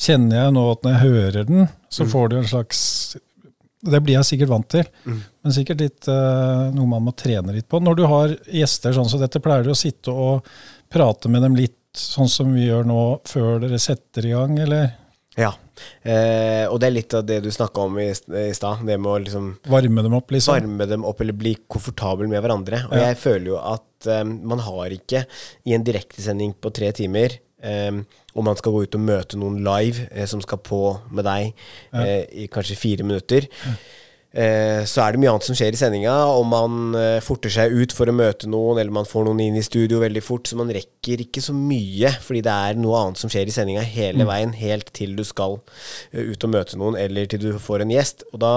kjenner 0.00 0.44
jeg 0.44 0.54
nå 0.56 0.64
at 0.72 0.86
når 0.86 0.94
jeg 0.94 1.02
hører 1.04 1.50
den, 1.50 1.66
så 1.92 2.06
får 2.08 2.30
du 2.32 2.38
en 2.40 2.48
slags 2.48 2.80
Det 3.80 4.00
blir 4.04 4.18
jeg 4.18 4.28
sikkert 4.28 4.52
vant 4.52 4.68
til, 4.68 4.88
men 5.08 5.54
sikkert 5.56 5.80
litt 5.80 6.08
uh, 6.12 6.68
noe 6.74 6.88
man 6.88 7.04
må 7.06 7.14
trene 7.16 7.54
litt 7.56 7.68
på. 7.68 7.80
Når 7.80 7.96
du 7.96 8.02
har 8.10 8.34
gjester 8.52 8.92
sånn 8.96 9.08
som 9.08 9.22
dette, 9.22 9.40
pleier 9.40 9.64
du 9.64 9.72
å 9.72 9.78
sitte 9.78 10.12
og 10.12 10.48
prate 10.92 11.30
med 11.32 11.44
dem 11.46 11.56
litt 11.56 11.78
sånn 11.96 12.28
som 12.28 12.52
vi 12.54 12.66
gjør 12.68 12.84
nå, 12.86 13.00
før 13.26 13.62
dere 13.62 13.80
setter 13.80 14.28
i 14.28 14.34
gang, 14.34 14.58
eller 14.60 14.92
Ja. 15.40 15.50
Eh, 16.04 16.66
og 16.68 16.76
det 16.80 16.88
er 16.90 16.94
litt 16.94 17.14
av 17.16 17.24
det 17.28 17.38
du 17.44 17.50
snakka 17.54 17.86
om 17.88 17.98
i, 18.02 18.08
i 18.12 18.50
stad. 18.56 18.82
Det 18.86 18.98
med 19.00 19.10
å 19.10 19.18
liksom 19.24 19.50
varme 19.72 20.04
dem 20.04 20.16
opp, 20.18 20.32
liksom? 20.34 20.58
varme 20.58 20.86
dem 20.90 21.06
opp 21.08 21.20
eller 21.24 21.36
bli 21.40 21.54
komfortabel 21.70 22.28
med 22.30 22.42
hverandre. 22.44 22.82
Og 22.90 22.96
Ja. 22.98 23.06
jeg 23.10 23.20
føler 23.22 23.52
jo 23.54 23.60
at 23.60 24.10
eh, 24.10 24.24
man 24.24 24.60
har 24.66 24.92
ikke 24.96 25.24
i 25.64 25.76
en 25.76 25.86
direktesending 25.86 26.52
på 26.60 26.72
tre 26.76 26.92
timer 26.96 27.38
eh, 27.62 28.02
og 28.34 28.44
man 28.46 28.56
skal 28.60 28.72
gå 28.76 28.84
ut 28.86 28.94
og 28.94 29.02
møte 29.02 29.40
noen 29.40 29.58
live 29.64 30.06
eh, 30.12 30.28
som 30.30 30.40
skal 30.44 30.60
på 30.64 30.82
med 31.10 31.26
deg 31.26 31.50
eh, 31.96 32.22
i 32.44 32.46
kanskje 32.52 32.76
fire 32.78 33.06
minutter, 33.06 33.48
Eh, 33.66 33.80
så 34.86 35.02
er 35.02 35.14
det 35.14 35.20
mye 35.22 35.32
annet 35.32 35.46
som 35.48 35.56
skjer 35.58 35.74
i 35.74 35.78
sendinga, 35.80 36.14
og 36.30 36.44
man 36.46 36.96
eh, 36.98 37.18
forter 37.24 37.50
seg 37.50 37.74
ut 37.74 37.94
for 37.96 38.10
å 38.10 38.14
møte 38.14 38.50
noen, 38.50 38.78
eller 38.78 38.94
man 38.94 39.08
får 39.08 39.26
noen 39.26 39.40
inn 39.42 39.58
i 39.58 39.64
studio 39.66 39.98
veldig 40.02 40.22
fort, 40.22 40.46
så 40.46 40.58
man 40.60 40.70
rekker 40.70 41.24
ikke 41.24 41.42
så 41.42 41.54
mye, 41.56 42.12
fordi 42.22 42.44
det 42.46 42.54
er 42.54 42.78
noe 42.78 43.00
annet 43.00 43.18
som 43.18 43.32
skjer 43.32 43.50
i 43.50 43.54
sendinga 43.54 43.82
hele 43.82 44.26
veien, 44.28 44.54
helt 44.54 44.92
til 44.94 45.16
du 45.18 45.24
skal 45.26 45.58
eh, 46.12 46.30
ut 46.30 46.46
og 46.46 46.54
møte 46.54 46.78
noen, 46.78 46.98
eller 47.00 47.26
til 47.30 47.42
du 47.42 47.50
får 47.58 47.82
en 47.82 47.94
gjest. 47.96 48.22
Og 48.30 48.42
da 48.44 48.54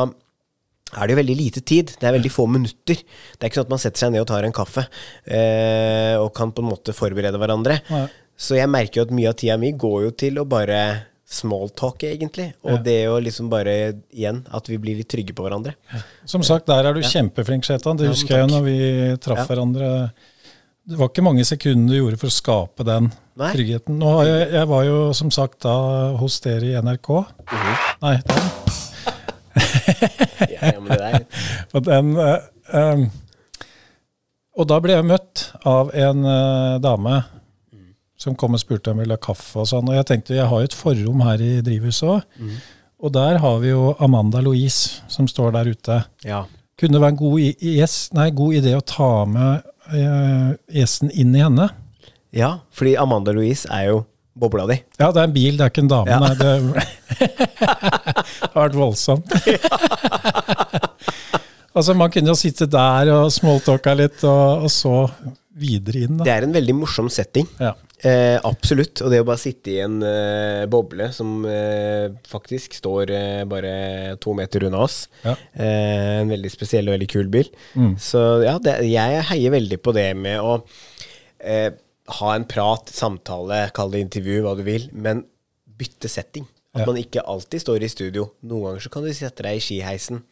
er 0.93 1.07
det 1.07 1.15
jo 1.15 1.21
veldig 1.23 1.37
lite 1.39 1.63
tid. 1.65 1.95
Det 1.97 2.05
er 2.05 2.15
veldig 2.19 2.31
få 2.33 2.45
minutter. 2.53 2.99
Det 2.99 3.39
er 3.41 3.49
ikke 3.49 3.61
sånn 3.61 3.69
at 3.69 3.73
man 3.73 3.81
setter 3.81 4.03
seg 4.03 4.13
ned 4.13 4.21
og 4.21 4.29
tar 4.29 4.45
en 4.45 4.53
kaffe 4.53 4.83
eh, 5.25 6.13
og 6.19 6.29
kan 6.37 6.53
på 6.53 6.61
en 6.61 6.69
måte 6.69 6.93
forberede 6.93 7.39
hverandre. 7.41 7.79
Ja. 7.89 8.05
Så 8.37 8.57
jeg 8.57 8.69
merker 8.69 9.01
jo 9.01 9.07
at 9.07 9.15
mye 9.15 9.31
av 9.31 9.37
tida 9.39 9.57
mi 9.61 9.73
går 9.77 9.99
jo 10.07 10.13
til 10.21 10.37
å 10.41 10.45
bare 10.49 10.79
smalltalke, 11.33 12.09
egentlig. 12.13 12.53
Og 12.63 12.77
Ja. 12.77 12.83
det 12.85 12.97
å 13.09 13.17
liksom 13.21 13.49
bare, 13.49 13.93
igjen, 14.13 14.43
at 14.53 14.67
vi 14.69 14.77
blir 14.77 14.95
litt 14.97 15.09
trygge 15.09 15.33
på 15.33 15.43
hverandre. 15.45 15.73
Som 16.25 16.43
sagt, 16.43 16.65
der 16.67 16.85
er 16.85 16.93
du 16.93 17.01
kjempeflink, 17.01 17.63
Shetan. 17.67 17.97
Det 17.97 18.05
Ja, 18.05 18.11
husker 18.13 18.37
jeg 18.37 18.49
når 18.49 18.63
vi 18.63 19.17
traff 19.17 19.43
Ja. 19.43 19.45
hverandre. 19.55 20.11
Det 20.85 20.97
var 20.99 21.07
ikke 21.09 21.23
mange 21.23 21.45
sekunder 21.47 21.93
du 21.93 21.99
gjorde 22.01 22.19
for 22.19 22.27
å 22.27 22.31
skape 22.31 22.83
den 22.83 23.11
Nei. 23.37 23.53
tryggheten. 23.53 23.97
Nå 23.99 24.23
jeg, 24.25 24.51
jeg 24.51 24.67
var 24.67 24.83
jo 24.83 25.13
som 25.13 25.31
sagt 25.31 25.59
da 25.61 26.15
hos 26.17 26.39
dere 26.41 26.63
i 26.65 26.75
NRK. 26.81 27.25
Mhm. 27.51 27.77
Nei, 28.01 28.17
den. 28.27 28.51
Ja, 30.53 30.71
ja, 30.73 30.79
men 30.79 30.89
det 30.91 30.99
der, 30.99 31.25
Og, 31.73 31.83
den 31.85 32.17
uh, 32.17 32.37
um, 32.73 33.11
og 34.57 34.67
da 34.69 34.79
ble 34.83 34.93
jeg 34.97 35.05
møtt 35.05 35.43
av 35.65 35.89
en 35.97 36.25
uh, 36.25 36.79
dame 36.83 37.23
som 38.23 38.35
kom 38.39 38.55
og 38.55 38.61
spurte 38.63 38.91
om 38.93 38.97
jeg 39.01 39.05
ville 39.09 39.17
ha 39.19 39.23
kaffe. 39.27 39.59
Og 39.61 39.67
sånn, 39.69 39.89
og 39.91 39.97
jeg 39.99 40.07
tenkte 40.09 40.37
jeg 40.37 40.47
har 40.49 40.63
jo 40.63 40.69
et 40.71 40.77
forrom 40.79 41.23
her 41.27 41.43
i 41.43 41.51
drivhuset 41.65 42.07
òg. 42.15 42.49
Og 43.03 43.11
der 43.11 43.37
har 43.43 43.57
vi 43.59 43.73
jo 43.73 43.89
Amanda 44.03 44.39
Louise 44.45 45.01
som 45.11 45.27
står 45.27 45.51
der 45.59 45.73
ute. 45.75 46.01
ja. 46.27 46.45
Kunne 46.79 46.97
det 46.97 47.01
være 47.03 47.13
en 47.13 47.17
god, 47.19 47.63
yes, 47.69 47.93
nei, 48.17 48.23
god 48.33 48.55
idé 48.57 48.71
å 48.75 48.81
ta 48.81 49.09
med 49.29 49.61
eh, 49.93 50.55
gjesten 50.73 51.11
inn 51.13 51.35
i 51.37 51.43
henne? 51.45 51.67
ja, 52.33 52.47
fordi 52.73 52.95
Amanda 52.97 53.29
Louise 53.31 53.69
er 53.69 53.91
jo 53.91 53.99
bobla 54.33 54.65
di. 54.71 54.79
Ja, 54.97 55.11
det 55.13 55.21
er 55.21 55.27
en 55.29 55.35
bil, 55.35 55.59
det 55.59 55.67
er 55.67 55.69
ikke 55.69 55.83
en 55.83 55.91
dame. 55.91 56.09
Ja. 56.09 56.17
Nei, 56.23 56.33
det 56.33 56.49
har 58.55 58.57
vært 58.57 58.79
voldsomt. 58.79 59.35
altså, 61.77 61.93
man 61.97 62.11
kunne 62.13 62.33
jo 62.33 62.37
sitte 62.41 62.67
der 62.73 63.11
og 63.13 63.29
smalltalka 63.33 63.93
litt, 64.01 64.23
og, 64.25 64.65
og 64.67 64.71
så 64.73 64.95
videre 65.53 66.07
inn. 66.07 66.17
Det 66.25 66.33
er 66.33 66.47
en 66.47 66.55
veldig 66.57 66.75
morsom 66.81 67.09
setting. 67.13 67.47
Ja. 67.61 67.75
Eh, 68.03 68.37
absolutt. 68.43 68.99
Og 69.03 69.11
det 69.13 69.21
å 69.23 69.27
bare 69.27 69.41
sitte 69.41 69.71
i 69.73 69.79
en 69.83 70.01
eh, 70.03 70.65
boble 70.71 71.07
som 71.15 71.45
eh, 71.47 72.11
faktisk 72.27 72.75
står 72.79 73.13
eh, 73.15 73.43
bare 73.49 73.73
to 74.23 74.35
meter 74.37 74.67
unna 74.67 74.83
oss. 74.83 75.05
Ja. 75.23 75.37
Eh, 75.53 76.19
en 76.21 76.33
veldig 76.33 76.51
spesiell 76.51 76.89
og 76.89 76.97
veldig 76.97 77.09
kul 77.13 77.31
bil. 77.33 77.51
Mm. 77.79 77.93
Så 78.01 78.23
ja, 78.43 78.57
det, 78.63 78.81
jeg 78.91 79.27
heier 79.31 79.55
veldig 79.55 79.79
på 79.83 79.95
det 79.95 80.09
med 80.19 80.43
å 80.43 80.57
eh, 81.39 81.69
ha 82.19 82.33
en 82.35 82.47
prat, 82.49 82.91
samtale, 82.91 83.65
kall 83.75 83.93
det 83.93 84.03
intervju, 84.03 84.41
hva 84.43 84.57
du 84.59 84.65
vil, 84.67 84.89
men 84.91 85.23
bytte 85.79 86.11
setting. 86.11 86.45
At 86.73 86.81
Ja. 86.81 86.85
man 86.89 86.97
ikke 86.97 87.21
alltid 87.29 87.61
står 87.61 87.83
i 87.85 87.87
studio. 87.91 88.31
Noen 88.41 88.63
ganger 88.65 88.81
så 88.81 88.89
kan 88.89 89.03
du 89.05 89.11
sette 89.13 89.43
deg 89.45 89.59
i 89.59 89.61
skiheisen. 89.61 90.23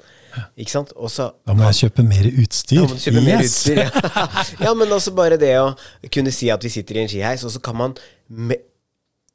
Ikke 0.58 0.72
sant? 0.74 0.92
Også, 0.98 1.28
Da 1.46 1.54
må 1.54 1.68
jeg 1.70 1.92
kjøpe 1.92 2.04
mer 2.08 2.26
utstyr. 2.42 2.82
Da 2.82 2.88
må 2.88 2.96
du 2.98 3.04
kjøpe 3.04 3.24
mer 3.28 3.44
utstyr. 3.46 3.82
Ja. 3.84 4.46
ja, 4.66 4.74
men 4.74 4.88
også 4.96 5.14
bare 5.14 5.38
det 5.38 5.52
å 5.62 5.68
kunne 6.10 6.32
si 6.34 6.50
at 6.50 6.64
vi 6.66 6.70
sitter 6.74 6.98
i 6.98 7.04
en 7.04 7.12
skiheis, 7.14 7.44
og 7.46 7.52
så 7.54 7.62
kan 7.62 7.76
man 7.78 7.94
med, 8.28 8.58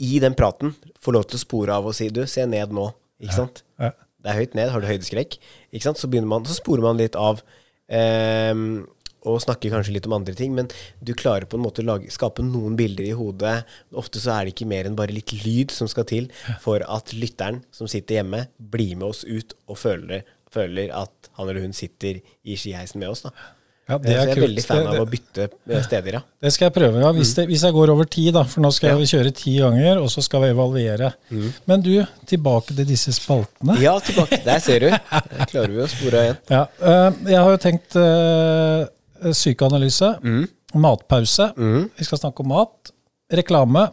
i 0.02 0.18
den 0.18 0.34
praten 0.34 0.74
få 1.00 1.14
lov 1.14 1.28
til 1.30 1.38
å 1.38 1.44
spore 1.44 1.72
av 1.78 1.86
og 1.86 1.94
si 1.94 2.08
du, 2.10 2.24
se 2.26 2.42
ned 2.44 2.74
nå. 2.74 2.88
Ikke 3.22 3.38
sant? 3.38 3.62
Ja. 3.78 3.92
Det 4.26 4.32
er 4.32 4.40
høyt 4.40 4.54
ned, 4.58 4.70
har 4.74 4.80
du 4.82 4.86
høydeskrekk? 4.90 5.38
Ikke 5.72 5.86
sant? 5.86 5.98
Så 6.02 6.10
begynner 6.10 6.26
man, 6.34 6.44
så 6.44 6.58
sporer 6.58 6.82
man 6.82 6.98
litt 6.98 7.14
av. 7.14 7.38
ehm, 7.88 8.86
og 9.26 9.40
snakker 9.42 9.72
kanskje 9.74 9.96
litt 9.96 10.06
om 10.06 10.14
andre 10.16 10.34
ting, 10.38 10.54
men 10.54 10.68
du 11.02 11.12
klarer 11.18 11.44
på 11.50 11.58
en 11.58 11.64
måte 11.66 11.82
å 11.82 11.88
lage, 11.90 12.08
skape 12.14 12.44
noen 12.46 12.76
bilder 12.78 13.08
i 13.10 13.16
hodet. 13.18 13.56
Ofte 13.98 14.22
så 14.22 14.36
er 14.38 14.46
det 14.46 14.54
ikke 14.54 14.68
mer 14.70 14.86
enn 14.88 14.96
bare 14.98 15.12
litt 15.16 15.34
lyd 15.44 15.74
som 15.74 15.90
skal 15.90 16.06
til 16.08 16.30
for 16.62 16.84
at 16.86 17.12
lytteren 17.18 17.60
som 17.74 17.90
sitter 17.90 18.20
hjemme, 18.22 18.46
blir 18.58 18.94
med 18.96 19.10
oss 19.10 19.24
ut 19.26 19.52
og 19.66 19.76
føler, 19.82 20.22
føler 20.54 20.94
at 20.94 21.30
han 21.36 21.50
eller 21.50 21.66
hun 21.66 21.74
sitter 21.76 22.22
i 22.46 22.54
skiheisen 22.56 23.02
med 23.02 23.10
oss. 23.12 23.26
da. 23.26 23.34
Ja, 23.86 23.98
Så 23.98 24.02
det 24.02 24.10
jeg 24.10 24.18
er 24.18 24.22
er 24.30 24.34
kult. 24.34 24.42
veldig 24.48 24.62
fan 24.66 24.78
Det- 24.78 24.86
av 24.88 24.96
å 24.98 25.10
bytte 25.10 25.42
eh, 25.70 25.82
steder, 25.84 26.12
ja. 26.16 26.20
Det 26.42 26.50
skal 26.52 26.64
jeg 26.66 26.74
prøve, 26.74 27.00
ja. 27.04 27.10
Hvis, 27.14 27.34
det, 27.36 27.44
hvis 27.46 27.62
jeg 27.62 27.72
går 27.76 27.90
over 27.92 28.04
ti, 28.10 28.24
da. 28.34 28.42
For 28.42 28.60
nå 28.64 28.72
skal 28.74 28.88
Ja. 28.90 28.96
vi 28.96 29.04
kjøre 29.04 29.30
ti 29.36 29.52
ganger, 29.60 30.00
og 30.02 30.08
så 30.10 30.24
skal 30.24 30.40
vi 30.42 30.48
evaluere. 30.50 31.12
Men 31.68 31.82
du, 31.82 32.04
tilbake 32.26 32.74
til 32.74 32.84
disse 32.84 33.12
spaltene. 33.14 33.78
Ja, 33.78 33.94
tilbake. 34.00 34.42
Der 34.44 34.58
ser 34.58 34.80
du. 34.80 34.88
Der 34.90 35.46
klarer 35.46 35.68
vi 35.70 35.84
å 35.84 35.86
spore 35.86 36.24
igjen. 36.24 36.36
Ja, 36.50 36.66
eh, 36.82 37.12
jeg 37.30 37.38
har 37.38 37.50
jo 37.54 37.62
tenkt 37.62 37.94
eh, 39.22 40.20
mm. 40.22 40.44
matpause. 40.82 41.50
Vi 41.96 42.06
skal 42.06 42.20
snakke 42.20 42.44
om 42.44 42.52
mat. 42.54 42.92
Reklame, 43.32 43.88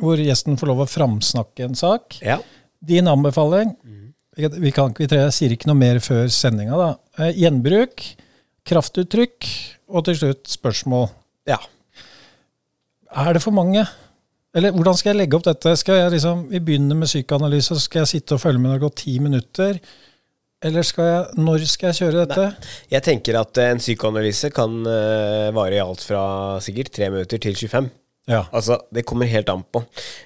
hvor 0.00 0.20
gjesten 0.20 0.58
får 0.60 0.70
lov 0.72 0.84
å 0.84 0.90
framsnakke 0.90 1.68
en 1.68 1.78
sak. 1.78 2.18
Ja. 2.24 2.40
Din 2.84 3.08
anbefaling 3.08 3.72
vi, 4.36 4.48
vi, 4.48 4.70
kan, 4.74 4.94
vi 4.98 5.08
tre, 5.10 5.24
sier 5.34 5.54
ikke 5.54 5.70
noe 5.70 5.78
mer 5.78 6.00
før 6.02 6.26
sendinga. 6.32 6.78
da. 6.78 6.90
Eh, 7.22 7.36
gjenbruk, 7.44 8.02
kraftuttrykk 8.66 9.50
og 9.94 10.08
til 10.08 10.18
slutt 10.22 10.48
spørsmål. 10.50 11.08
ja. 11.50 11.60
Er 13.14 13.36
det 13.36 13.44
for 13.44 13.54
mange? 13.54 13.84
Eller 14.54 14.72
hvordan 14.74 14.96
skal 14.98 15.12
jeg 15.12 15.20
legge 15.20 15.36
opp 15.38 15.44
dette? 15.46 15.76
Skal 15.78 16.00
jeg 16.00 16.10
liksom, 16.16 16.48
Vi 16.50 16.58
begynner 16.58 16.98
med 16.98 17.06
psykoanalyse, 17.06 17.76
så 17.76 17.82
skal 17.84 18.02
jeg 18.02 18.10
sitte 18.10 18.34
og 18.34 18.40
følge 18.42 18.58
med 18.58 18.70
når 18.70 18.74
det 18.74 18.80
har 18.80 18.88
gått 18.88 19.02
ti 19.04 19.14
minutter? 19.22 19.78
Eller 20.64 20.86
skal 20.86 21.10
jeg, 21.10 21.42
når 21.44 21.66
skal 21.68 21.90
jeg 21.90 22.00
kjøre 22.00 22.24
dette? 22.24 22.70
Jeg 22.92 23.04
tenker 23.04 23.36
at 23.40 23.60
eh, 23.60 23.74
en 23.74 23.82
psykoanalyse 23.82 24.48
kan 24.54 24.80
uh, 24.86 25.50
vare 25.56 25.76
i 25.76 25.82
alt 25.82 26.04
fra 26.04 26.22
sikkert 26.64 26.94
3 26.96 27.10
minutter 27.12 27.42
til 27.42 27.58
25. 27.58 27.90
Ja. 28.32 28.46
Altså, 28.56 28.78
det 28.94 29.04
kommer 29.04 29.28
helt 29.28 29.50
an 29.52 29.60
på. 29.68 29.82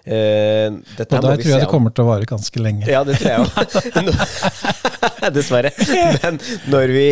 Uh, 0.07 0.79
Og 0.79 1.03
der 1.03 1.19
tror 1.19 1.35
jeg 1.35 1.65
det 1.65 1.71
kommer 1.71 1.91
til 1.91 2.07
å 2.07 2.13
vare 2.13 2.29
ganske 2.31 2.63
lenge. 2.63 2.87
Ja, 2.87 3.03
det 3.07 3.19
tror 3.19 3.35
jeg 3.35 3.49
òg. 3.49 4.15
Dessverre. 5.37 5.73
Men 6.23 6.39
når 6.71 6.95
vi 6.95 7.09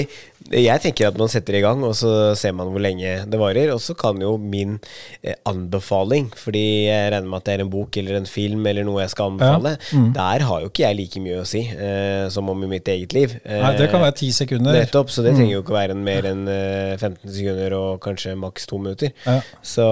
Jeg 0.53 0.81
tenker 0.85 1.09
at 1.09 1.17
man 1.19 1.31
setter 1.33 1.57
i 1.59 1.63
gang, 1.65 1.81
og 1.83 1.95
så 1.99 2.11
ser 2.39 2.53
man 2.55 2.69
hvor 2.71 2.83
lenge 2.83 3.17
det 3.27 3.39
varer. 3.41 3.73
Og 3.75 3.81
så 3.83 3.97
kan 3.99 4.21
jo 4.23 4.37
min 4.39 4.77
eh, 5.23 5.35
anbefaling, 5.49 6.29
fordi 6.39 6.87
jeg 6.87 7.13
regner 7.15 7.27
med 7.33 7.41
at 7.41 7.47
det 7.49 7.55
er 7.57 7.65
en 7.65 7.73
bok 7.73 7.97
eller 7.99 8.21
en 8.21 8.29
film 8.31 8.67
eller 8.71 8.87
noe 8.87 9.01
jeg 9.03 9.11
skal 9.15 9.33
anbefale, 9.33 9.77
mm. 9.93 10.13
der 10.15 10.45
har 10.47 10.61
jo 10.63 10.71
ikke 10.71 10.85
jeg 10.87 10.99
like 11.01 11.23
mye 11.25 11.41
å 11.43 11.49
si 11.49 11.65
eh, 11.73 12.29
som 12.33 12.49
om 12.53 12.63
i 12.67 12.71
mitt 12.77 12.89
eget 12.93 13.17
liv. 13.17 13.35
Nei, 13.47 13.73
det 13.81 13.91
kan 13.91 14.05
være 14.05 14.19
ti 14.23 14.31
sekunder. 14.35 14.77
Nettopp, 14.77 15.11
så 15.11 15.23
det 15.27 15.33
Mm. 15.37 15.41
trenger 15.41 15.53
jo 15.57 15.63
ikke 15.65 15.75
være 15.77 15.97
en 15.97 16.05
mer 16.07 16.27
enn 16.31 16.47
eh, 16.49 16.95
15 16.97 17.33
sekunder 17.35 17.75
og 17.77 18.01
kanskje 18.05 18.37
maks 18.39 18.67
to 18.71 18.79
minutter. 18.79 19.11
Ja. 19.27 19.41
Så 19.67 19.85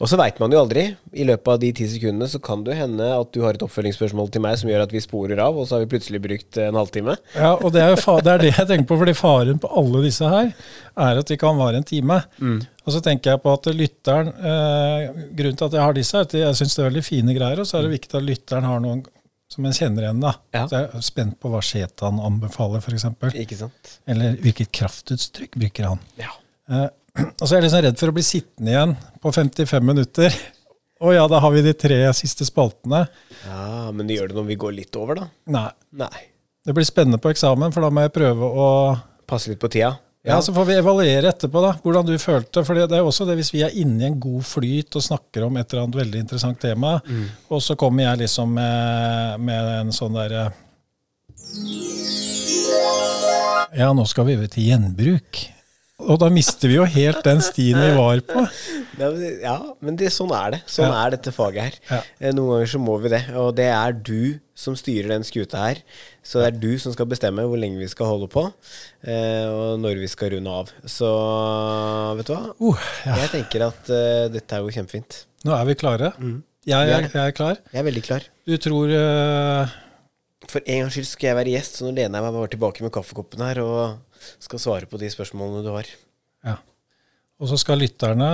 Og 0.00 0.08
så 0.08 0.16
veit 0.16 0.38
man 0.40 0.52
jo 0.54 0.62
aldri. 0.62 0.86
I 1.12 1.26
løpet 1.28 1.50
av 1.52 1.58
de 1.60 1.70
ti 1.76 1.86
sekundene 1.90 2.28
så 2.32 2.40
kan 2.42 2.62
det 2.64 2.78
hende 2.78 3.04
at 3.12 3.30
du 3.34 3.42
har 3.44 3.56
et 3.56 3.64
oppfølgingsspørsmål 3.66 4.30
til 4.32 4.42
meg 4.44 4.56
som 4.56 4.70
gjør 4.72 4.86
at 4.86 4.94
vi 4.94 5.02
sporer 5.04 5.42
av, 5.44 5.58
og 5.60 5.68
så 5.68 5.76
har 5.76 5.84
vi 5.84 5.90
plutselig 5.92 6.22
brukt 6.24 6.60
en 6.62 6.78
halvtime. 6.80 7.18
Ja, 7.36 7.52
og 7.58 7.74
det 7.74 7.84
er, 7.84 8.00
det 8.00 8.32
er 8.32 8.44
det 8.46 8.52
jeg 8.54 8.68
tenker 8.70 8.88
på, 8.88 8.98
fordi 9.02 9.16
faren 9.18 9.60
på 9.60 9.70
alle 9.82 10.02
disse 10.06 10.30
her 10.32 10.50
er 11.04 11.20
at 11.20 11.28
de 11.28 11.38
kan 11.40 11.60
vare 11.60 11.82
en 11.82 11.86
time. 11.86 12.16
Og 12.86 12.94
så 12.96 13.04
tenker 13.04 13.34
jeg 13.34 13.42
på 13.44 13.52
at 13.52 13.68
lytteren 13.76 14.32
eh, 14.32 15.24
Grunnen 15.36 15.58
til 15.60 15.68
at 15.68 15.76
jeg 15.76 15.84
har 15.84 15.96
disse, 15.96 16.16
er 16.16 16.26
at 16.26 16.36
jeg 16.40 16.58
syns 16.58 16.76
det 16.78 16.82
er 16.82 16.88
veldig 16.88 17.06
fine 17.06 17.36
greier, 17.36 17.60
og 17.60 17.68
så 17.68 17.78
er 17.78 17.86
det 17.86 17.98
viktig 17.98 18.16
at 18.16 18.26
lytteren 18.26 18.68
har 18.70 18.80
noen 18.82 19.04
som 19.50 19.66
en 19.66 19.74
kjenner 19.74 20.06
igjen. 20.06 20.22
da. 20.22 20.32
Ja. 20.54 20.64
Så 20.70 20.78
jeg 20.78 20.88
er 20.96 21.04
spent 21.04 21.36
på 21.42 21.50
hva 21.52 21.60
Shetan 21.64 22.20
anbefaler, 22.22 22.80
f.eks. 22.80 23.06
Eller 24.08 24.36
hvilket 24.40 24.70
kraftuttrykk 24.80 25.58
bruker 25.60 25.90
han. 25.90 26.04
Ja. 26.20 26.32
Eh, 26.70 26.86
og 27.18 27.42
så 27.44 27.50
er 27.54 27.58
jeg 27.58 27.66
liksom 27.68 27.84
redd 27.86 27.98
for 28.00 28.12
å 28.12 28.16
bli 28.16 28.24
sittende 28.26 28.74
igjen 28.74 28.96
på 29.22 29.32
55 29.34 29.86
minutter. 29.86 30.34
Å 31.00 31.14
ja, 31.16 31.22
da 31.32 31.38
har 31.40 31.52
vi 31.54 31.62
de 31.64 31.72
tre 31.72 31.96
siste 32.16 32.44
spaltene. 32.44 33.06
ja, 33.46 33.88
men 33.90 34.06
det 34.06 34.18
gjør 34.18 34.28
det 34.32 34.36
når 34.36 34.48
vi 34.50 34.58
går 34.60 34.74
litt 34.76 34.96
over, 35.00 35.22
da? 35.22 35.28
Nei. 35.48 35.70
Nei. 35.96 36.26
Det 36.66 36.74
blir 36.76 36.84
spennende 36.84 37.18
på 37.22 37.30
eksamen, 37.32 37.72
for 37.72 37.80
da 37.86 37.88
må 37.90 38.04
jeg 38.04 38.12
prøve 38.18 38.44
å 38.46 38.68
Passe 39.30 39.48
litt 39.48 39.60
på 39.62 39.68
tida. 39.70 39.94
Ja, 40.26 40.40
Så 40.42 40.52
får 40.52 40.66
vi 40.68 40.74
evaluere 40.76 41.30
etterpå 41.30 41.60
da, 41.64 41.70
hvordan 41.80 42.04
du 42.04 42.16
følte. 42.20 42.60
For 42.66 42.76
det 42.76 42.90
er 42.92 43.00
jo 43.00 43.08
også 43.08 43.24
det 43.28 43.36
hvis 43.38 43.52
vi 43.54 43.62
er 43.64 43.72
inne 43.80 44.02
i 44.02 44.08
en 44.10 44.18
god 44.20 44.42
flyt 44.44 44.98
og 44.98 45.04
snakker 45.06 45.46
om 45.46 45.56
et 45.56 45.70
eller 45.72 45.86
annet 45.86 45.96
veldig 46.02 46.20
interessant 46.24 46.60
tema, 46.60 46.96
og 47.48 47.62
så 47.64 47.76
kommer 47.80 48.04
jeg 48.10 48.26
liksom 48.26 48.52
med, 48.58 49.38
med 49.46 49.70
en 49.78 49.94
sånn 49.96 50.18
derre 50.18 50.50
Ja, 53.78 53.92
nå 53.94 54.04
skal 54.10 54.26
vi 54.28 54.36
over 54.36 54.50
til 54.50 54.66
gjenbruk. 54.68 55.40
Og 56.08 56.18
da 56.22 56.28
mister 56.32 56.70
vi 56.70 56.76
jo 56.78 56.84
helt 56.88 57.20
den 57.26 57.42
stien 57.44 57.78
vi 57.80 57.90
var 57.98 58.22
på. 58.26 58.46
Ja, 59.00 59.54
men, 59.80 59.94
det, 59.96 60.10
sånn 60.12 60.28
er 60.36 60.50
det. 60.52 60.58
Sånn 60.68 60.90
Ja. 60.90 61.06
er 61.06 61.14
dette 61.14 61.32
faget 61.32 61.62
her. 61.62 61.76
Ja. 61.88 62.00
Eh, 62.20 62.34
Noen 62.36 62.50
ganger 62.58 62.68
så 62.68 62.80
må 62.82 62.98
vi 63.00 63.08
det. 63.08 63.22
Og 63.40 63.54
det 63.56 63.70
er 63.72 63.94
du 63.96 64.36
som 64.52 64.74
styrer 64.76 65.08
den 65.14 65.24
skuta 65.24 65.62
her. 65.62 65.80
Så 66.20 66.42
det 66.42 66.50
er 66.50 66.58
du 66.60 66.74
som 66.82 66.92
skal 66.92 67.08
bestemme 67.08 67.46
hvor 67.48 67.56
lenge 67.56 67.80
vi 67.80 67.88
skal 67.88 68.10
holde 68.10 68.28
på, 68.28 68.42
eh, 69.08 69.46
og 69.48 69.80
når 69.80 70.02
vi 70.02 70.10
skal 70.12 70.34
runde 70.34 70.52
av. 70.52 70.68
Så 70.84 71.08
vet 72.20 72.28
du 72.28 72.34
hva? 72.34 72.42
Uh, 72.60 72.84
ja. 73.06 73.16
Jeg 73.22 73.32
tenker 73.38 73.64
at 73.70 73.88
uh, 73.88 74.28
dette 74.36 74.58
er 74.58 74.66
jo 74.66 74.74
kjempefint. 74.76 75.22
Nå 75.48 75.56
er 75.56 75.64
vi 75.70 75.78
klare. 75.80 76.12
Jeg, 76.68 76.76
er 76.76 76.92
er, 76.98 77.06
det. 77.08 77.14
jeg 77.16 77.32
er 77.32 77.38
klar. 77.40 77.62
Jeg 77.72 77.80
er 77.80 77.88
veldig 77.88 78.04
klar. 78.04 78.28
Du 78.44 78.58
tror 78.60 78.92
eh, 80.50 80.54
for 80.54 80.66
en 80.66 80.82
gangs 80.84 80.96
skyld 80.96 81.08
skal 81.08 81.30
jeg 81.30 81.38
være 81.38 81.54
gjest, 81.54 81.78
så 81.78 81.86
nå 81.86 81.94
lener 81.94 82.18
jeg 82.18 82.26
meg 82.26 82.36
bare 82.36 82.52
tilbake 82.54 82.84
med 82.84 82.92
kaffekoppen 82.94 83.44
her 83.46 83.62
og 83.62 84.24
skal 84.42 84.62
svare 84.62 84.90
på 84.90 85.00
de 85.00 85.10
spørsmålene 85.12 85.62
du 85.64 85.70
har. 85.74 85.88
Ja. 86.46 86.56
Og 87.40 87.50
så 87.50 87.58
skal 87.60 87.80
lytterne 87.80 88.30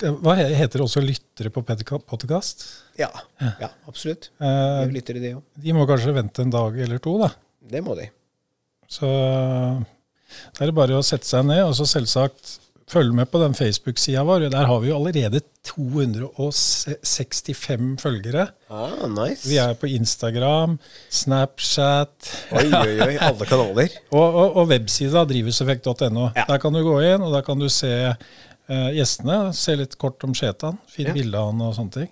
Hva 0.00 0.34
heter 0.36 0.78
det 0.78 0.84
også 0.84 1.00
lyttere 1.02 1.50
på 1.52 1.62
podkast? 1.64 2.64
Ja, 3.00 3.08
ja 3.40 3.70
absolutt. 3.88 4.30
Eh, 4.40 4.86
Vi 4.86 4.98
lytter 4.98 5.16
til 5.18 5.38
òg. 5.38 5.42
de 5.56 5.72
må 5.76 5.86
kanskje 5.88 6.14
vente 6.14 6.44
en 6.44 6.52
dag 6.52 6.76
eller 6.78 7.00
to, 7.02 7.16
da. 7.20 7.30
Det 7.60 7.82
må 7.84 7.96
de. 7.98 8.06
Så 8.90 9.06
da 9.06 10.62
er 10.64 10.70
det 10.70 10.76
bare 10.76 10.98
å 10.98 11.04
sette 11.04 11.26
seg 11.26 11.46
ned, 11.48 11.62
og 11.64 11.74
så 11.78 11.86
selvsagt 11.88 12.58
følge 12.90 13.14
med 13.14 13.28
på 13.30 13.38
den 13.42 13.54
Facebook-sida 13.54 14.22
vår. 14.26 14.48
Der 14.52 14.66
har 14.66 14.80
vi 14.82 14.88
jo 14.90 14.96
allerede 14.98 15.40
265 15.66 18.00
følgere. 18.02 18.48
Ah, 18.70 19.04
nice. 19.10 19.46
Vi 19.48 19.56
er 19.62 19.74
på 19.78 19.86
Instagram, 19.90 20.78
Snapchat 21.10 22.30
Oi, 22.52 22.66
oi, 22.66 22.96
oi. 23.06 23.14
Alle 23.28 23.46
kanaler. 23.48 23.88
og, 24.10 24.28
og, 24.28 24.56
og 24.62 24.68
websida 24.72 25.22
drivhuseffekt.no. 25.30 26.24
Ja. 26.36 26.44
Der 26.48 26.58
kan 26.62 26.74
du 26.76 26.82
gå 26.86 26.96
inn, 27.06 27.22
og 27.22 27.30
der 27.34 27.42
kan 27.46 27.58
du 27.62 27.68
se 27.72 27.92
uh, 28.10 28.90
gjestene. 28.96 29.38
Se 29.56 29.76
litt 29.78 29.94
kort 30.00 30.24
om 30.26 30.34
Shetan. 30.36 30.78
Fint 30.90 31.08
Ja. 31.12 31.16
bilde 31.16 31.38
av 31.38 31.46
han 31.52 31.62
og 31.68 31.76
sånne 31.78 31.94
ting. 32.00 32.10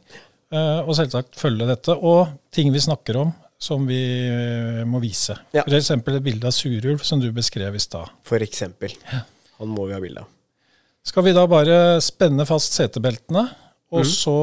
Uh, 0.54 0.80
og 0.86 0.94
selvsagt 0.96 1.32
følge 1.40 1.66
dette. 1.68 1.92
Og 1.98 2.20
ting 2.54 2.70
vi 2.74 2.80
snakker 2.86 3.14
om 3.26 3.30
som 3.58 3.88
vi 3.90 3.96
eh, 4.30 4.84
må 4.86 5.00
vise. 5.02 5.34
Ja. 5.50 5.64
Eksempel 5.66 6.14
et 6.20 6.22
bilde 6.22 6.46
av 6.46 6.54
surulv, 6.54 7.00
som 7.02 7.18
du 7.18 7.26
beskrev 7.34 7.74
i 7.74 7.80
stad. 7.82 8.06
For 8.22 8.38
eksempel. 8.44 8.92
Han 9.58 9.72
må 9.74 9.88
vi 9.88 9.96
ha 9.96 9.98
bilde 9.98 10.22
av. 10.22 10.28
Skal 11.08 11.24
vi 11.24 11.32
da 11.32 11.46
bare 11.48 11.76
spenne 12.04 12.44
fast 12.48 12.74
setebeltene, 12.76 13.46
og 13.94 14.04
mm. 14.04 14.08
så 14.10 14.38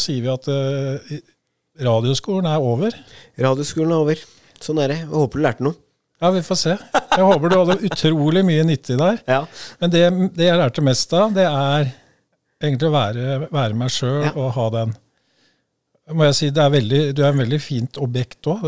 sier 0.00 0.24
vi 0.26 0.32
at 0.32 0.48
uh, 0.52 1.20
radioskolen 1.80 2.48
er 2.50 2.60
over? 2.60 2.96
Radioskolen 3.40 3.94
er 3.94 4.02
over. 4.04 4.24
Sånn 4.60 4.82
er 4.84 4.92
det. 4.92 4.98
Jeg 5.06 5.14
håper 5.14 5.40
du 5.40 5.44
lærte 5.46 5.64
noe. 5.64 5.80
Ja, 6.20 6.28
vi 6.34 6.42
får 6.44 6.58
se. 6.60 6.74
Jeg 6.92 7.24
håper 7.24 7.48
du 7.48 7.56
hadde 7.56 7.78
utrolig 7.88 8.42
mye 8.44 8.66
nyttig 8.68 8.98
der. 9.00 9.22
Ja. 9.24 9.40
Men 9.80 9.94
det, 9.94 10.02
det 10.36 10.50
jeg 10.50 10.60
lærte 10.60 10.84
mest 10.84 11.14
av, 11.16 11.32
det 11.32 11.46
er 11.48 11.88
egentlig 12.60 12.90
å 12.90 12.92
være, 12.92 13.38
være 13.48 13.78
meg 13.80 13.94
sjøl 13.94 14.26
Ja. 14.26 14.34
og 14.36 14.52
ha 14.58 14.66
den 14.76 14.92
må 16.16 16.26
jeg 16.28 16.34
si, 16.38 16.48
det 16.54 16.62
er 16.62 16.70
veldig, 16.72 17.00
Du 17.16 17.22
er 17.24 17.30
en 17.32 17.40
veldig 17.42 17.58
fint 17.62 17.98
objekt 18.02 18.48
òg. 18.50 18.64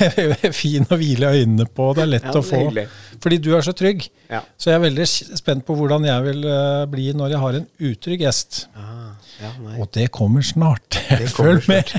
Fin 0.62 0.86
å 0.92 0.98
hvile 1.00 1.30
øynene 1.36 1.66
på. 1.68 1.88
Det 1.96 2.04
er 2.04 2.10
lett 2.14 2.26
Ja, 2.28 2.32
å 2.32 2.40
det 2.40 2.42
er 2.44 2.48
få. 2.50 2.60
hyggelig. 2.62 2.86
Fordi 3.24 3.38
du 3.46 3.50
er 3.56 3.64
så 3.66 3.74
trygg. 3.76 4.06
Ja. 4.30 4.40
Så 4.60 4.70
jeg 4.70 4.78
er 4.80 4.84
veldig 4.86 5.06
spent 5.40 5.64
på 5.68 5.76
hvordan 5.78 6.06
jeg 6.08 6.24
vil 6.26 6.46
eh, 6.50 6.82
bli 6.92 7.06
når 7.16 7.34
jeg 7.34 7.42
har 7.44 7.58
en 7.60 7.68
utrygg 7.90 8.24
gjest. 8.26 8.60
Ah, 8.76 9.14
ja. 9.42 9.52
Og 9.80 9.88
det 9.96 10.08
kommer 10.14 10.44
snart. 10.46 10.98
kommer 11.08 11.32
Følg 11.38 11.68
med. 11.70 11.92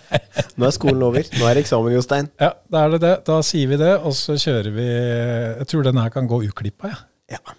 Nå 0.60 0.68
er 0.68 0.76
skolen 0.76 1.06
over. 1.08 1.26
Nå 1.40 1.48
er 1.50 1.60
eksamen, 1.62 1.94
Jostein. 1.96 2.28
Ja, 2.40 2.52
da 2.70 2.84
er 2.86 2.94
det 2.96 3.02
det. 3.06 3.14
Da 3.28 3.40
sier 3.46 3.70
vi 3.72 3.80
det, 3.80 3.94
og 4.04 4.14
så 4.18 4.36
kjører 4.40 4.70
vi 4.76 4.86
Jeg 4.90 5.66
tror 5.72 5.86
den 5.88 6.00
her 6.02 6.12
kan 6.14 6.28
gå 6.30 6.42
uklippa, 6.50 6.92
ja. 6.92 7.00
Ja. 7.38 7.56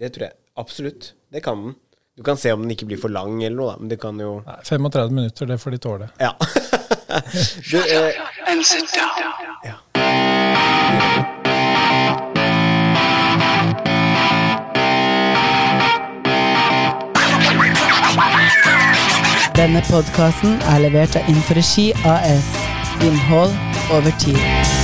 Det 0.00 0.12
tror 0.14 0.28
jeg. 0.30 0.36
Absolutt. 0.60 1.12
Det 1.32 1.42
kan 1.44 1.60
den. 1.68 1.74
Du 2.20 2.24
kan 2.24 2.36
se 2.36 2.52
om 2.52 2.62
den 2.62 2.70
ikke 2.70 2.84
blir 2.84 2.98
for 3.00 3.08
lang 3.08 3.38
eller 3.42 3.56
noe, 3.56 3.70
da. 3.72 3.76
Men 3.80 3.88
det 3.88 3.96
kan 4.00 4.18
jo 4.20 4.42
Nei, 4.44 4.56
35 4.68 5.14
minutter, 5.16 5.46
det 5.48 5.56
får 5.58 5.70
de 5.72 5.78
tåle. 5.80 6.08
Ja. 6.20 6.34
du, 7.70 7.78
eh, 7.80 8.12
ja. 9.64 9.76
Denne 19.56 19.80
podkasten 19.88 20.60
er 20.74 20.84
levert 20.84 21.16
av 21.16 21.32
Inforegi 21.32 21.88
AS. 22.04 22.52
Innhold 23.00 23.56
over 23.96 24.12
tid. 24.20 24.79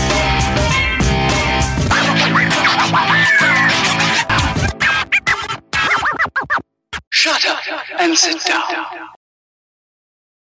Shut 7.26 7.68
up 7.72 7.82
and 7.98 8.16
sit 8.16 8.40
down. 8.44 8.86